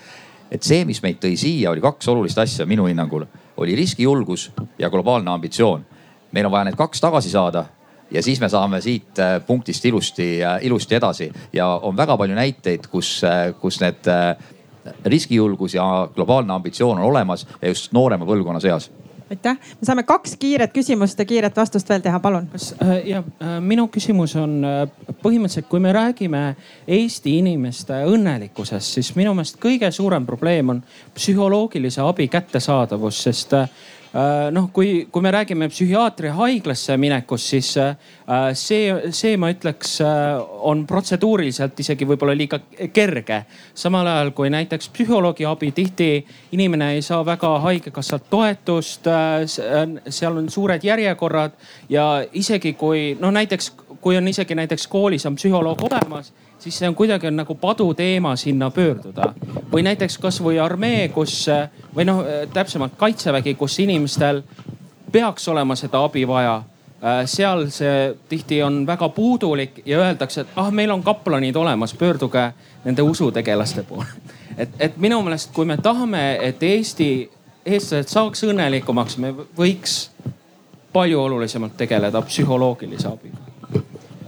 [0.50, 3.24] et see, mis meid tõi siia, oli kaks olulist asja minu hinnangul,
[3.56, 5.84] oli riskijulgus ja globaalne ambitsioon.
[6.32, 7.64] meil on vaja need kaks tagasi saada
[8.10, 12.34] ja siis me saame siit äh, punktist ilusti, äh, ilusti edasi ja on väga palju
[12.34, 13.22] näiteid, kus,
[13.60, 14.06] kus need
[15.04, 18.90] riskijulgus ja globaalne ambitsioon on olemas ja just noorema põlvkonna seas
[19.30, 22.48] aitäh, me saame kaks kiiret küsimust ja kiiret vastust veel teha, palun.
[22.82, 24.84] äh, ja äh, minu küsimus on äh,
[25.22, 26.42] põhimõtteliselt, kui me räägime
[26.86, 30.82] Eesti inimeste õnnelikkusest, siis minu meelest kõige suurem probleem on
[31.14, 33.56] psühholoogilise abi kättesaadavus, sest
[34.50, 37.96] noh, kui, kui me räägime psühhiaatri haiglasse minekust, siis äh,
[38.56, 40.38] see, see ma ütleks, äh,
[40.70, 42.60] on protseduuriliselt isegi võib-olla liiga
[42.92, 43.42] kerge.
[43.74, 46.10] samal ajal kui näiteks psühholoogi abi, tihti
[46.52, 49.06] inimene ei saa väga haigekassalt toetust.
[50.08, 51.52] seal on suured järjekorrad
[51.88, 56.32] ja isegi kui noh, näiteks kui on isegi näiteks koolis on psühholoog olemas
[56.66, 59.32] siis see on kuidagi on nagu paduteema sinna pöörduda.
[59.72, 61.46] või näiteks kasvõi armee, kus
[61.94, 64.42] või noh, täpsemalt kaitsevägi, kus inimestel
[65.12, 66.62] peaks olema seda abi vaja
[67.26, 72.52] seal see tihti on väga puudulik ja öeldakse, et ah, meil on kaplanid olemas, pöörduge
[72.84, 74.06] nende usutegelaste poole.
[74.58, 77.30] et, et minu meelest, kui me tahame, et Eesti,
[77.66, 80.08] eestlased saaks õnnelikumaks, me võiks
[80.92, 83.45] palju olulisemalt tegeleda psühholoogilise abiga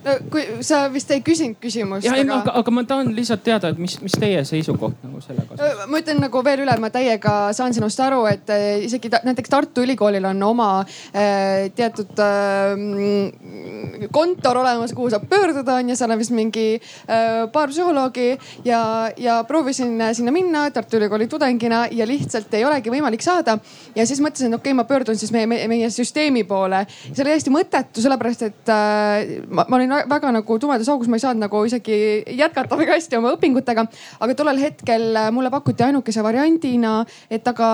[0.08, 2.06] no kui sa vist ei küsinud küsimust.
[2.06, 2.38] ja aga...
[2.38, 5.86] Aga, aga ma tahan lihtsalt teada, et mis, mis teie seisukoht nagu selle kohta.
[5.90, 9.52] ma ütlen nagu veel üle, ma täiega saan sinust aru, et äh, isegi ta, näiteks
[9.52, 16.14] Tartu Ülikoolil on oma äh, teatud äh, kontor olemas, kuhu saab pöörduda on ju, seal
[16.14, 18.30] on vist mingi äh, paar psühholoogi
[18.66, 18.82] ja,
[19.16, 23.58] ja proovisin sinna minna Tartu Ülikooli tudengina ja lihtsalt ei olegi võimalik saada.
[23.96, 26.84] ja siis mõtlesin, et okei okay,, ma pöördun siis meie, meie, meie süsteemi poole.
[27.12, 31.18] see oli hästi mõttetu, sellepärast et äh, ma, ma olin väga nagu tumedas augus, ma
[31.18, 31.98] ei saanud nagu isegi
[32.38, 33.86] jätkata väga hästi oma õpingutega.
[34.20, 37.00] aga tollel hetkel mulle pakuti ainukese variandina,
[37.30, 37.70] et aga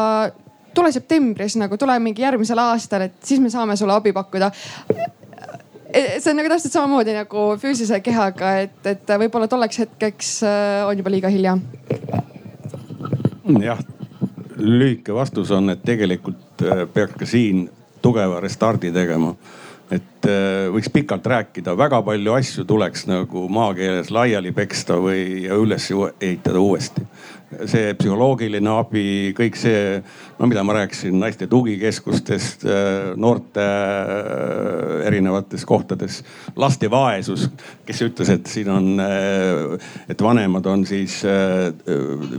[0.75, 4.51] tule septembris nagu, tule mingi järgmisel aastal, et siis me saame sulle abi pakkuda
[5.95, 10.99] see on nagu täpselt samamoodi nagu füüsilise kehaga, et, et võib-olla tolleks hetkeks äh, on
[10.99, 11.57] juba liiga hilja.
[13.63, 13.83] jah,
[14.57, 17.69] lühike vastus on, et tegelikult äh, peaks ka siin
[18.03, 19.35] tugeva restardi tegema
[19.95, 25.91] et äh, võiks pikalt rääkida, väga palju asju tuleks nagu maakeeles laiali peksta või üles
[26.21, 27.05] ehitada uuesti
[27.71, 29.07] see psühholoogiline abi,
[29.37, 29.99] kõik see,
[30.39, 32.67] no mida ma rääkisin naiste tugikeskustest,
[33.21, 36.21] noorte äh, erinevates kohtades,
[36.61, 37.47] laste vaesus,
[37.87, 41.71] kes ütles, et siin on, äh, et vanemad on siis äh,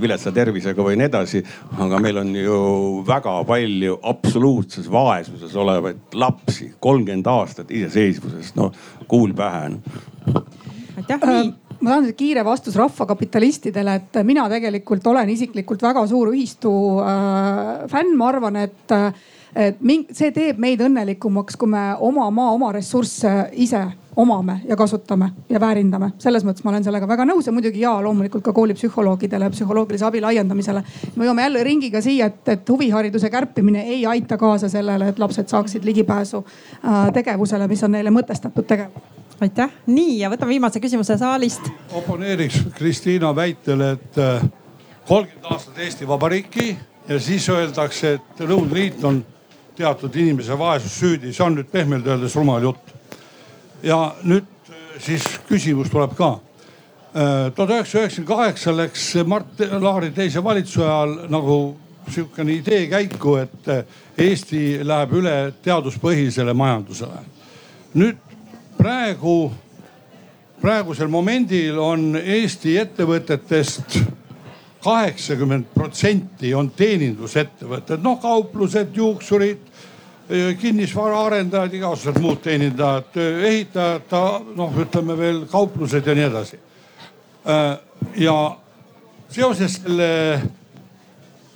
[0.01, 1.43] viletsa tervisega või nii edasi.
[1.81, 2.61] aga meil on ju
[3.07, 8.71] väga palju absoluutses vaesuses olevaid lapsi, kolmkümmend aastat iseseisvusest, no
[9.07, 10.45] kuul pähe no..
[10.97, 16.73] aitäh, nii ma tahan kiire vastus rahvakapitalistidele, et mina tegelikult olen isiklikult väga suur ühistu
[17.05, 18.95] äh, fänn, ma arvan, et,
[19.55, 19.77] et
[20.11, 25.59] see teeb meid õnnelikumaks, kui me oma maa, oma ressursse ise omame ja kasutame ja
[25.59, 26.11] väärindame.
[26.17, 30.21] selles mõttes ma olen sellega väga nõus ja muidugi ja loomulikult ka koolipsühholoogidele, psühholoogilise abi
[30.21, 30.83] laiendamisele.
[31.15, 35.47] me jõuame jälle ringiga siia, et, et huvihariduse kärpimine ei aita kaasa sellele, et lapsed
[35.47, 39.03] saaksid ligipääsu äh, tegevusele, mis on neile mõtestatud tegevus
[39.41, 41.67] aitäh, nii ja võtame viimase küsimuse saalist.
[41.91, 44.49] oponeeriks Kristiina väitele, et äh,
[45.07, 46.77] kolmkümmend aastat Eesti Vabariiki
[47.07, 49.25] ja siis öeldakse, et Nõukogude Liit on
[49.77, 52.93] teatud inimese vaesus süüdi, see on nüüd pehmelt öeldes rumal jutt.
[53.83, 56.39] ja nüüd äh, siis küsimus tuleb ka.
[57.15, 61.57] Äh, tuhat üheksasada üheksakümmend kaheksa läks Mart Laari teise valitsuse ajal nagu
[62.11, 63.69] sihukene idee käiku, et
[64.17, 67.23] Eesti läheb üle teaduspõhisele majandusele.
[67.95, 68.17] nüüd
[68.77, 69.51] praegu,
[70.61, 73.99] praegusel momendil on Eesti ettevõtetest
[74.85, 79.63] kaheksakümmend protsenti on teenindusettevõtted, noh kauplused, juuksurid,
[80.61, 84.13] kinnisvaraarendajad, igasugused muud teenindajad, ehitajad,
[84.57, 86.59] noh, ütleme veel kauplused ja nii edasi.
[88.17, 88.35] ja
[89.29, 90.09] seoses selle,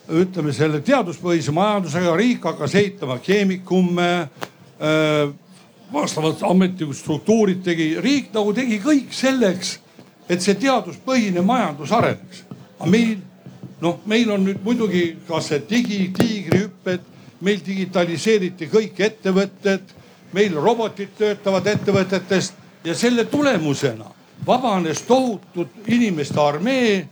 [0.10, 4.12] ütleme selle teaduspõhise majandusega riik hakkas ehitama keemikume
[5.94, 9.80] vastavad ametlikud struktuurid tegi, riik nagu tegi kõik selleks,
[10.30, 12.46] et see teaduspõhine majandus areneks.
[12.80, 13.18] Aga meil,
[13.82, 17.06] noh, meil on nüüd muidugi ka see digi, tiigrihüpped,
[17.42, 19.96] meil digitaliseeriti kõik ettevõtted,
[20.34, 22.54] meil robotid töötavad ettevõtetest
[22.84, 24.08] ja selle tulemusena
[24.46, 27.08] vabanes tohutud inimeste armee,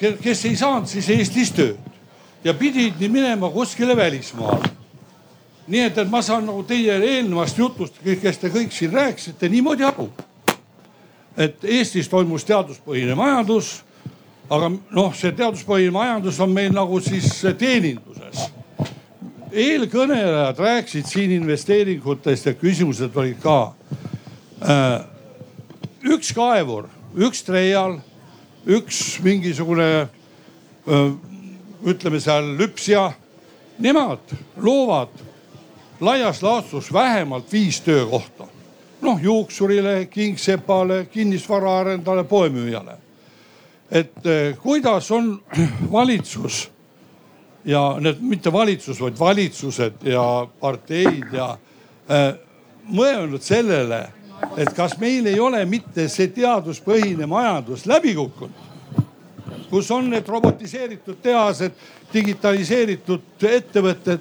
[0.00, 4.76] kes ei saanud siis Eestis tööd ja pidid minema kuskile välismaale
[5.68, 9.84] nii et, et ma saan nagu teie eelnevast jutust, kes te kõik siin rääkisite, niimoodi
[9.84, 10.08] aru.
[11.36, 13.84] et Eestis toimus teaduspõhine majandus.
[14.48, 18.48] Aga noh, see teaduspõhine majandus on meil nagu siis teeninduses.
[19.52, 23.72] eelkõnelejad rääkisid siin investeeringutest ja küsimused olid ka.
[24.60, 25.00] Äh,
[26.04, 27.98] üks kaevur, üks treial,
[28.68, 31.08] üks mingisugune äh,
[31.84, 33.08] ütleme seal lüpsja,
[33.78, 35.12] nemad loovad
[36.00, 38.46] laias laastus vähemalt viis töökohta.
[39.00, 43.07] noh juuksurile, kingsepale, kinnisvaraarendajale, poemüüjale.
[43.90, 45.40] Et eh, kuidas on
[45.92, 46.68] valitsus
[47.64, 51.50] ja need mitte valitsus, vaid valitsused ja parteid ja
[52.10, 52.30] äh,
[52.88, 54.06] mõelnud sellele,
[54.56, 58.66] et kas meil ei ole mitte see teaduspõhine majandus läbi kukkunud
[59.70, 61.72] kus on need robotiseeritud tehased,
[62.12, 64.20] digitaliseeritud ettevõtted.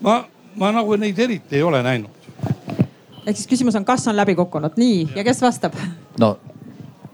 [0.00, 0.24] ma
[0.58, 2.10] ma nagu neid eriti ei ole näinud.
[3.26, 5.74] ehk siis küsimus on, kas on läbi kukkunud, nii ja kes vastab?
[6.20, 6.38] no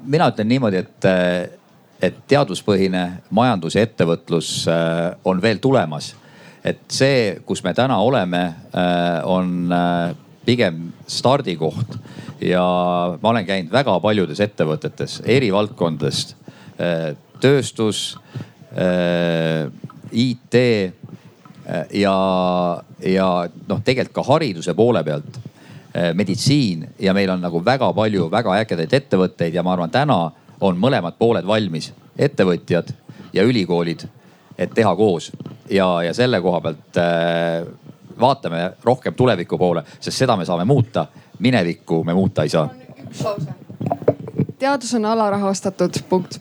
[0.04, 1.08] mina ütlen niimoodi, et,
[2.08, 3.04] et teaduspõhine
[3.34, 6.14] majandus ja ettevõtlus äh, on veel tulemas.
[6.64, 10.14] et see, kus me täna oleme, äh, on äh,
[10.44, 11.98] pigem stardikoht
[12.40, 12.64] ja
[13.20, 16.34] ma olen käinud väga paljudes ettevõtetes eri valdkondadest,
[17.40, 18.18] tööstus,
[20.12, 20.56] IT
[21.94, 22.16] ja,
[23.00, 23.28] ja
[23.68, 25.38] noh, tegelikult ka hariduse poole pealt.
[26.14, 30.18] meditsiin ja meil on nagu väga palju väga ägedaid ettevõtteid ja ma arvan, täna
[30.64, 32.92] on mõlemad pooled valmis, ettevõtjad
[33.36, 34.06] ja ülikoolid,
[34.58, 35.30] et teha koos
[35.70, 37.66] ja, ja selle koha pealt äh,
[38.20, 41.06] vaatame rohkem tuleviku poole, sest seda me saame muuta.
[41.38, 42.68] minevikku me muuta ei saa.
[44.58, 46.38] teadus on alarahastatud, punkt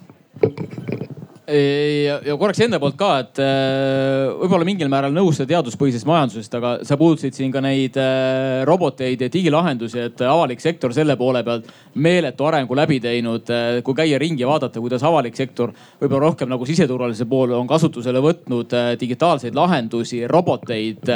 [1.47, 6.73] ja, ja korraks enda poolt ka, et äh, võib-olla mingil määral nõus teaduspõhisest majandusest, aga
[6.87, 11.67] sa puudutasid siin ka neid äh, roboteid ja digilahendusi, et avalik sektor selle poole pealt
[11.95, 13.51] meeletu arengu läbi teinud.
[13.51, 17.67] Äh, kui käia ringi ja vaadata, kuidas avalik sektor võib-olla rohkem nagu siseturvalisuse poole on
[17.67, 21.11] kasutusele võtnud digitaalseid lahendusi, roboteid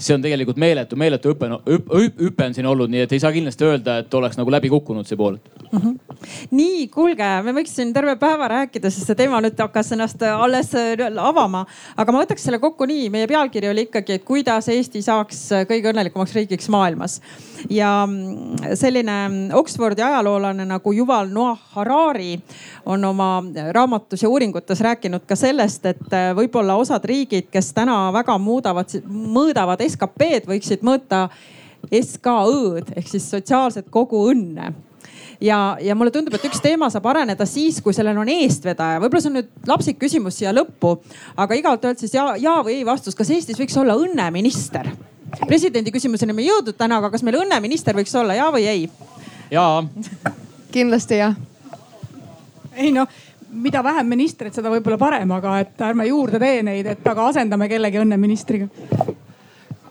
[0.00, 1.48] see on tegelikult meeletu, meeletu hüpe,
[2.20, 5.08] hüpe on siin olnud, nii et ei saa kindlasti öelda, et oleks nagu läbi kukkunud
[5.08, 5.78] see pool mm.
[5.78, 6.16] -hmm.
[6.56, 10.72] nii, kuulge, me võiks siin terve päeva rääkida, sest see teema nüüd hakkas ennast alles
[10.74, 11.66] äh, avama.
[11.96, 15.92] aga ma võtaks selle kokku nii, meie pealkiri oli ikkagi, et kuidas Eesti saaks kõige
[15.92, 17.20] õnnelikumaks riigiks maailmas.
[17.70, 19.18] ja mm, selline
[19.54, 22.40] Oxfordi ajaloolane nagu Yuval Noah Harari
[22.86, 28.12] on oma raamatus ja uuringutes rääkinud ka sellest, et äh, võib-olla osad riigid, kes täna
[28.12, 31.26] väga muudavad, mõõdavad SKP-d võiksid mõõta
[31.88, 34.72] SKÜ-d ehk siis sotsiaalset koguõnne
[35.40, 39.00] ja, ja mulle tundub, et üks teema saab areneda siis, kui sellel on eestvedaja.
[39.02, 40.96] võib-olla see on nüüd lapsik küsimus siia lõppu,
[41.40, 44.90] aga igalt öeldes siis ja, ja või ei vastus, kas Eestis võiks olla õnneminister?
[45.46, 48.86] presidendi küsimuseni me ei jõudnud täna, aga kas meil õnneminister võiks olla, ja või ei?
[49.50, 49.84] jaa.
[50.74, 51.36] kindlasti jah.
[52.76, 53.18] ei noh
[53.50, 57.66] mida vähem ministreid, seda võib-olla parem, aga et ärme juurde tee neid, et aga asendame
[57.70, 58.68] kellegi õnneministriga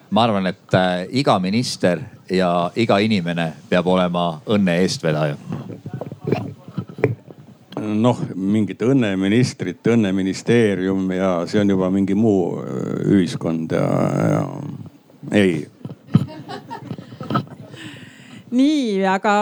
[0.10, 5.38] ma arvan, et äh, iga minister ja iga inimene peab olema õnne eestvedaja.
[7.80, 13.88] Noh, mingit õnneministrit, õnneministeerium ja see on juba mingi muu äh, ühiskond ja,
[14.34, 14.46] ja
[15.32, 15.68] ei
[18.52, 19.34] nii, aga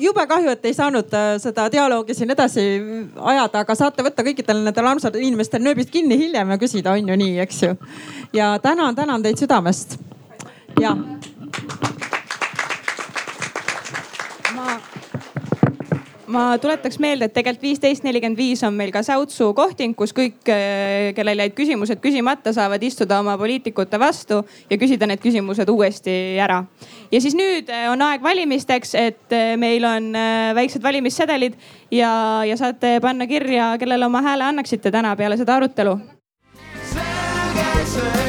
[0.00, 2.64] jube kahju, et ei saanud äh, seda dialoogi siin edasi
[3.32, 7.18] ajada, aga saate võtta kõikidel nendel armsatel inimestel nööbist kinni hiljem ja küsida, on ju
[7.24, 7.74] nii, eks ju.
[8.36, 9.98] ja tänan, tänan teid südamest.
[10.80, 10.96] ja.
[16.30, 20.38] Ma tuletaks meelde, et tegelikult viisteist nelikümmend viis on meil ka Säutsu kohting, kus kõik,
[20.48, 26.38] eh, kellel jäid küsimused küsimata, saavad istuda oma poliitikute vastu ja küsida need küsimused uuesti
[26.38, 26.64] ära.
[27.10, 30.12] ja siis nüüd eh, on aeg valimisteks, et eh, meil on
[30.54, 31.58] väiksed valimissedelid
[31.90, 35.98] ja, ja saate panna kirja, kellele oma hääle annaksite täna peale seda arutelu.
[36.90, 38.19] selge see